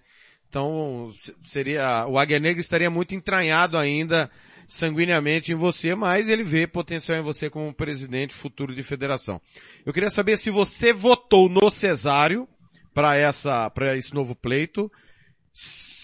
[0.52, 1.10] Então,
[1.44, 4.30] seria, o Águia Negra estaria muito entranhado ainda
[4.68, 9.40] sanguineamente em você, mas ele vê potencial em você como presidente futuro de federação.
[9.86, 12.50] Eu queria saber se você votou no Cesário
[12.94, 14.92] para essa, para esse novo pleito.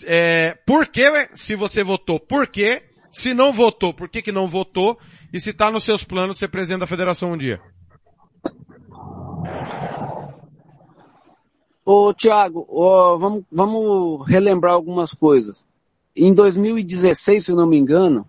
[0.05, 2.83] É, por que, se você votou, por quê?
[3.11, 4.97] Se não votou, por que que não votou?
[5.33, 7.59] E se está nos seus planos ser presidente da federação um dia?
[11.89, 12.67] Ô, Tiago,
[13.17, 15.65] vamos, vamos relembrar algumas coisas.
[16.13, 18.27] Em 2016, se eu não me engano,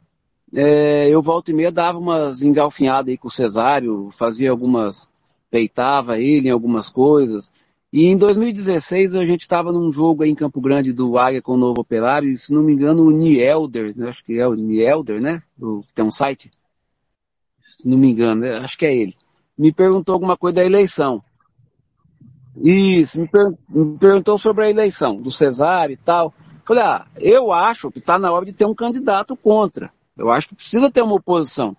[0.55, 5.09] é, eu volta e meia dava umas engalfinhadas aí com o Cesário, fazia algumas,
[5.51, 7.53] peitava ele em algumas coisas.
[7.93, 11.55] E em 2016 a gente estava num jogo aí em Campo Grande do Águia com
[11.55, 14.09] o Novo Operário, e, se não me engano o Nielder, né?
[14.09, 15.43] acho que é o Nielder, né?
[15.61, 16.49] O, tem um site.
[17.77, 18.57] Se não me engano, né?
[18.59, 19.17] acho que é ele.
[19.59, 21.25] Me perguntou alguma coisa da eleição.
[22.57, 26.35] Isso, me, per, me perguntou sobre a eleição do Cesário e tal.
[26.65, 29.91] Falei, ah, eu acho que está na hora de ter um candidato contra.
[30.17, 31.77] Eu acho que precisa ter uma oposição.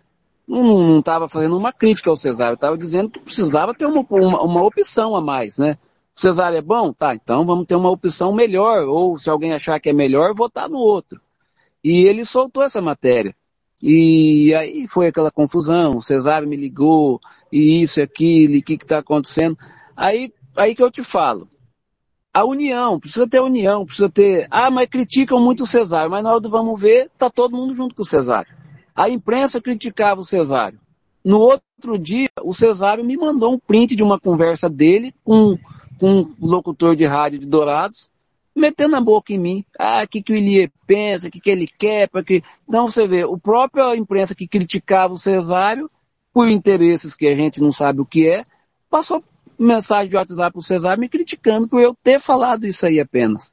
[0.48, 4.64] Não estava fazendo uma crítica ao Cesário, estava dizendo que precisava ter uma, uma, uma
[4.64, 5.78] opção a mais, né?
[6.20, 6.92] Cesário é bom?
[6.92, 10.68] Tá, então vamos ter uma opção melhor, ou se alguém achar que é melhor, votar
[10.68, 11.22] no outro.
[11.82, 13.34] E ele soltou essa matéria.
[13.82, 17.22] E aí foi aquela confusão, o Cesário me ligou,
[17.52, 19.58] e isso e aquilo, e o que está acontecendo.
[19.96, 21.50] Aí, aí que eu te falo.
[22.34, 24.48] A união, precisa ter união, precisa ter.
[24.52, 27.74] Ah, mas criticam muito o Cesário, mas na hora do vamos ver, tá todo mundo
[27.74, 28.56] junto com o Cesário.
[28.96, 30.80] A imprensa criticava o Cesário.
[31.24, 35.58] No outro dia, o Cesário me mandou um print de uma conversa dele com
[36.00, 38.10] com um locutor de rádio de Dourados,
[38.56, 39.66] metendo a boca em mim.
[39.78, 42.42] Ah, o que, que o Ilie pensa, o que, que ele quer, para que...
[42.68, 45.90] Então você vê, o próprio imprensa que criticava o Cesário,
[46.34, 48.44] por interesses que a gente não sabe o que é,
[48.90, 49.24] passou
[49.60, 53.52] mensagem de WhatsApp pro Cesário me criticando por eu ter falado isso aí apenas.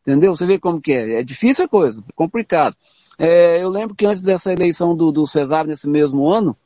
[0.00, 0.34] Entendeu?
[0.34, 1.20] Você vê como que é.
[1.20, 2.76] É difícil a coisa, é complicado.
[3.18, 6.56] É, eu lembro que antes dessa eleição do, do Cesário, nesse mesmo ano,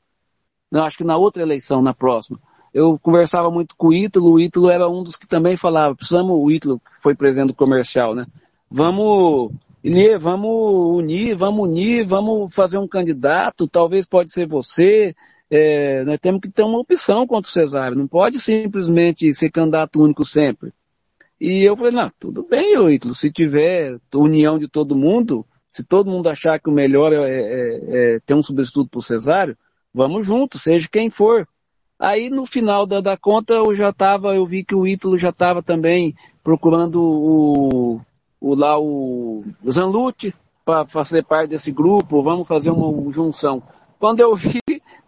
[0.71, 2.39] não, acho que na outra eleição, na próxima,
[2.73, 6.37] eu conversava muito com o Ítalo, o Ítalo era um dos que também falava, precisamos,
[6.37, 8.27] o Ítalo, que foi presidente do comercial, né?
[8.71, 9.53] Vamos,
[9.83, 15.15] Ilie, vamos unir, vamos unir, vamos fazer um candidato, talvez pode ser você,
[15.51, 20.03] é, nós temos que ter uma opção contra o Cesário, não pode simplesmente ser candidato
[20.03, 20.73] único sempre.
[21.41, 26.11] E eu falei, não, tudo bem, Ítalo, se tiver união de todo mundo, se todo
[26.11, 27.81] mundo achar que o melhor é, é,
[28.15, 29.57] é ter um substituto pro Cesário,
[29.93, 31.47] vamos junto, seja quem for.
[31.99, 35.29] Aí no final da, da conta eu já tava, eu vi que o Ítalo já
[35.29, 38.01] estava também procurando o,
[38.41, 43.63] o lá o Zanlute para fazer parte desse grupo, vamos fazer uma junção.
[43.99, 44.61] Quando eu vi,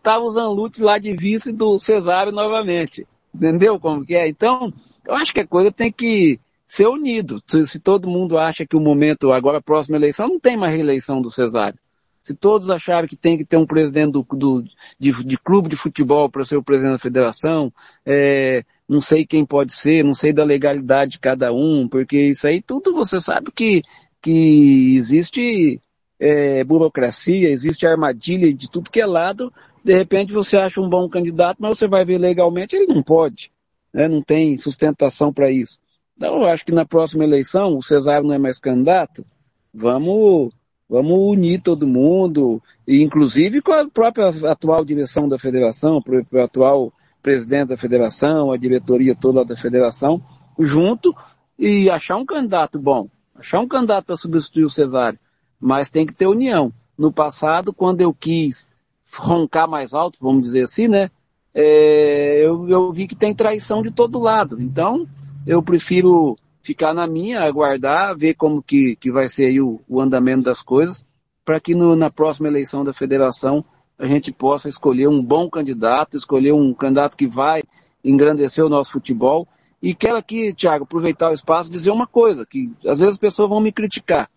[0.03, 3.07] tava o Zanlute lá de vice do Cesário novamente.
[3.35, 4.27] Entendeu como que é?
[4.29, 4.73] Então,
[5.07, 7.43] eu acho que a coisa tem que ser unido.
[7.47, 10.75] Se, se todo mundo acha que o momento, agora a próxima eleição, não tem mais
[10.75, 11.79] reeleição do Cesário.
[12.23, 14.63] Se todos acharem que tem que ter um presidente do, do
[14.99, 17.73] de, de, clube de futebol para ser o presidente da federação,
[18.05, 22.47] é, não sei quem pode ser, não sei da legalidade de cada um, porque isso
[22.47, 23.83] aí tudo você sabe que,
[24.21, 25.81] que existe
[26.19, 29.49] é, burocracia, existe armadilha de tudo que é lado.
[29.85, 33.51] De repente você acha um bom candidato, mas você vai ver legalmente, ele não pode.
[33.93, 34.09] Né?
[34.09, 35.79] Não tem sustentação para isso.
[36.17, 39.25] Então eu acho que na próxima eleição, o Cesário não é mais candidato,
[39.73, 40.51] vamos
[40.89, 46.91] Vamos unir todo mundo, e inclusive com a própria atual direção da federação, o atual
[47.23, 50.23] presidente da federação, a diretoria toda da federação,
[50.59, 51.15] junto
[51.59, 55.19] e achar um candidato bom, achar um candidato para substituir o Cesário.
[55.61, 56.73] Mas tem que ter união.
[56.97, 58.67] No passado, quando eu quis
[59.15, 61.11] roncar mais alto, vamos dizer assim, né?
[61.55, 64.61] É, eu, eu vi que tem traição de todo lado.
[64.61, 65.07] Então,
[65.47, 70.43] eu prefiro ficar na minha, aguardar, ver como que, que vai ser o, o andamento
[70.43, 71.05] das coisas,
[71.45, 73.65] para que no, na próxima eleição da federação
[73.99, 77.63] a gente possa escolher um bom candidato, escolher um candidato que vai
[78.05, 79.49] engrandecer o nosso futebol.
[79.83, 83.19] E quero aqui, Thiago, aproveitar o espaço e dizer uma coisa, que às vezes as
[83.19, 84.31] pessoas vão me criticar.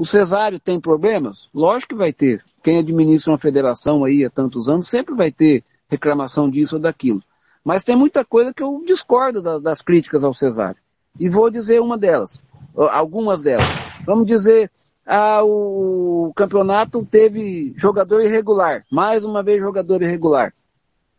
[0.00, 1.50] O Cesário tem problemas?
[1.52, 2.42] Lógico que vai ter.
[2.62, 7.22] Quem administra uma federação aí há tantos anos sempre vai ter reclamação disso ou daquilo.
[7.62, 10.80] Mas tem muita coisa que eu discordo da, das críticas ao Cesário.
[11.18, 12.42] E vou dizer uma delas,
[12.74, 13.66] algumas delas.
[14.06, 14.70] Vamos dizer,
[15.04, 20.54] ah, o campeonato teve jogador irregular, mais uma vez jogador irregular.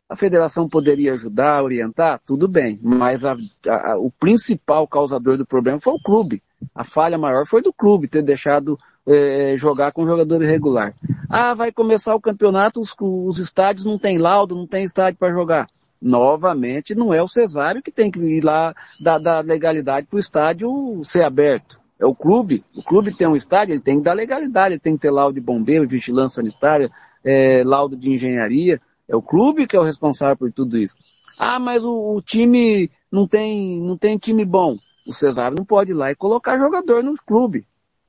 [0.10, 3.36] A federação poderia ajudar, orientar, tudo bem, mas a,
[3.68, 6.42] a, o principal causador do problema foi o clube.
[6.74, 8.78] A falha maior foi do clube ter deixado
[9.08, 10.94] é, jogar com jogador irregular.
[11.30, 15.34] Ah, vai começar o campeonato, os, os estádios não tem laudo, não tem estádio para
[15.34, 15.68] jogar
[16.02, 20.20] novamente, não é o Cesário que tem que ir lá dar, dar legalidade para o
[20.20, 21.80] estádio ser aberto.
[22.00, 22.64] É o clube.
[22.76, 25.36] O clube tem um estádio, ele tem que dar legalidade, ele tem que ter laudo
[25.36, 26.90] de bombeiro, vigilância sanitária,
[27.24, 28.82] é, laudo de engenharia.
[29.08, 30.96] É o clube que é o responsável por tudo isso.
[31.38, 34.78] Ah, mas o, o time não tem, não tem time bom.
[35.08, 37.66] O Cesário não pode ir lá e colocar jogador no clube.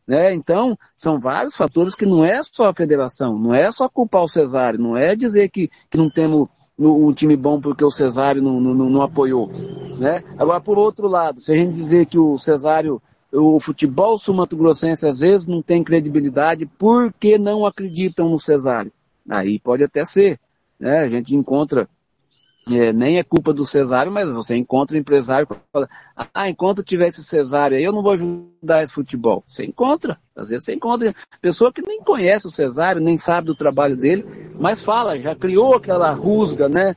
[0.07, 0.35] Né?
[0.35, 4.29] Então, são vários fatores que não é só a federação, não é só culpar o
[4.29, 6.49] Cesário, não é dizer que, que não temos
[6.79, 9.49] um time bom porque o Cesário não, não, não apoiou.
[9.99, 10.23] Né?
[10.37, 13.01] Agora, por outro lado, se a gente dizer que o Cesário,
[13.33, 18.93] o futebol sul-mato-grossense às vezes não tem credibilidade porque não acreditam no Cesário.
[19.29, 20.41] Aí pode até ser.
[20.81, 20.99] Né?
[20.99, 21.89] A gente encontra
[22.71, 27.25] é, nem é culpa do Cesário, mas você encontra empresário que fala, ah, enquanto tivesse
[27.25, 29.45] Cesário aí, eu não vou ajudar esse futebol.
[29.49, 33.57] Você encontra, às vezes você encontra pessoa que nem conhece o Cesário, nem sabe do
[33.57, 34.25] trabalho dele,
[34.59, 36.95] mas fala, já criou aquela rusga, né?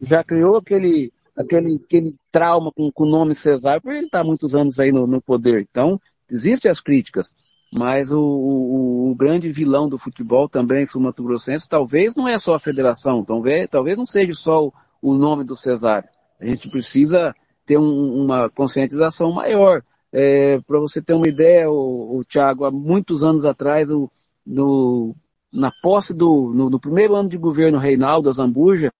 [0.00, 4.54] Já criou aquele, aquele, aquele trauma com, com o nome Cesário, porque ele está muitos
[4.54, 5.60] anos aí no, no poder.
[5.70, 7.34] Então, existem as críticas.
[7.74, 12.58] Mas o, o, o, grande vilão do futebol também, sul-mato-grossense, talvez não é só a
[12.58, 14.72] federação, talvez, talvez não seja só o,
[15.02, 16.08] o nome do Cesário.
[16.40, 17.34] A gente precisa
[17.66, 19.82] ter um, uma conscientização maior.
[20.12, 24.10] É, Para você ter uma ideia, o, o Thiago, há muitos anos atrás, o,
[24.46, 25.14] no,
[25.52, 28.92] na posse do, no, no, primeiro ano de governo Reinaldo Azambuja,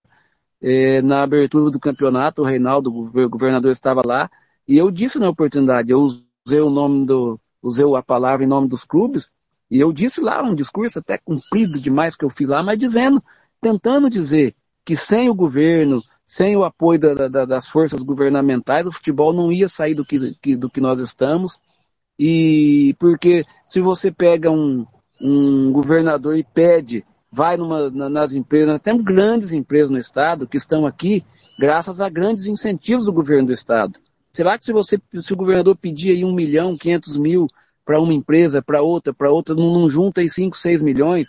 [0.61, 4.31] é, na abertura do campeonato, o Reinaldo, o governador, estava lá,
[4.67, 8.69] e eu disse na oportunidade, eu usei o nome do, usei a palavra em nome
[8.69, 9.31] dos clubes,
[9.71, 13.23] e eu disse lá um discurso até cumprido demais que eu fiz lá, mas dizendo,
[13.61, 14.55] tentando dizer
[14.85, 19.53] que sem o governo, sem o apoio da, da, das forças governamentais, o futebol não
[19.53, 21.59] ia sair do que, que, do que nós estamos.
[22.19, 24.87] E porque se você pega um,
[25.21, 30.57] um governador e pede, vai numa, nas empresas, nós temos grandes empresas no estado que
[30.57, 31.25] estão aqui
[31.59, 33.99] graças a grandes incentivos do governo do estado.
[34.33, 37.47] Será que se você, se o governador pedir aí um milhão, quinhentos mil
[37.85, 41.29] para uma empresa, para outra, para outra, não, não junta aí cinco, seis milhões,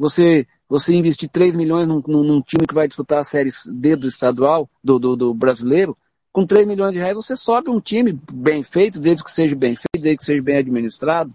[0.00, 4.06] você você investir 3 milhões num, num, time que vai disputar a Série D do
[4.06, 5.98] estadual, do, do, do, brasileiro,
[6.32, 9.74] com 3 milhões de reais você sobe um time bem feito, desde que seja bem
[9.74, 11.34] feito, desde que seja bem administrado.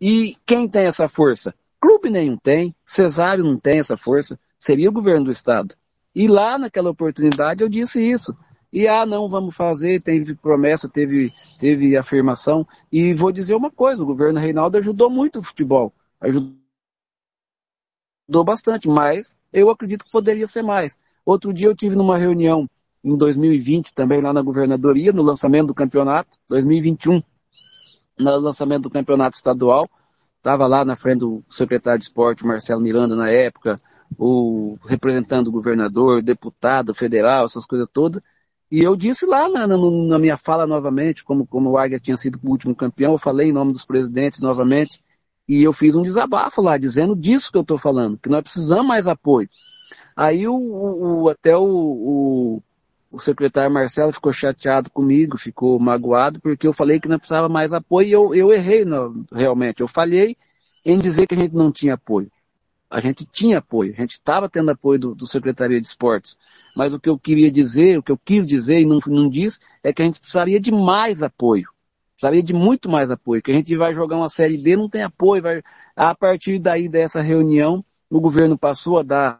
[0.00, 1.52] E quem tem essa força?
[1.80, 5.74] Clube nenhum tem, Cesário não tem essa força, seria o governo do estado.
[6.14, 8.32] E lá naquela oportunidade eu disse isso.
[8.72, 12.66] E ah, não, vamos fazer, teve promessa, teve, teve afirmação.
[12.90, 15.92] E vou dizer uma coisa, o governo Reinaldo ajudou muito o futebol.
[16.20, 16.63] Ajudou
[18.44, 20.98] bastante, mas eu acredito que poderia ser mais.
[21.24, 22.68] Outro dia eu tive numa reunião
[23.02, 27.22] em 2020 também lá na governadoria, no lançamento do campeonato, 2021,
[28.18, 29.88] no lançamento do campeonato estadual.
[30.38, 33.78] Estava lá na frente do secretário de esporte, Marcelo Miranda, na época,
[34.18, 38.22] o representante do governador, deputado federal, essas coisas todas.
[38.70, 42.16] E eu disse lá na, na, na, minha fala novamente, como, como o Águia tinha
[42.16, 45.02] sido o último campeão, eu falei em nome dos presidentes novamente,
[45.48, 48.86] e eu fiz um desabafo lá, dizendo disso que eu estou falando, que nós precisamos
[48.86, 49.48] mais apoio.
[50.16, 52.62] Aí o, o até o, o,
[53.10, 57.72] o, secretário Marcelo ficou chateado comigo, ficou magoado, porque eu falei que não precisava mais
[57.72, 59.80] apoio e eu, eu errei no, realmente.
[59.80, 60.36] Eu falhei
[60.84, 62.30] em dizer que a gente não tinha apoio.
[62.88, 66.36] A gente tinha apoio, a gente estava tendo apoio do, do Secretaria de Esportes.
[66.76, 69.58] Mas o que eu queria dizer, o que eu quis dizer e não, não disse,
[69.82, 71.73] é que a gente precisaria de mais apoio.
[72.14, 75.02] Precisaria de muito mais apoio, que a gente vai jogar uma Série D, não tem
[75.02, 75.42] apoio.
[75.42, 75.62] Vai...
[75.96, 79.38] A partir daí dessa reunião, o governo passou a dar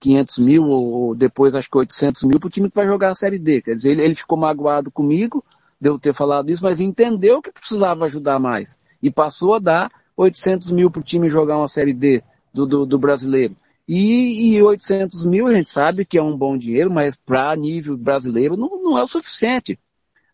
[0.00, 3.14] 500 mil ou depois acho que 800 mil para o time que vai jogar a
[3.14, 3.62] Série D.
[3.62, 5.44] Quer dizer, ele, ele ficou magoado comigo,
[5.80, 8.78] deu ter falado isso, mas entendeu que precisava ajudar mais.
[9.02, 12.86] E passou a dar 800 mil para o time jogar uma Série D do, do,
[12.86, 13.56] do brasileiro.
[13.86, 17.96] E, e 800 mil a gente sabe que é um bom dinheiro, mas para nível
[17.96, 19.78] brasileiro não, não é o suficiente.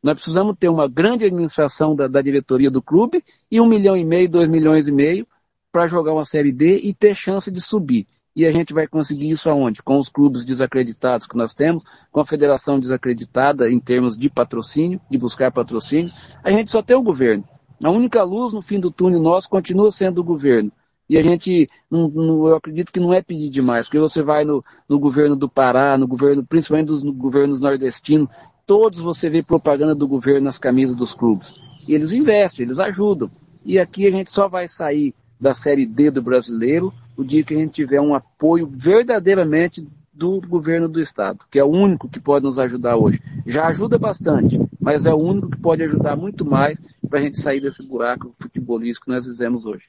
[0.03, 4.05] Nós precisamos ter uma grande administração da, da diretoria do clube e um milhão e
[4.05, 5.27] meio, dois milhões e meio
[5.73, 8.07] para jogar uma Série D e ter chance de subir.
[8.35, 9.83] E a gente vai conseguir isso aonde?
[9.83, 15.01] Com os clubes desacreditados que nós temos, com a federação desacreditada em termos de patrocínio,
[15.11, 16.13] de buscar patrocínio.
[16.45, 17.43] A gente só tem o governo.
[17.83, 20.71] A única luz no fim do túnel nosso continua sendo o governo.
[21.09, 24.45] E a gente, não, não, eu acredito que não é pedir demais, porque você vai
[24.45, 28.29] no, no governo do Pará, no governo, principalmente dos no governos nordestinos,
[28.69, 31.59] todos você vê propaganda do governo nas camisas dos clubes.
[31.89, 33.31] E eles investem, eles ajudam.
[33.65, 37.55] E aqui a gente só vai sair da Série D do brasileiro o dia que
[37.55, 42.21] a gente tiver um apoio verdadeiramente do governo do estado, que é o único que
[42.21, 43.23] pode nos ajudar hoje.
[43.47, 47.41] Já ajuda bastante, mas é o único que pode ajudar muito mais para a gente
[47.41, 49.87] sair desse buraco futebolístico que nós vivemos hoje.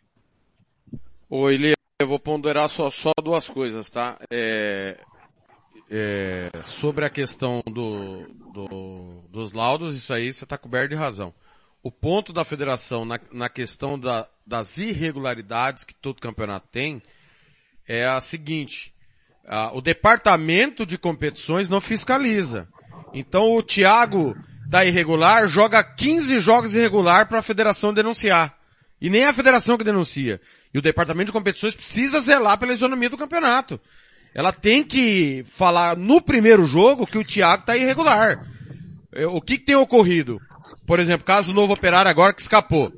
[1.30, 4.18] Oi, Lê, eu vou ponderar só, só duas coisas, tá?
[4.32, 5.00] É,
[5.90, 11.34] é, sobre a questão do, do, dos laudos, isso aí você está coberto de razão.
[11.82, 17.02] O ponto da federação na, na questão da, das irregularidades que todo campeonato tem,
[17.88, 18.94] é a seguinte,
[19.48, 22.68] a, o departamento de competições não fiscaliza.
[23.14, 24.36] Então o Thiago
[24.68, 28.56] da irregular joga 15 jogos irregular para a federação denunciar.
[29.02, 30.40] E nem a federação que denuncia.
[30.72, 33.80] E o departamento de competições precisa zelar pela isonomia do campeonato.
[34.34, 38.46] Ela tem que falar no primeiro jogo que o Thiago está irregular.
[39.14, 40.40] É, o que, que tem ocorrido?
[40.86, 42.92] Por exemplo, caso o novo operário agora que escapou.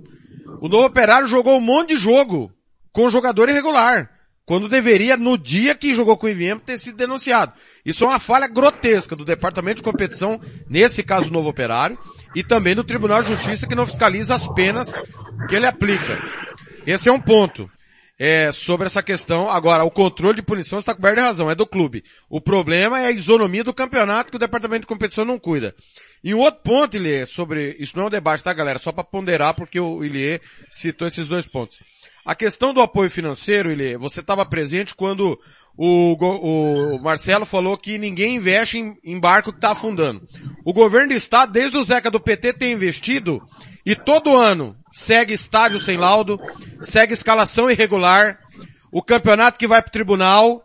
[0.62, 2.52] O novo operário jogou um monte de jogo
[2.92, 4.10] com jogador irregular.
[4.46, 7.54] Quando deveria, no dia que jogou com o IVM, ter sido denunciado.
[7.86, 11.98] Isso é uma falha grotesca do Departamento de Competição, nesse caso o Novo Operário,
[12.36, 15.00] e também do Tribunal de Justiça que não fiscaliza as penas
[15.48, 16.22] que ele aplica.
[16.86, 17.70] Esse é um ponto.
[18.24, 19.50] É, sobre essa questão.
[19.50, 22.04] Agora, o controle de punição está coberto de razão, é do clube.
[22.30, 25.74] O problema é a isonomia do campeonato que o Departamento de Competição não cuida.
[26.24, 28.78] E um outro ponto, Ilie, sobre, isso não é um debate, tá galera?
[28.78, 31.80] Só para ponderar, porque o Ilie citou esses dois pontos.
[32.24, 35.40] A questão do apoio financeiro, ele, você estava presente quando
[35.76, 40.22] o, o, Marcelo falou que ninguém investe em, em barco que está afundando.
[40.64, 43.42] O governo do estado, desde o Zeca do PT, tem investido
[43.84, 46.40] e todo ano segue estádio sem laudo,
[46.82, 48.40] segue escalação irregular,
[48.92, 50.64] o campeonato que vai para o tribunal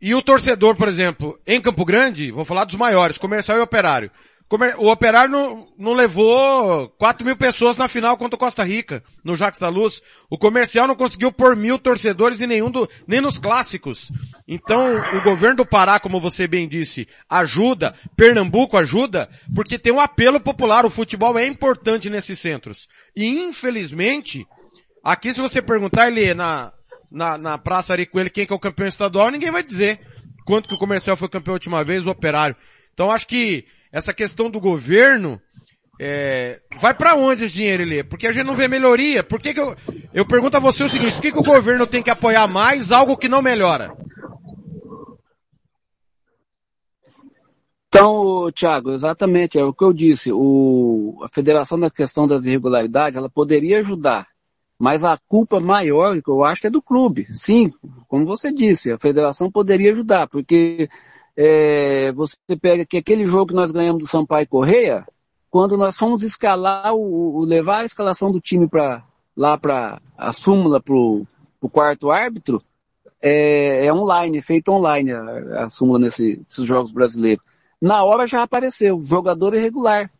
[0.00, 4.10] e o torcedor, por exemplo, em Campo Grande, vou falar dos maiores, comercial e operário.
[4.78, 9.36] O Operário não, não levou 4 mil pessoas na final contra o Costa Rica, no
[9.36, 10.02] Jacques da Luz.
[10.30, 14.10] O Comercial não conseguiu por mil torcedores em nenhum do, nem nos clássicos.
[14.46, 20.00] Então, o governo do Pará, como você bem disse, ajuda, Pernambuco ajuda, porque tem um
[20.00, 22.88] apelo popular, o futebol é importante nesses centros.
[23.14, 24.46] E infelizmente,
[25.04, 26.72] aqui se você perguntar ele na,
[27.10, 30.00] na, na Praça Aricoelho quem que é o campeão estadual, ninguém vai dizer
[30.46, 32.56] quanto que o Comercial foi campeão a última vez, o Operário.
[32.94, 35.40] Então acho que essa questão do governo,
[36.00, 38.04] é, vai para onde esse dinheiro, Elê?
[38.04, 39.24] Porque a gente não vê melhoria.
[39.24, 39.74] Por que, que eu,
[40.14, 42.92] eu pergunto a você o seguinte, por que, que o governo tem que apoiar mais
[42.92, 43.96] algo que não melhora?
[47.88, 50.30] Então, Thiago, exatamente, é o que eu disse.
[50.30, 54.28] O, a federação da questão das irregularidades, ela poderia ajudar,
[54.78, 57.26] mas a culpa maior, que eu acho, é do clube.
[57.32, 57.72] Sim,
[58.06, 60.88] como você disse, a federação poderia ajudar, porque
[61.40, 65.06] é, você pega que aquele jogo que nós ganhamos do Sampaio Correia,
[65.48, 69.04] quando nós fomos escalar o, o levar a escalação do time para
[69.36, 71.24] lá para a súmula para o
[71.70, 72.60] quarto árbitro,
[73.22, 77.44] é, é, online, é feito online a, a súmula nesse, nesses jogos brasileiros.
[77.80, 80.10] Na hora já apareceu, jogador irregular.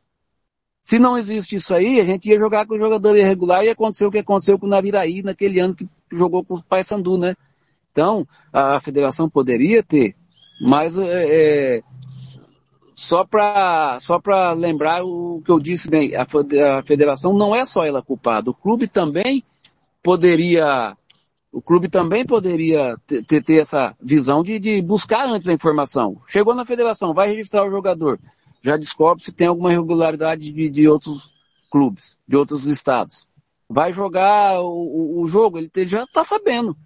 [0.84, 4.06] Se não existe isso aí, a gente ia jogar com o jogador irregular e aconteceu
[4.06, 7.34] o que aconteceu com o Naviraí naquele ano que jogou com o Paysandu, né?
[7.90, 10.14] Então, a federação poderia ter,
[10.60, 11.82] mas é, é
[12.94, 14.20] só para só
[14.56, 16.26] lembrar o que eu disse bem, a,
[16.78, 19.44] a federação não é só ela culpada, o clube também
[20.02, 20.96] poderia
[21.52, 26.20] o clube também poderia ter, ter essa visão de, de, buscar antes a informação.
[26.26, 28.20] Chegou na federação, vai registrar o jogador.
[28.62, 31.30] Já descobre se tem alguma irregularidade de, de outros
[31.70, 33.26] clubes, de outros estados.
[33.68, 36.76] Vai jogar o, o jogo, ele já está sabendo.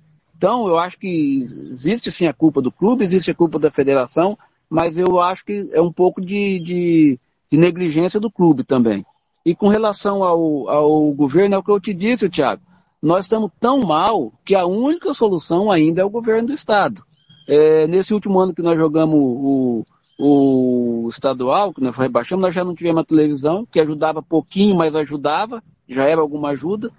[0.42, 1.38] Então, eu acho que
[1.70, 4.36] existe sim a culpa do clube, existe a culpa da federação,
[4.68, 9.06] mas eu acho que é um pouco de, de, de negligência do clube também.
[9.46, 12.60] E com relação ao, ao governo, é o que eu te disse, Thiago
[13.00, 17.04] nós estamos tão mal que a única solução ainda é o governo do Estado.
[17.48, 19.84] É, nesse último ano que nós jogamos o,
[20.18, 24.94] o estadual, que nós rebaixamos, nós já não tivemos a televisão, que ajudava pouquinho, mas
[24.94, 26.90] ajudava, já era alguma ajuda.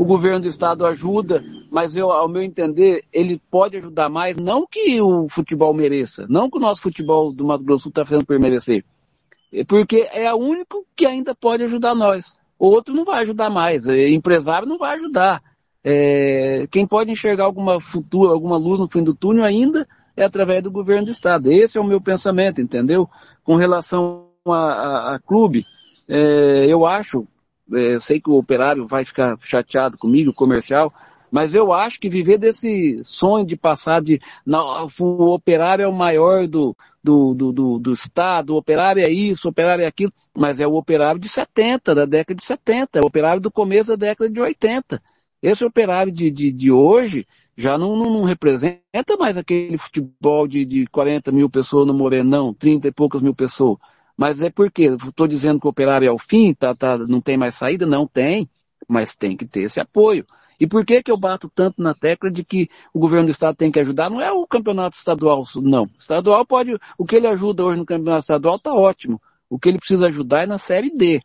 [0.00, 4.66] O governo do estado ajuda, mas eu, ao meu entender, ele pode ajudar mais, não
[4.66, 8.40] que o futebol mereça, não que o nosso futebol do Mato Grosso está fazendo por
[8.40, 8.82] merecer,
[9.68, 12.38] porque é o único que ainda pode ajudar nós.
[12.58, 15.42] O outro não vai ajudar mais, o empresário não vai ajudar.
[15.84, 20.62] É, quem pode enxergar alguma futura, alguma luz no fim do túnel ainda é através
[20.62, 21.52] do governo do estado.
[21.52, 23.06] Esse é o meu pensamento, entendeu?
[23.44, 25.66] Com relação a, a, a clube,
[26.08, 27.39] é, eu acho, é,
[27.70, 30.92] eu sei que o operário vai ficar chateado comigo, comercial,
[31.30, 35.92] mas eu acho que viver desse sonho de passar de, não, o operário é o
[35.92, 40.12] maior do, do, do, do, do Estado, o operário é isso, o operário é aquilo,
[40.36, 43.90] mas é o operário de 70, da década de 70, é o operário do começo
[43.90, 45.00] da década de 80.
[45.42, 47.26] Esse operário de, de, de hoje
[47.56, 52.54] já não, não, não, representa mais aquele futebol de, de 40 mil pessoas no Morenão,
[52.54, 53.78] 30 e poucas mil pessoas.
[54.20, 57.38] Mas é porque, estou dizendo que o operário é o fim, tá, tá, não tem
[57.38, 57.86] mais saída?
[57.86, 58.50] Não tem,
[58.86, 60.26] mas tem que ter esse apoio.
[60.60, 63.56] E por que que eu bato tanto na tecla de que o governo do estado
[63.56, 64.10] tem que ajudar?
[64.10, 65.84] Não é o campeonato estadual, não.
[65.98, 69.18] Estadual pode, o que ele ajuda hoje no campeonato estadual está ótimo.
[69.48, 71.22] O que ele precisa ajudar é na série D.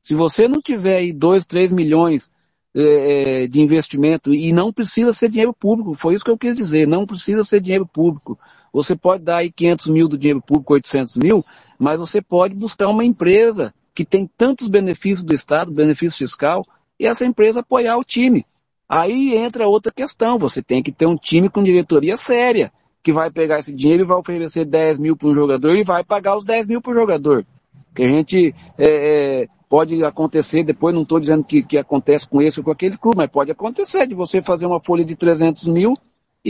[0.00, 2.30] Se você não tiver aí 2, 3 milhões
[2.74, 6.56] é, é, de investimento e não precisa ser dinheiro público, foi isso que eu quis
[6.56, 8.38] dizer, não precisa ser dinheiro público.
[8.72, 11.44] Você pode dar aí 500 mil do dinheiro público, 800 mil,
[11.78, 16.64] mas você pode buscar uma empresa que tem tantos benefícios do Estado, benefício fiscal,
[16.98, 18.46] e essa empresa apoiar o time.
[18.88, 22.72] Aí entra outra questão, você tem que ter um time com diretoria séria,
[23.02, 26.04] que vai pegar esse dinheiro e vai oferecer 10 mil para um jogador e vai
[26.04, 27.46] pagar os 10 mil para o jogador.
[27.94, 32.40] Que a gente é, é pode acontecer, depois não estou dizendo que, que acontece com
[32.40, 35.66] esse ou com aquele clube, mas pode acontecer de você fazer uma folha de 300
[35.68, 35.94] mil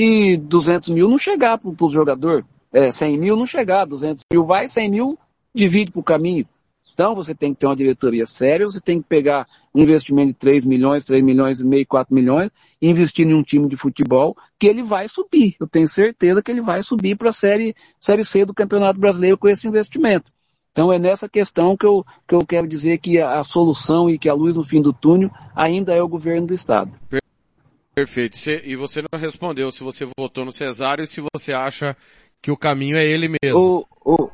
[0.00, 4.46] e 200 mil não chegar para o jogador, é, 100 mil não chegar, 200 mil
[4.46, 5.18] vai, 100 mil
[5.52, 6.46] divide para o caminho.
[6.94, 9.44] Então você tem que ter uma diretoria séria, você tem que pegar
[9.74, 12.48] um investimento de 3 milhões, 3 milhões e meio, 4 milhões,
[12.80, 15.56] e investir em um time de futebol que ele vai subir.
[15.58, 19.36] Eu tenho certeza que ele vai subir para a série, série C do Campeonato Brasileiro
[19.36, 20.30] com esse investimento.
[20.70, 24.16] Então é nessa questão que eu, que eu quero dizer que a, a solução e
[24.16, 26.92] que a luz no fim do túnel ainda é o governo do Estado.
[27.98, 28.38] Perfeito.
[28.64, 31.96] E você não respondeu se você votou no Cesário e se você acha
[32.40, 33.86] que o caminho é ele mesmo.
[34.04, 34.30] O,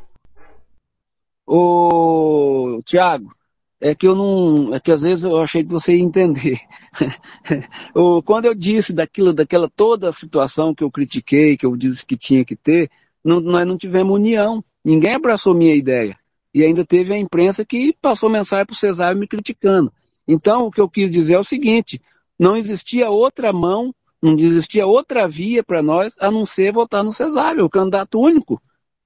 [1.46, 3.34] o, o Tiago,
[3.80, 6.58] é que eu não, é que às vezes eu achei que você ia entender.
[7.94, 12.04] o, quando eu disse daquilo, daquela toda a situação que eu critiquei, que eu disse
[12.04, 12.90] que tinha que ter,
[13.24, 14.62] não, nós não tivemos união.
[14.84, 16.18] Ninguém abraçou minha ideia.
[16.52, 19.90] E ainda teve a imprensa que passou mensagem para o Cesário me criticando.
[20.28, 22.00] Então, o que eu quis dizer é o seguinte,
[22.38, 27.12] não existia outra mão, não existia outra via para nós a não ser votar no
[27.12, 28.60] Cesário, o candidato único.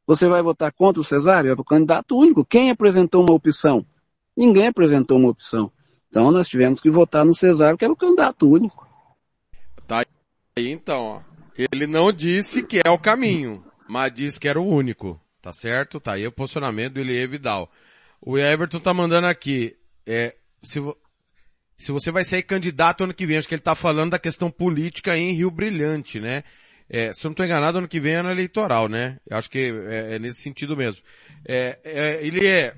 [0.06, 1.50] Você vai votar contra o Cesário?
[1.50, 2.44] É o candidato único.
[2.44, 3.84] Quem apresentou uma opção?
[4.36, 5.70] Ninguém apresentou uma opção.
[6.08, 8.86] Então nós tivemos que votar no Cesário, que era o candidato único.
[9.86, 10.04] Tá
[10.56, 11.20] aí então, ó.
[11.56, 15.20] Ele não disse que é o caminho, mas disse que era o único.
[15.42, 16.00] Tá certo?
[16.00, 17.70] Tá aí o posicionamento do Elie Vidal.
[18.20, 19.76] O Everton tá mandando aqui,
[20.06, 20.80] é, se,
[21.78, 24.50] se você vai ser candidato ano que vem, acho que ele tá falando da questão
[24.50, 26.42] política em Rio Brilhante, né?
[26.90, 29.18] É, se eu não estou enganado, ano que vem é ano eleitoral, né?
[29.28, 31.00] Eu acho que é, é nesse sentido mesmo.
[31.46, 32.74] É, é, ele é,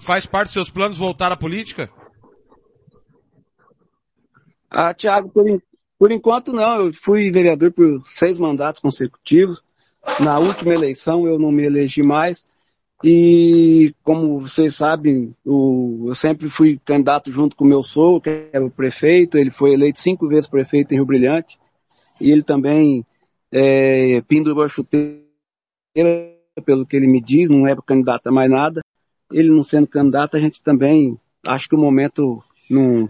[0.00, 1.90] faz parte dos seus planos voltar à política?
[4.70, 5.44] Ah, Tiago, por,
[5.98, 6.86] por enquanto não.
[6.86, 9.62] Eu fui vereador por seis mandatos consecutivos.
[10.20, 12.46] Na última eleição eu não me elegi mais.
[13.06, 18.48] E como vocês sabem, o, eu sempre fui candidato junto com o meu sogro, que
[18.50, 19.36] era o prefeito.
[19.36, 21.58] Ele foi eleito cinco vezes prefeito em Rio Brilhante.
[22.18, 23.04] E ele também
[23.52, 25.20] é, pendurou a chuteira,
[26.64, 28.80] pelo que ele me diz, não é candidato a mais nada.
[29.30, 33.06] Ele não sendo candidato, a gente também acho que o momento não,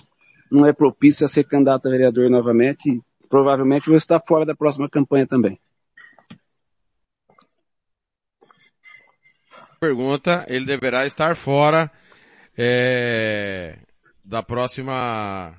[0.51, 3.01] não é propício a ser candidato a vereador novamente.
[3.29, 5.57] Provavelmente vou estar fora da próxima campanha também.
[9.85, 11.91] Pergunta, ele deverá estar fora
[12.57, 13.77] é,
[14.25, 15.55] da próxima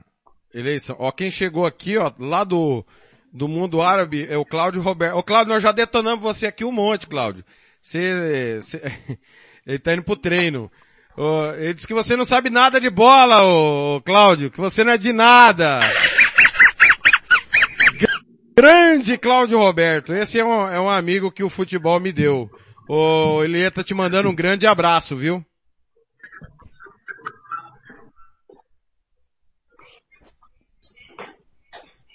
[0.51, 0.95] eleição.
[0.97, 2.83] Ó, quem chegou aqui, ó, lá do,
[3.31, 5.15] do mundo árabe é o Cláudio Roberto.
[5.15, 7.45] Ô Cláudio, nós já detonamos você aqui um monte, Cláudio.
[7.79, 8.81] Você, você...
[9.63, 10.71] ele tá indo pro treino.
[11.15, 14.93] Ô, ele disse que você não sabe nada de bola, ô, Cláudio, que você não
[14.93, 15.81] é de nada.
[18.57, 20.15] Grande Cláudio Roberto.
[20.15, 22.49] Esse é um, é um amigo que o futebol me deu.
[22.87, 25.43] Ô, Elie tá te mandando um grande abraço, viu?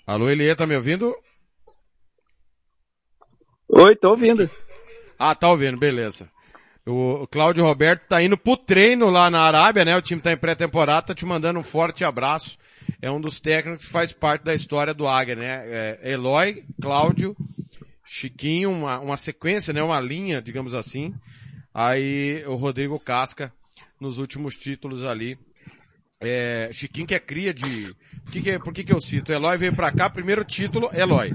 [0.06, 1.14] Alô, Elie, tá me ouvindo?
[3.68, 4.48] Oi, tô ouvindo.
[5.18, 6.30] Ah, tá ouvindo, beleza.
[6.86, 9.96] O Cláudio Roberto tá indo pro treino lá na Arábia, né?
[9.96, 12.56] O time tá em pré-temporada, tá te mandando um forte abraço.
[13.02, 15.62] É um dos técnicos que faz parte da história do Águia, né?
[16.02, 17.36] É Eloy, Cláudio,
[18.12, 19.80] Chiquinho, uma, uma sequência, né?
[19.80, 21.14] Uma linha, digamos assim.
[21.72, 23.52] Aí o Rodrigo Casca
[24.00, 25.38] nos últimos títulos ali.
[26.20, 27.94] É, Chiquinho que é cria de...
[28.24, 29.32] Por que, que, por que, que eu cito?
[29.32, 31.32] Eloy veio pra cá, primeiro título, Eloy.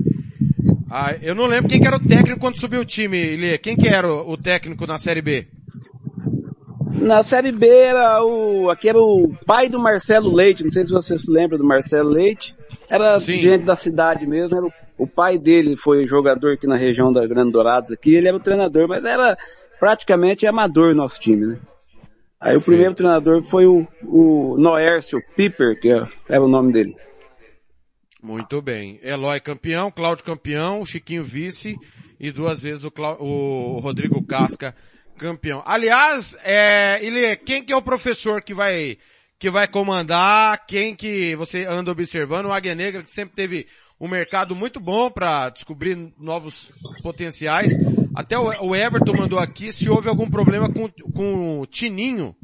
[0.92, 3.58] Ah, eu não lembro quem que era o técnico quando subiu o time, Ilê.
[3.58, 5.48] Quem que era o, o técnico na Série B?
[7.06, 10.92] Na Série B era o, aqui era o pai do Marcelo Leite, não sei se
[10.92, 12.56] você se lembra do Marcelo Leite.
[12.90, 13.38] Era Sim.
[13.38, 17.24] gente da cidade mesmo, era o, o pai dele foi jogador aqui na região da
[17.28, 19.38] Grande Dourados aqui, ele era o treinador, mas era
[19.80, 21.60] praticamente amador nosso time, né?
[22.42, 26.96] Aí o primeiro treinador foi o, o Noércio Piper, que era, era o nome dele.
[28.20, 29.00] Muito bem.
[29.04, 31.76] Eloy campeão, Cláudio campeão, Chiquinho vice
[32.20, 33.16] e duas vezes o, Clá...
[33.20, 34.74] o Rodrigo Casca
[35.18, 35.64] campeão.
[35.66, 38.98] Aliás, é, ele, quem que é o professor que vai
[39.38, 40.66] que vai comandar?
[40.66, 42.46] Quem que você anda observando?
[42.46, 43.68] O Águia Negra que sempre teve
[44.00, 46.72] um mercado muito bom para descobrir novos
[47.02, 47.72] potenciais.
[48.14, 52.36] Até o, Everton mandou aqui se houve algum problema com, com o Tininho.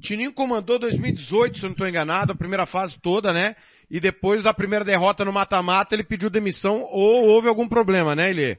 [0.00, 3.56] Tininho comandou 2018, se eu não estou enganado, a primeira fase toda, né?
[3.90, 8.30] E depois da primeira derrota no mata-mata, ele pediu demissão ou houve algum problema, né,
[8.30, 8.58] Ele?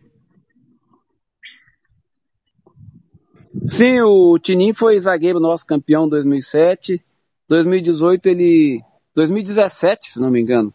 [3.70, 7.04] Sim, o Tinim foi zagueiro nosso campeão em 2007.
[7.48, 8.82] 2018 ele,
[9.16, 10.72] 2017, se não me engano,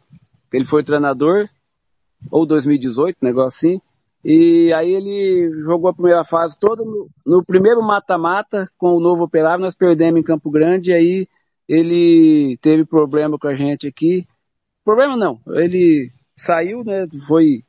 [0.52, 1.48] ele foi treinador,
[2.30, 3.80] ou 2018, negócio assim.
[4.24, 9.22] E aí ele jogou a primeira fase toda no, no primeiro mata-mata com o novo
[9.22, 11.28] operário, nós perdemos em Campo Grande, e aí
[11.68, 14.24] ele teve problema com a gente aqui.
[14.84, 17.62] Problema não, ele saiu, né, foi,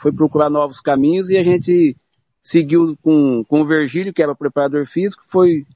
[0.00, 1.96] foi procurar novos caminhos e a gente
[2.44, 5.66] seguiu com, com o Virgílio, que era o preparador físico, foi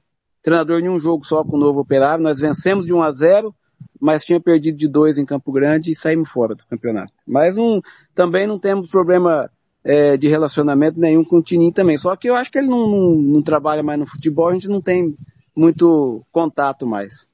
[0.41, 3.55] treinador em um jogo só com o novo operário, nós vencemos de 1 a 0
[3.99, 7.11] mas tinha perdido de 2 em Campo Grande e saímos fora do campeonato.
[7.27, 7.81] Mas um,
[8.15, 9.49] também não temos problema
[9.83, 12.87] é, de relacionamento nenhum com o Tinim também, só que eu acho que ele não,
[12.89, 15.17] não, não trabalha mais no futebol, a gente não tem
[15.55, 17.27] muito contato mais.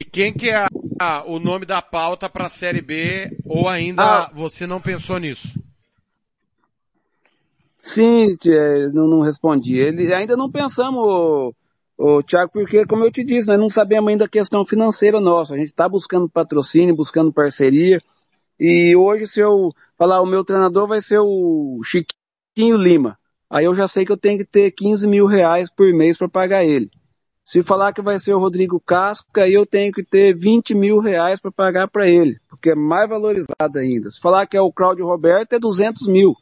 [0.00, 0.66] E quem que é
[1.00, 4.32] a, o nome da pauta para a Série B ou ainda Ah.
[4.34, 5.52] você não pensou nisso?
[7.82, 8.36] Sim,
[8.94, 9.76] não, não respondi.
[9.76, 11.52] Ele ainda não pensamos, ô,
[11.98, 15.54] ô, Thiago, porque, como eu te disse, nós não sabemos ainda a questão financeira nossa.
[15.54, 18.00] A gente está buscando patrocínio, buscando parceria.
[18.58, 23.18] E hoje, se eu falar, o meu treinador vai ser o Chiquinho Lima.
[23.50, 26.28] Aí eu já sei que eu tenho que ter 15 mil reais por mês para
[26.28, 26.88] pagar ele.
[27.44, 31.00] Se falar que vai ser o Rodrigo Casca, aí eu tenho que ter 20 mil
[31.00, 34.08] reais para pagar para ele, porque é mais valorizado ainda.
[34.08, 36.36] Se falar que é o Cláudio Roberto, é 200 mil.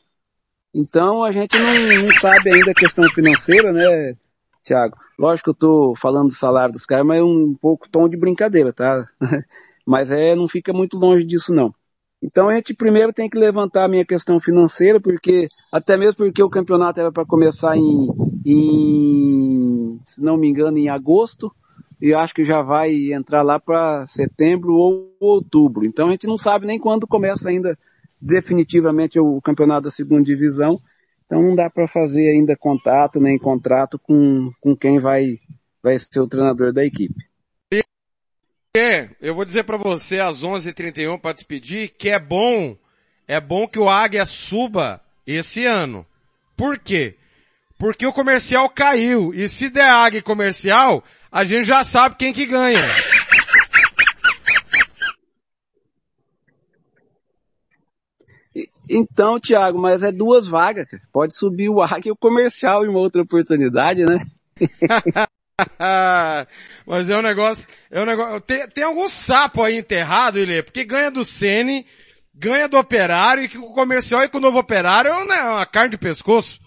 [0.75, 4.15] Então a gente não, não sabe ainda a questão financeira, né,
[4.63, 4.97] Tiago?
[5.19, 8.17] Lógico que eu tô falando do salário dos caras, mas é um pouco tom de
[8.17, 9.07] brincadeira, tá?
[9.87, 11.75] mas é, não fica muito longe disso não.
[12.23, 16.43] Então a gente primeiro tem que levantar a minha questão financeira, porque, até mesmo porque
[16.43, 18.09] o campeonato era para começar em,
[18.45, 21.51] em, se não me engano, em agosto,
[22.01, 25.85] e acho que já vai entrar lá para setembro ou outubro.
[25.85, 27.79] Então a gente não sabe nem quando começa ainda
[28.21, 30.81] definitivamente o campeonato da segunda divisão.
[31.27, 35.39] Então não dá para fazer ainda contato nem contrato com, com quem vai,
[35.83, 37.25] vai ser o treinador da equipe.
[38.77, 42.77] É, eu vou dizer para você às 11h31 para despedir que é bom,
[43.27, 46.07] é bom que o Águia suba esse ano.
[46.57, 47.17] Por quê?
[47.79, 49.33] Porque o comercial caiu.
[49.33, 52.83] E se der águia comercial, a gente já sabe quem que ganha.
[58.93, 61.03] Então, Thiago, mas é duas vagas, cara.
[61.13, 64.21] Pode subir o águia e o comercial em uma outra oportunidade, né?
[66.85, 70.85] mas é um negócio, é um negócio, tem, tem algum sapo aí enterrado, ele, porque
[70.85, 71.87] ganha do Sene,
[72.35, 75.51] ganha do operário, e que o comercial e com o novo operário é uma, é
[75.51, 76.59] uma carne de pescoço.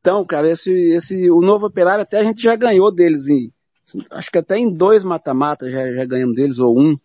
[0.00, 3.52] Então, cara, esse, esse, o novo operário até a gente já ganhou deles em,
[4.10, 6.96] acho que até em dois mata-mata já, já ganhamos deles, ou um.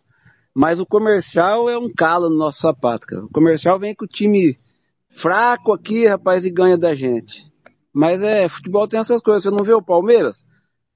[0.58, 3.24] Mas o comercial é um calo no nosso sapato, cara.
[3.24, 4.58] O comercial vem com o time
[5.08, 7.46] fraco aqui, rapaz, e ganha da gente.
[7.92, 9.44] Mas é, futebol tem essas coisas.
[9.44, 10.44] Você não vê o Palmeiras?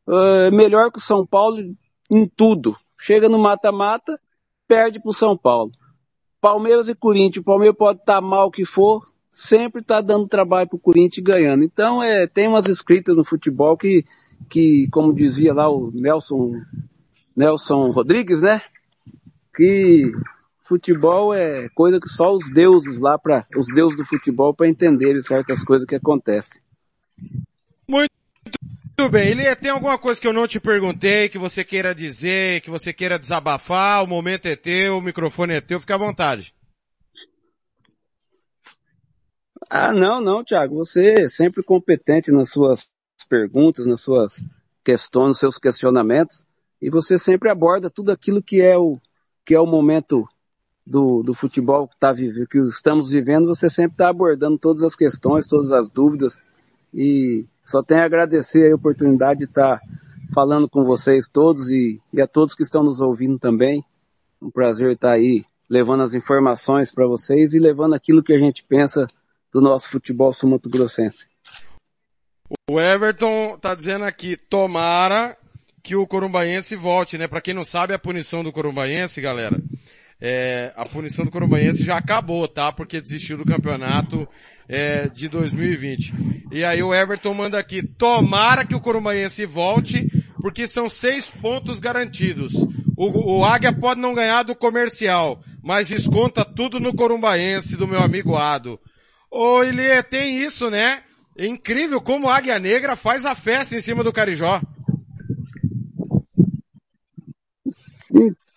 [0.08, 1.58] É melhor que o São Paulo
[2.10, 2.76] em tudo.
[2.98, 4.18] Chega no mata-mata,
[4.66, 5.70] perde pro São Paulo.
[6.40, 10.68] Palmeiras e Corinthians, o Palmeiras pode estar tá mal que for, sempre está dando trabalho
[10.68, 11.62] pro Corinthians ganhando.
[11.62, 14.04] Então, é, tem umas escritas no futebol que,
[14.50, 16.50] que, como dizia lá o Nelson,
[17.36, 18.60] Nelson Rodrigues, né?
[19.54, 20.12] Que
[20.64, 25.20] futebol é coisa que só os deuses lá para os deuses do futebol para entenderem
[25.20, 26.62] certas coisas que acontecem.
[27.86, 28.10] Muito
[29.10, 29.30] bem.
[29.30, 32.92] Ele tem alguma coisa que eu não te perguntei, que você queira dizer, que você
[32.92, 34.02] queira desabafar?
[34.02, 36.54] O momento é teu, o microfone é teu, fica à vontade.
[39.68, 40.76] Ah, não, não, Thiago.
[40.76, 42.90] Você é sempre competente nas suas
[43.28, 44.44] perguntas, nas suas
[44.84, 46.44] questões, nos seus questionamentos,
[46.80, 48.98] e você sempre aborda tudo aquilo que é o
[49.44, 50.26] que é o momento
[50.86, 53.46] do, do futebol que, tá, que estamos vivendo.
[53.46, 56.42] Você sempre está abordando todas as questões, todas as dúvidas,
[56.92, 59.86] e só tenho a agradecer a oportunidade de estar tá
[60.34, 63.84] falando com vocês todos e, e a todos que estão nos ouvindo também.
[64.40, 68.38] Um prazer estar tá aí levando as informações para vocês e levando aquilo que a
[68.38, 69.06] gente pensa
[69.52, 71.26] do nosso futebol sumato-grossense.
[72.70, 75.36] O Everton tá dizendo aqui, tomara
[75.82, 77.26] que o Corumbaense volte, né?
[77.26, 79.60] Para quem não sabe, a punição do Corumbaense, galera,
[80.20, 82.70] é, a punição do Corumbaense já acabou, tá?
[82.70, 84.28] Porque desistiu do campeonato
[84.68, 86.14] é, de 2020.
[86.52, 90.06] E aí o Everton manda aqui, tomara que o Corumbaense volte,
[90.40, 92.54] porque são seis pontos garantidos.
[92.96, 98.00] O, o Águia pode não ganhar do comercial, mas desconta tudo no Corumbaense do meu
[98.00, 98.78] amigo Ado.
[99.28, 101.02] Ô, Ilie, tem isso, né?
[101.36, 104.60] É incrível como a Águia Negra faz a festa em cima do Carijó.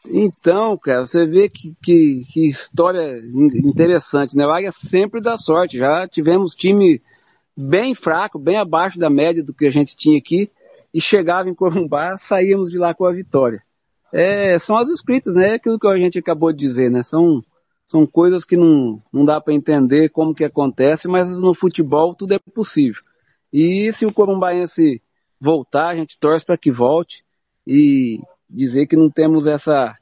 [0.07, 3.21] Então, cara, você vê que, que, que, história
[3.63, 4.45] interessante, né?
[4.45, 5.77] O Águia sempre dá sorte.
[5.77, 7.01] Já tivemos time
[7.55, 10.49] bem fraco, bem abaixo da média do que a gente tinha aqui,
[10.93, 13.61] e chegava em Corumbá, saíamos de lá com a vitória.
[14.13, 15.51] É, são as escritas, né?
[15.51, 17.03] É aquilo que a gente acabou de dizer, né?
[17.03, 17.43] São
[17.85, 22.33] são coisas que não, não dá para entender como que acontece, mas no futebol tudo
[22.33, 22.99] é possível.
[23.53, 25.01] E se o Corumbaense
[25.39, 27.23] voltar, a gente torce para que volte
[27.65, 29.95] e dizer que não temos essa,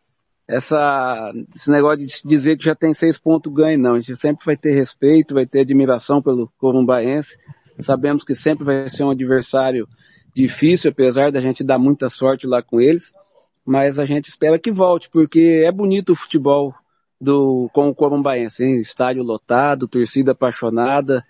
[0.47, 3.95] essa, esse negócio de dizer que já tem seis pontos ganho, não.
[3.95, 7.37] A gente sempre vai ter respeito, vai ter admiração pelo Corumbaense.
[7.79, 9.87] Sabemos que sempre vai ser um adversário
[10.35, 13.13] difícil, apesar da gente dar muita sorte lá com eles.
[13.65, 16.73] Mas a gente espera que volte, porque é bonito o futebol
[17.19, 18.79] do, com o Corumbaense, hein?
[18.79, 21.23] estádio lotado, torcida apaixonada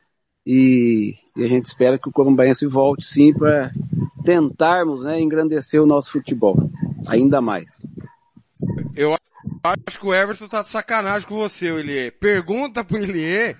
[0.45, 3.72] e, e, a gente espera que o Corumbaense volte sim para
[4.25, 6.58] tentarmos né, engrandecer o nosso futebol,
[7.08, 7.86] ainda mais.
[8.96, 9.16] Eu
[9.64, 12.12] acho que o Everton tá de sacanagem com você, Elie.
[12.12, 13.56] Pergunta pro Elie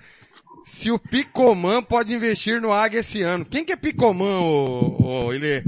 [0.64, 3.44] se o Picomã pode investir no Águia esse ano.
[3.44, 5.62] Quem que é Picomã, ô, ô Elie?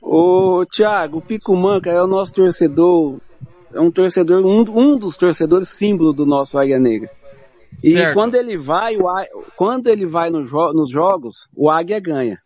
[0.00, 3.18] Ô, Thiago, o Picomã, cara, é o nosso torcedor
[3.72, 7.10] é um torcedor, um, um dos torcedores símbolo do nosso Águia Negra.
[7.82, 8.14] E certo.
[8.14, 9.06] quando ele vai, o,
[9.56, 12.40] quando ele vai no jo nos jogos, o Águia ganha.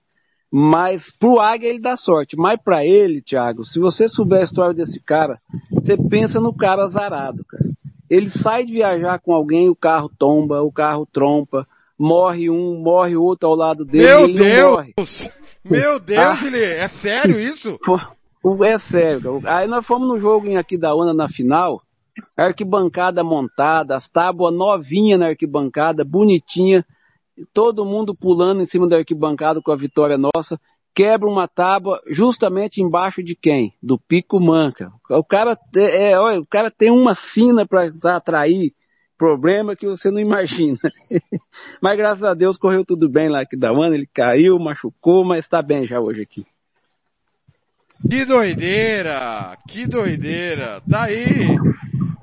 [0.55, 2.37] Mas pro Águia ele dá sorte.
[2.37, 5.41] Mas para ele, Thiago, se você souber a história desse cara,
[5.71, 7.71] você pensa no cara azarado, cara.
[8.11, 11.67] Ele sai de viajar com alguém, o carro tomba, o carro trompa,
[11.99, 14.05] morre um, morre outro ao lado dele.
[14.05, 15.29] Meu Deus!
[15.65, 17.79] Meu Deus, ah, ele é sério isso?
[18.65, 19.41] É sério.
[19.45, 21.81] Aí nós fomos no jogo em Aquidauana na final,
[22.37, 26.85] arquibancada montada, as tábuas novinha na arquibancada, bonitinha,
[27.53, 30.59] todo mundo pulando em cima da arquibancada com a vitória nossa,
[30.95, 33.75] quebra uma tábua justamente embaixo de quem?
[33.83, 34.93] Do Pico Manca.
[35.11, 38.75] O cara, é, olha, o cara tem uma sina para atrair
[39.17, 40.79] problema que você não imagina.
[41.81, 45.41] mas graças a Deus correu tudo bem lá aqui da Ana, ele caiu, machucou, mas
[45.45, 46.47] está bem já hoje aqui.
[48.09, 49.57] Que doideira!
[49.69, 50.83] Que doideira!
[50.91, 51.57] Tá aí!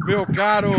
[0.06, 0.72] Meu caro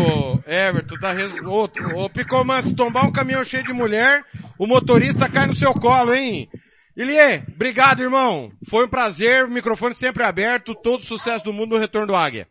[0.47, 1.33] Everton, tá res...
[1.45, 4.25] ô, ô Picomã, se tombar um caminhão cheio de mulher,
[4.59, 6.49] o motorista cai no seu colo, hein?
[6.97, 8.51] Ilie, obrigado, irmão.
[8.69, 12.49] Foi um prazer, o microfone sempre aberto, todo sucesso do mundo no retorno do Águia.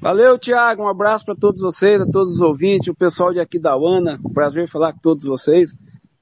[0.00, 0.82] Valeu, Thiago.
[0.82, 4.18] Um abraço para todos vocês, a todos os ouvintes, o pessoal de aqui da UANA.
[4.32, 5.76] Prazer falar com todos vocês.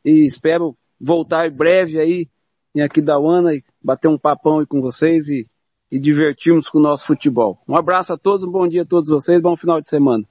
[0.05, 2.29] E espero voltar breve aí
[2.75, 5.49] em aqui da UANA e bater um papão aí com vocês e,
[5.91, 7.59] e divertirmos com o nosso futebol.
[7.69, 10.25] Um abraço a todos, um bom dia a todos vocês, bom final de semana.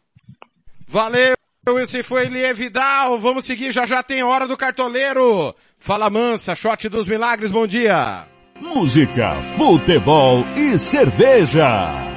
[0.88, 1.36] Valeu!
[1.82, 3.20] Esse foi Elie Vidal.
[3.20, 5.54] Vamos seguir, já já tem hora do cartoleiro.
[5.78, 8.26] Fala Mansa, shot dos milagres, bom dia.
[8.62, 12.17] Música, futebol e cerveja.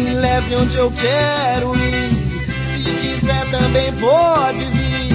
[0.00, 2.10] Me leve onde eu quero ir.
[2.58, 5.10] Se quiser também pode vir.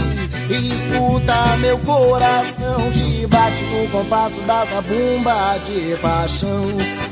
[0.47, 6.61] E escuta meu coração que bate no compasso da zabumba de paixão.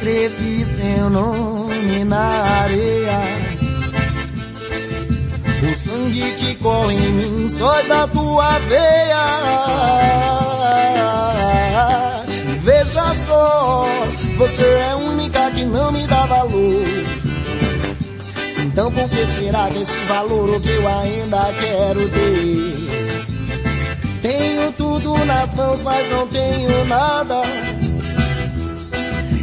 [0.00, 3.20] Escrevi seu nome na areia.
[5.62, 9.26] O sangue que corre em mim só da tua veia.
[12.62, 13.86] Veja só,
[14.38, 16.84] você é única que não me dá valor.
[18.58, 22.80] Então por que será que esse valor o que eu ainda quero ter?
[24.22, 27.42] Tenho tudo nas mãos, mas não tenho nada.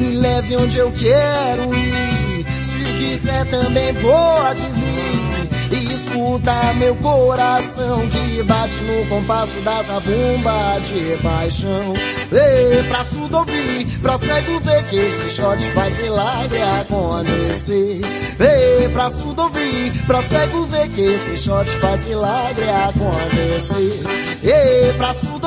[0.00, 2.46] Me leve onde eu quero ir.
[2.64, 5.50] Se quiser também pode vir.
[5.72, 11.92] E escuta meu coração que bate no compasso da zabumba de paixão.
[12.32, 18.00] Ei, pra surdo ouvir, pra cego ver que esse shot faz milagre acontecer.
[18.40, 24.02] Ei, pra surdo ouvir, pra cego ver que esse shot faz milagre acontecer.
[24.42, 25.46] Ei, pra surdo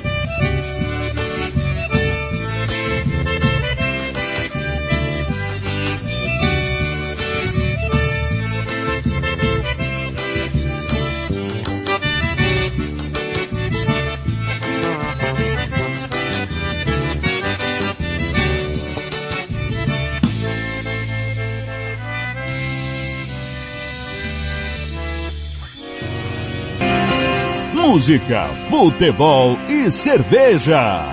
[28.01, 31.05] música, futebol e cerveja.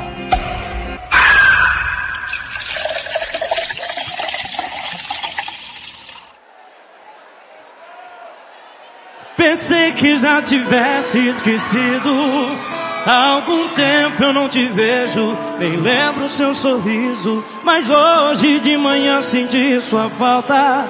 [9.36, 12.57] Pensei que já tivesse esquecido.
[13.05, 17.44] Há algum tempo eu não te vejo, nem lembro o seu sorriso.
[17.62, 20.86] Mas hoje de manhã senti sua falta.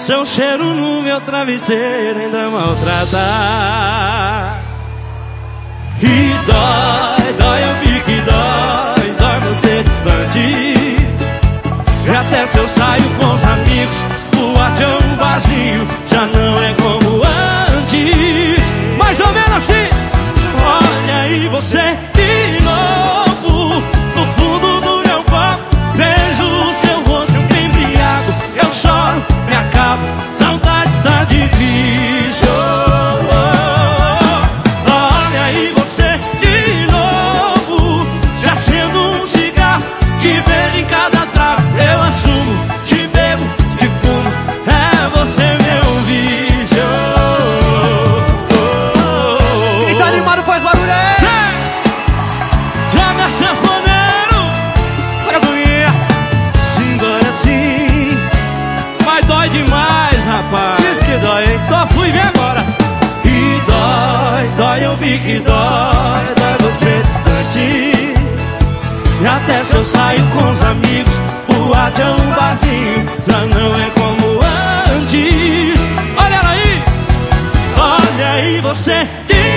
[0.00, 3.86] Seu cheiro no meu travesseiro ainda maltrata.
[6.00, 10.40] E dói, dói, eu vi que dói, dói você distante.
[12.04, 14.05] E até se eu saio com os amigos,
[70.16, 71.14] sair com os amigos,
[71.48, 74.40] o boate é um barzinho, já não é como
[74.96, 75.80] antes.
[76.16, 76.82] Olha ela aí,
[77.78, 79.08] olha aí você.
[79.26, 79.55] Que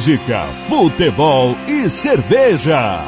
[0.00, 3.04] música, futebol e cerveja.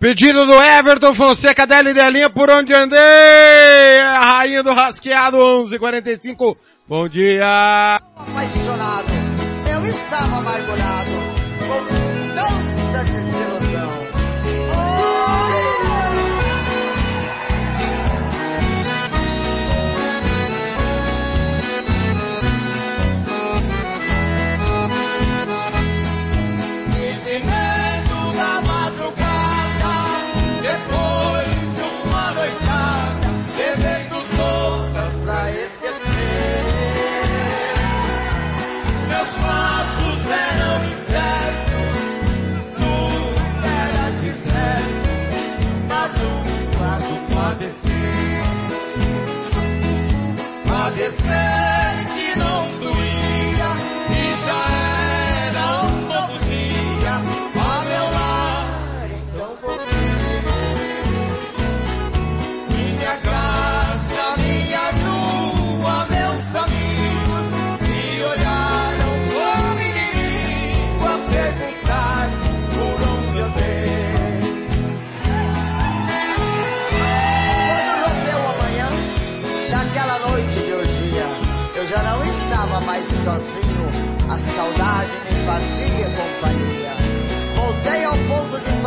[0.00, 6.56] Pedido do Everton Fonseca da Delinha, por onde andei, é a rainha do rasqueado 11:45.
[6.88, 8.00] Bom dia.
[8.16, 9.12] Apaixonado,
[9.70, 11.10] eu estava amargurado.
[12.34, 12.65] Não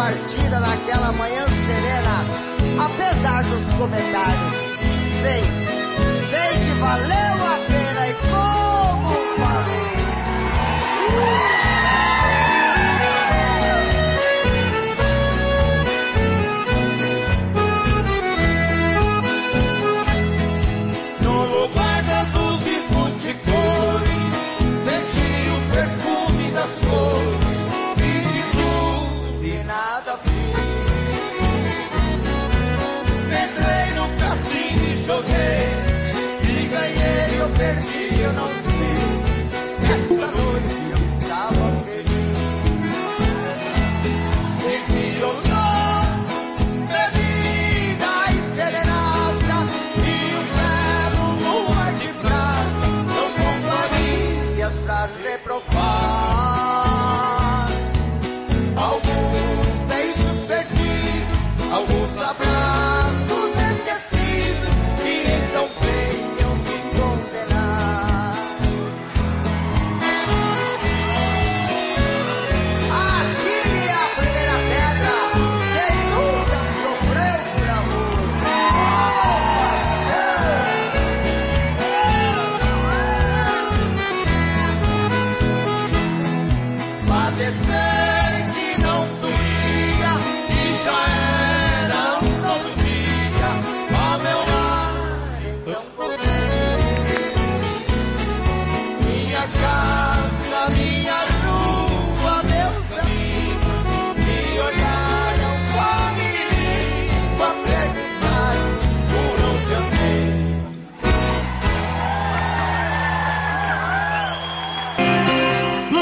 [0.09, 2.25] partida naquela manhã serena,
[2.83, 4.57] apesar dos comentários.
[5.21, 5.43] Sei,
[6.29, 7.58] sei que valeu a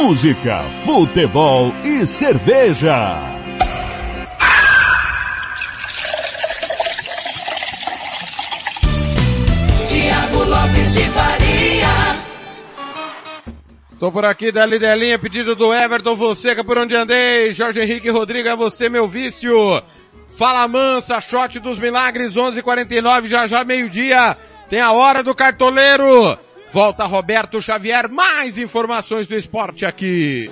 [0.07, 3.19] Música, futebol e cerveja.
[9.85, 11.87] Tiago Lopes de Faria.
[13.99, 18.53] Tô por aqui, Dali Delinha, pedido do Everton, é por onde andei, Jorge Henrique Rodrigues,
[18.53, 19.53] é você meu vício.
[20.37, 24.37] Fala mansa, shot dos milagres, 11:49 já já meio-dia,
[24.69, 26.39] tem a hora do cartoleiro.
[26.77, 30.45] Volta Roberto Xavier, mais informações do esporte aqui.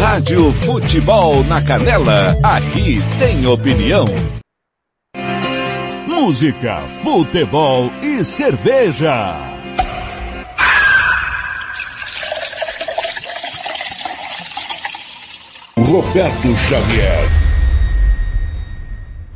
[0.00, 4.04] Rádio Futebol na Canela, aqui tem opinião.
[6.08, 9.36] Música, futebol e cerveja.
[15.76, 17.39] Roberto Xavier.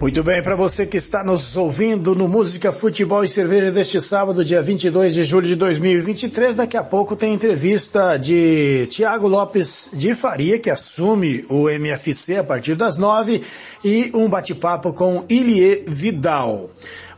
[0.04, 4.44] Muito bem, para você que está nos ouvindo no Música, Futebol e Cerveja deste sábado,
[4.44, 10.14] dia 22 de julho de 2023, daqui a pouco tem entrevista de Tiago Lopes de
[10.14, 13.42] Faria, que assume o MFC a partir das nove,
[13.82, 16.68] e um bate-papo com Ilie Vidal.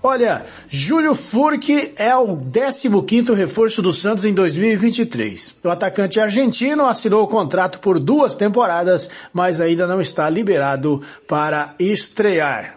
[0.01, 5.57] Olha, Júlio Furque é o 15º reforço do Santos em 2023.
[5.65, 11.75] O atacante argentino assinou o contrato por duas temporadas, mas ainda não está liberado para
[11.81, 12.76] estrear.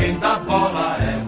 [0.00, 1.24] É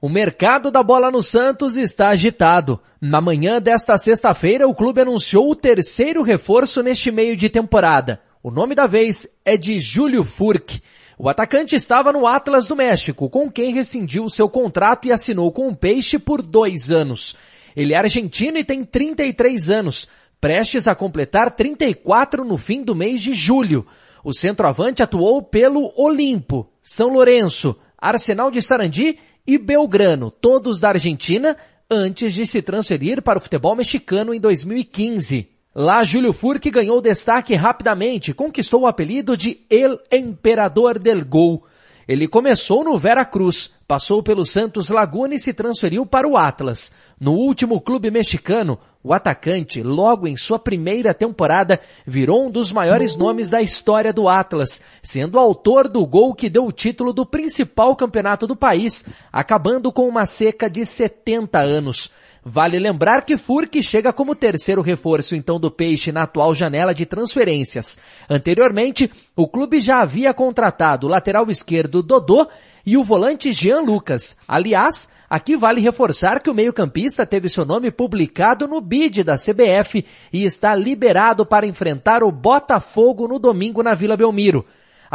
[0.00, 2.80] O mercado da bola no Santos está agitado.
[3.00, 8.20] Na manhã desta sexta-feira, o clube anunciou o terceiro reforço neste meio de temporada.
[8.42, 10.82] O nome da vez é de Júlio Furque.
[11.16, 15.68] O atacante estava no Atlas do México, com quem rescindiu seu contrato e assinou com
[15.68, 17.36] o Peixe por dois anos.
[17.76, 20.08] Ele é argentino e tem 33 anos,
[20.40, 23.86] prestes a completar 34 no fim do mês de julho.
[24.24, 31.54] O centroavante atuou pelo Olimpo, São Lourenço, Arsenal de Sarandi e Belgrano, todos da Argentina,
[31.90, 35.46] antes de se transferir para o futebol mexicano em 2015.
[35.74, 41.66] Lá, Júlio Furque ganhou destaque rapidamente, conquistou o apelido de El Emperador del Gol.
[42.08, 46.92] Ele começou no Veracruz, passou pelo Santos Laguna e se transferiu para o Atlas.
[47.20, 53.14] No último clube mexicano, o atacante, logo em sua primeira temporada, virou um dos maiores
[53.14, 57.94] nomes da história do Atlas, sendo autor do gol que deu o título do principal
[57.94, 62.10] campeonato do país, acabando com uma seca de 70 anos.
[62.46, 67.06] Vale lembrar que Furque chega como terceiro reforço então do Peixe na atual janela de
[67.06, 67.98] transferências.
[68.28, 72.46] Anteriormente, o clube já havia contratado o lateral esquerdo Dodô
[72.84, 74.36] e o volante Jean Lucas.
[74.46, 80.04] Aliás, aqui vale reforçar que o meio-campista teve seu nome publicado no bid da CBF
[80.30, 84.66] e está liberado para enfrentar o Botafogo no domingo na Vila Belmiro.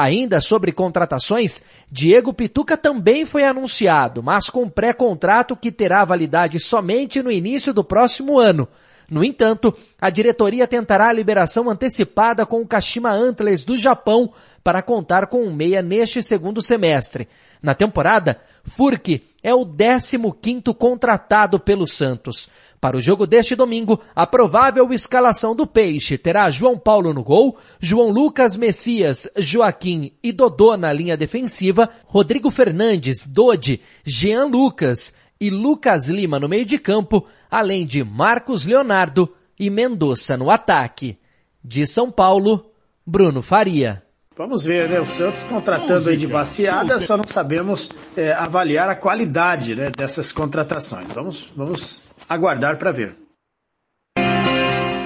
[0.02, 1.62] Ainda sobre contratações,
[1.92, 7.84] Diego Pituca também foi anunciado, mas com pré-contrato que terá validade somente no início do
[7.84, 8.66] próximo ano.
[9.10, 14.32] No entanto, a diretoria tentará a liberação antecipada com o Kashima Antlers do Japão
[14.64, 17.28] para contar com um meia neste segundo semestre.
[17.62, 22.50] Na temporada, Furque é o 15º contratado pelo Santos.
[22.82, 27.58] Para o jogo deste domingo, a provável escalação do Peixe terá João Paulo no gol,
[27.80, 35.50] João Lucas Messias, Joaquim e Dodô na linha defensiva, Rodrigo Fernandes, Dodi, Jean Lucas e
[35.50, 41.18] Lucas Lima no meio de campo, além de Marcos Leonardo e Mendonça no ataque.
[41.62, 42.72] De São Paulo,
[43.06, 44.09] Bruno Faria.
[44.40, 45.02] Vamos ver, né?
[45.02, 50.32] O Santos contratando aí de baseada, só não sabemos é, avaliar a qualidade né, dessas
[50.32, 51.12] contratações.
[51.12, 53.18] Vamos, vamos aguardar para ver.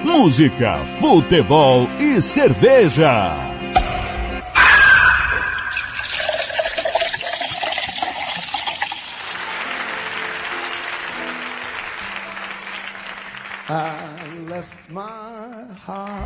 [0.04, 3.34] Música, futebol e cerveja.
[13.68, 16.23] I left my heart.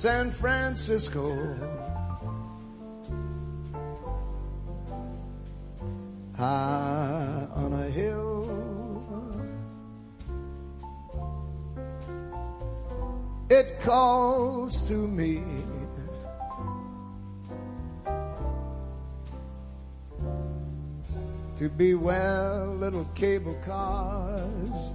[0.00, 1.36] San Francisco.
[6.34, 9.44] High on a hill.
[13.50, 15.42] It calls to me.
[21.56, 24.92] to be where little cable cars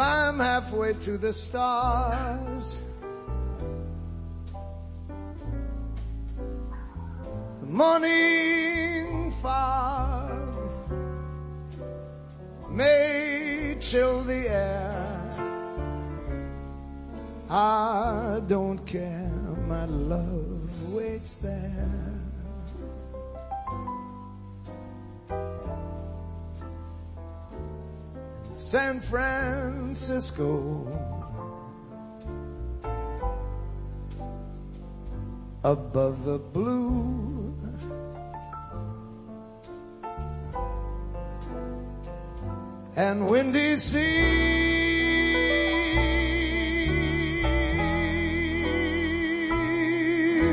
[0.00, 2.78] climb halfway to the stars.
[7.60, 10.72] The morning fog
[12.70, 15.20] may chill the air.
[17.50, 19.30] I don't care,
[19.68, 22.09] my love waits there.
[28.70, 30.46] San Francisco.
[35.64, 37.52] Above the blue.
[42.94, 44.60] And windy sea.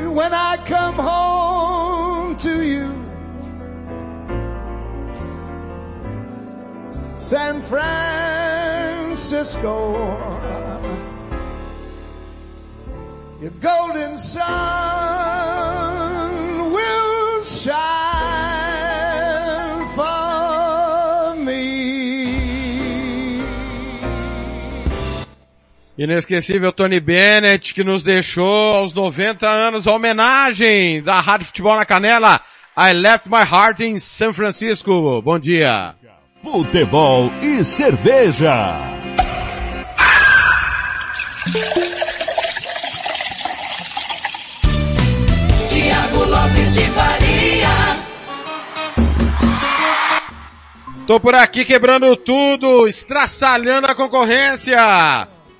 [0.08, 2.98] When I come home to you.
[7.16, 7.62] San
[9.28, 9.92] Francisco.
[13.42, 14.40] Your golden sun
[16.72, 17.76] will shine
[19.94, 22.38] for me.
[25.98, 31.84] Inesquecível Tony Bennett, que nos deixou aos 90 anos a homenagem da Rádio Futebol na
[31.84, 32.40] Canela.
[32.76, 35.20] I left my heart in San Francisco.
[35.20, 35.94] Bom dia.
[36.42, 38.98] Futebol e cerveja.
[45.68, 47.68] Tiago Lopes de Faria.
[51.06, 54.76] Tô por aqui quebrando tudo, estraçalhando a concorrência.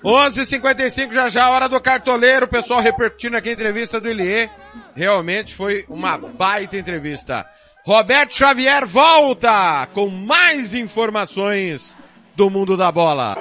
[0.05, 4.51] 11:55 já já hora do cartoleiro, o pessoal repercutindo aqui a entrevista do Ilie.
[4.95, 7.47] Realmente foi uma baita entrevista.
[7.83, 11.97] Roberto Xavier volta com mais informações
[12.37, 13.39] do mundo da bola.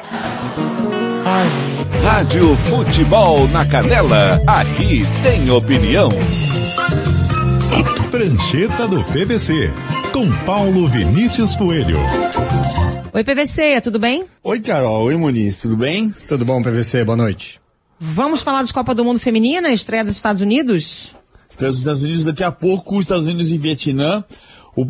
[2.08, 6.08] Rádio Futebol na Canela, aqui tem opinião.
[8.10, 9.70] Prancheta do PVC,
[10.14, 12.00] com Paulo Vinícius Coelho.
[13.14, 14.24] Oi, PVC, tudo bem?
[14.42, 15.04] Oi, Carol.
[15.04, 15.60] Oi, Muniz.
[15.60, 16.10] Tudo bem?
[16.30, 17.04] Tudo bom, PVC?
[17.04, 17.60] Boa noite.
[18.00, 21.14] Vamos falar de Copa do Mundo Feminina, estreia dos Estados Unidos?
[21.50, 24.24] Estreia dos Estados Unidos daqui a pouco, os Estados Unidos e Vietnã.
[24.78, 24.86] O,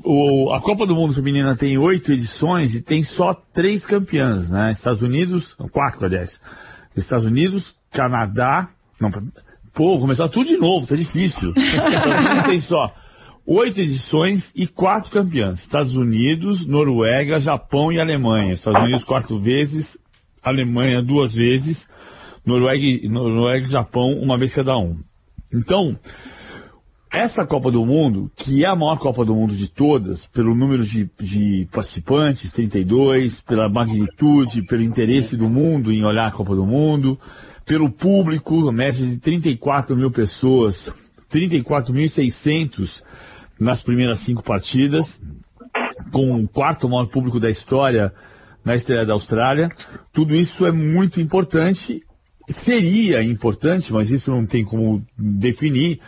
[0.50, 4.70] o, a Copa do Mundo Feminina tem oito edições e tem só três campeãs, né?
[4.70, 6.40] Estados Unidos, quatro, aliás.
[7.06, 8.70] Estados Unidos, Canadá,
[9.00, 9.12] não,
[9.74, 11.54] pô, começar tudo de novo, tá difícil.
[12.46, 12.94] Tem só
[13.46, 15.60] oito edições e quatro campeãs.
[15.60, 18.54] Estados Unidos, Noruega, Japão e Alemanha.
[18.54, 19.98] Estados Unidos quatro vezes,
[20.44, 21.88] Alemanha duas vezes,
[22.46, 25.00] Noruega, Noruega e Japão uma vez cada um.
[25.54, 25.98] Então,
[27.12, 30.84] essa Copa do Mundo, que é a maior Copa do Mundo de todas, pelo número
[30.86, 36.66] de, de, participantes, 32, pela magnitude, pelo interesse do mundo em olhar a Copa do
[36.66, 37.20] Mundo,
[37.66, 40.92] pelo público, média de 34 mil pessoas,
[41.32, 43.04] 34.600
[43.60, 45.20] nas primeiras cinco partidas,
[46.12, 48.14] com o quarto maior público da história
[48.64, 49.70] na estreia da Austrália.
[50.12, 52.02] Tudo isso é muito importante,
[52.50, 56.00] seria importante, mas isso não tem como definir,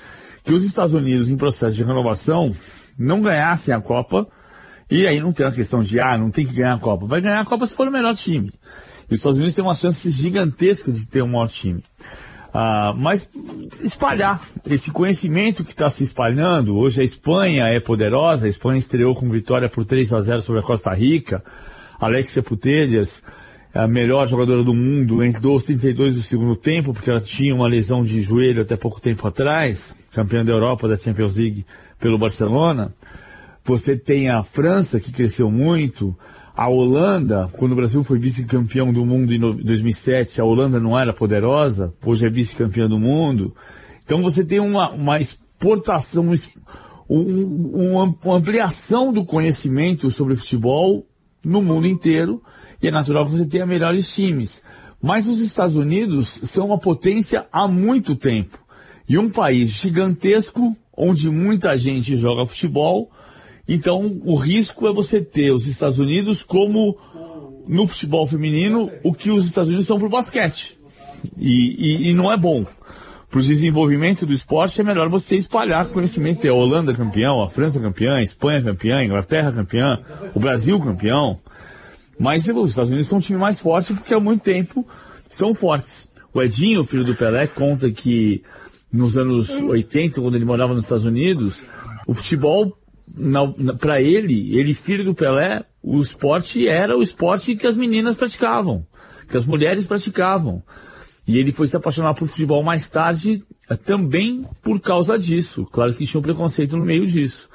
[0.50, 2.50] que os Estados Unidos, em processo de renovação,
[2.98, 4.28] não ganhassem a Copa,
[4.90, 7.06] e aí não tem a questão de, ah, não tem que ganhar a Copa.
[7.06, 8.52] Vai ganhar a Copa se for o melhor time.
[9.08, 11.84] E os Estados Unidos têm uma chance gigantesca de ter um maior time.
[12.52, 13.30] Ah, mas
[13.84, 16.76] espalhar esse conhecimento que está se espalhando.
[16.80, 20.61] Hoje a Espanha é poderosa, a Espanha estreou com vitória por 3 a 0 sobre
[20.61, 21.44] a Costa Rica.
[22.00, 23.22] Alexia Putelhas,
[23.73, 27.67] a melhor jogadora do mundo, entrou aos 32 do segundo tempo, porque ela tinha uma
[27.67, 31.65] lesão de joelho até pouco tempo atrás, campeã da Europa da Champions League
[31.99, 32.91] pelo Barcelona.
[33.64, 36.17] Você tem a França, que cresceu muito,
[36.56, 40.98] a Holanda, quando o Brasil foi vice-campeão do mundo em no- 2007, a Holanda não
[40.98, 43.56] era poderosa, hoje é vice-campeã do mundo.
[44.03, 46.33] Então você tem uma, uma exportação, um
[47.11, 51.06] um- uma ampliação do conhecimento sobre futebol
[51.43, 52.41] no mundo inteiro
[52.82, 54.61] e é natural que você tenha melhores times.
[55.01, 58.58] Mas os Estados Unidos são uma potência há muito tempo.
[59.08, 63.09] E um país gigantesco, onde muita gente joga futebol,
[63.67, 66.98] então o risco é você ter os Estados Unidos como,
[67.67, 70.77] no futebol feminino, o que os Estados Unidos são pro basquete.
[71.38, 71.75] E,
[72.08, 72.66] e- e não é bom.
[73.30, 76.41] Para o desenvolvimento do esporte é melhor você espalhar conhecimento.
[76.41, 79.99] Ter a Holanda campeão, a França campeã, a Espanha campeã, a Inglaterra campeã,
[80.33, 81.40] o Brasil campeão.
[82.19, 84.85] Mas os Estados Unidos são um time mais forte porque há muito tempo
[85.30, 86.09] são fortes.
[86.33, 88.43] O Edinho, filho do Pelé, conta que
[88.91, 91.64] nos anos 80, quando ele morava nos Estados Unidos,
[92.06, 92.77] o futebol,
[93.80, 98.85] para ele, ele filho do Pelé, o esporte era o esporte que as meninas praticavam,
[99.27, 100.61] que as mulheres praticavam.
[101.27, 105.64] E ele foi se apaixonar por futebol mais tarde, eh, também por causa disso.
[105.72, 107.48] Claro que tinha um preconceito no meio disso.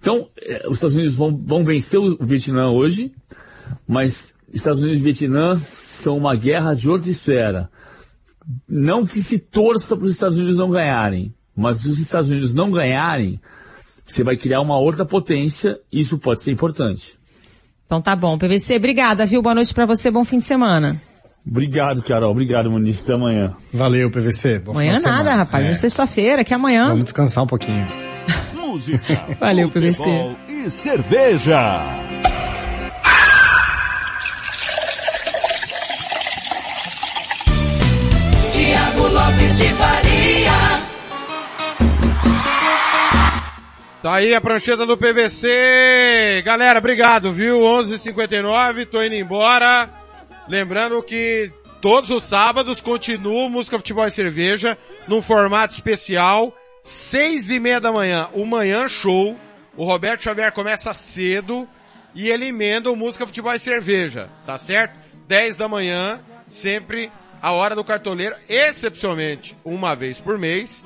[0.00, 3.12] Então, eh, os Estados Unidos vão, vão vencer o Vietnã hoje,
[3.86, 7.70] mas Estados Unidos e Vietnã são uma guerra de outra esfera.
[8.68, 12.52] Não que se torça para os Estados Unidos não ganharem, mas se os Estados Unidos
[12.52, 13.40] não ganharem,
[14.04, 17.14] você vai criar uma outra potência e isso pode ser importante.
[17.86, 18.36] Então tá bom.
[18.38, 19.42] PVC, obrigada, viu?
[19.42, 21.00] Boa noite pra você, bom fim de semana.
[21.46, 22.30] Obrigado, Carol.
[22.32, 23.02] Obrigado, Muniz.
[23.02, 23.54] Até amanhã.
[23.72, 24.58] Valeu, PVC.
[24.58, 25.36] Bom amanhã final de nada, semana.
[25.44, 25.66] rapaz.
[25.66, 25.70] É.
[25.70, 26.88] É sexta-feira, que é amanhã.
[26.88, 27.86] Vamos descansar um pouquinho.
[28.54, 29.00] Música,
[29.40, 30.02] Valeu, PVC.
[30.48, 31.56] e cerveja.
[39.46, 40.80] De Faria.
[44.02, 46.42] Tá aí a prancheta do PVC.
[46.44, 47.60] Galera, obrigado, viu?
[47.60, 49.90] 11:59, tô indo embora.
[50.48, 57.58] Lembrando que todos os sábados continua Música Futebol e Cerveja num formato especial, seis e
[57.58, 59.36] meia da manhã, o Manhã Show.
[59.76, 61.68] O Roberto Xavier começa cedo
[62.14, 64.98] e ele emenda o Música Futebol e Cerveja, tá certo?
[65.28, 67.10] 10 da manhã, sempre
[67.40, 70.84] a hora do cartoleiro, excepcionalmente uma vez por mês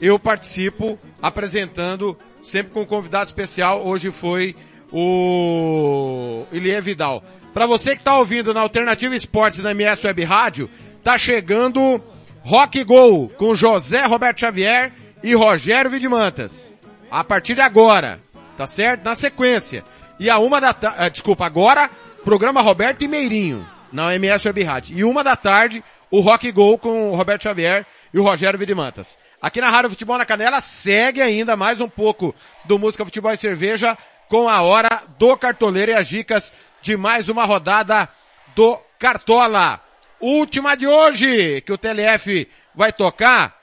[0.00, 3.86] eu participo apresentando sempre com um convidado especial.
[3.86, 4.54] Hoje foi
[4.92, 7.22] o Ilie Vidal.
[7.52, 10.70] Para você que está ouvindo na Alternativa Esportes na MS Web Rádio,
[11.02, 12.02] tá chegando
[12.42, 16.74] Rock Go com José Roberto Xavier e Rogério Vidimantas.
[17.10, 18.20] A partir de agora,
[18.56, 19.04] tá certo?
[19.04, 19.82] Na sequência.
[20.18, 21.90] E a uma da tarde, desculpa, agora,
[22.24, 24.98] programa Roberto e Meirinho, na MS Web Rádio.
[24.98, 29.18] E uma da tarde, o Rock Go com o Roberto Xavier e o Rogério Vidimantas.
[29.40, 33.36] Aqui na Rádio Futebol na Canela segue ainda mais um pouco do Música Futebol e
[33.36, 33.96] Cerveja
[34.28, 38.08] com a hora do cartoleiro e as dicas de mais uma rodada
[38.54, 39.80] do Cartola.
[40.20, 43.54] Última de hoje que o TLF vai tocar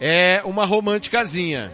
[0.00, 1.72] é uma românticazinha.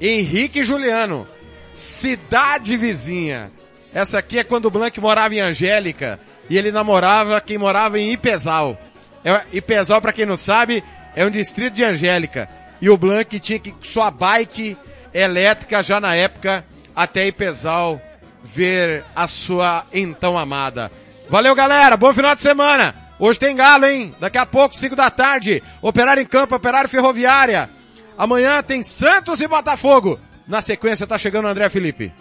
[0.00, 1.28] Henrique e Juliano,
[1.74, 3.52] cidade vizinha.
[3.94, 8.12] Essa aqui é quando o Blanc morava em Angélica e ele namorava quem morava em
[8.12, 8.76] Ipesal.
[9.24, 10.82] É, Ipesal, para quem não sabe,
[11.14, 12.48] é um distrito de Angélica.
[12.80, 14.76] E o Blanc tinha que sua bike
[15.14, 18.00] elétrica já na época até Ipesal
[18.42, 20.90] ver a sua então amada.
[21.30, 22.94] Valeu galera, bom final de semana.
[23.18, 24.12] Hoje tem galo, hein?
[24.18, 27.70] Daqui a pouco, 5 da tarde, operário em campo, operário ferroviária.
[28.18, 30.18] Amanhã tem Santos e Botafogo.
[30.46, 32.12] Na sequência tá chegando o André Felipe.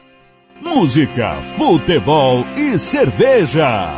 [0.61, 3.89] Música, futebol e cerveja.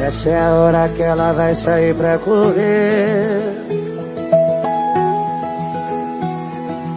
[0.00, 3.52] Essa é a hora que ela vai sair pra correr.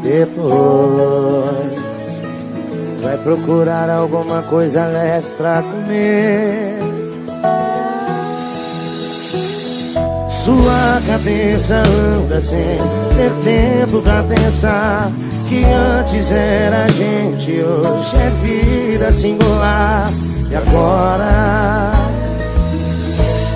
[0.04, 1.66] Depois
[3.04, 6.80] vai procurar alguma coisa leve pra comer.
[10.46, 12.78] Sua cabeça anda sem
[13.18, 15.12] ter tempo pra pensar
[15.48, 20.10] que antes era gente, hoje é vida singular.
[20.50, 21.92] E agora,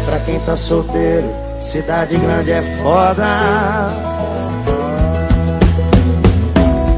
[0.06, 3.28] pra quem tá solteiro, cidade grande é foda.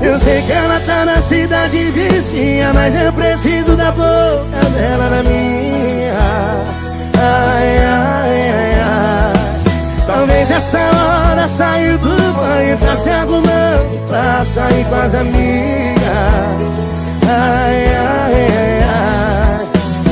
[0.01, 5.23] Eu sei que ela tá na cidade vizinha, mas eu preciso da boca dela na
[5.23, 5.91] minha.
[10.05, 16.01] Talvez essa hora saiu do banho Tá se arrumando pra sair com as amigas.
[17.27, 19.67] Ai, ai, ai, ai.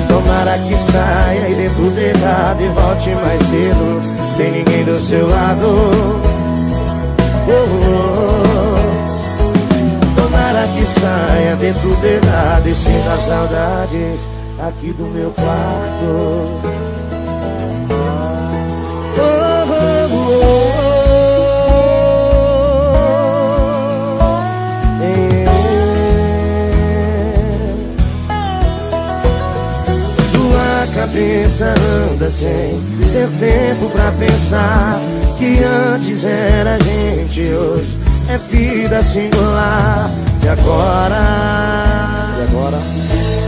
[0.08, 4.02] Tomara que saia e dê tudo errado E volte mais cedo
[4.36, 5.68] Sem ninguém do seu lado.
[7.48, 8.44] Oh, oh,
[10.16, 10.22] oh.
[10.22, 16.79] Tomara que saia, dentro tudo errado E sinta saudades aqui do meu quarto.
[31.20, 31.74] Cabeça
[32.12, 32.80] anda sem
[33.12, 34.98] ter tempo pra pensar
[35.38, 38.00] que antes era gente, hoje
[38.30, 40.10] é vida singular.
[40.42, 41.18] E agora?
[42.38, 42.78] E agora?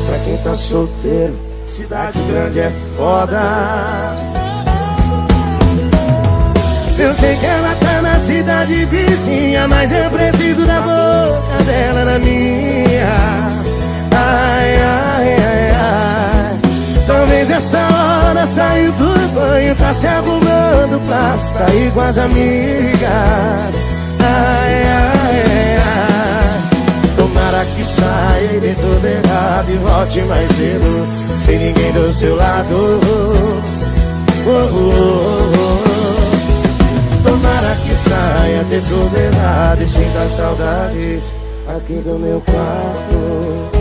[0.06, 1.34] Pra quem tá solteiro,
[1.64, 3.42] cidade grande é foda.
[7.00, 12.20] Eu sei que ela tá na cidade vizinha, mas eu preciso da boca dela na
[12.20, 13.08] minha.
[14.12, 16.41] Ai, ai, ai, ai.
[17.08, 23.76] Talvez essa hora saiu do banho, tá se arrumando pra sair com as amigas.
[24.20, 26.62] Ai, ai, ai.
[27.18, 31.08] Tomara que saia e dê tudo errado e volte mais cedo,
[31.46, 33.02] sem ninguém do seu lado.
[33.04, 37.30] Oh, oh, oh, oh.
[37.30, 41.24] Tomara que saia, dê tudo errado e sinta saudades
[41.68, 43.81] aqui do meu quarto.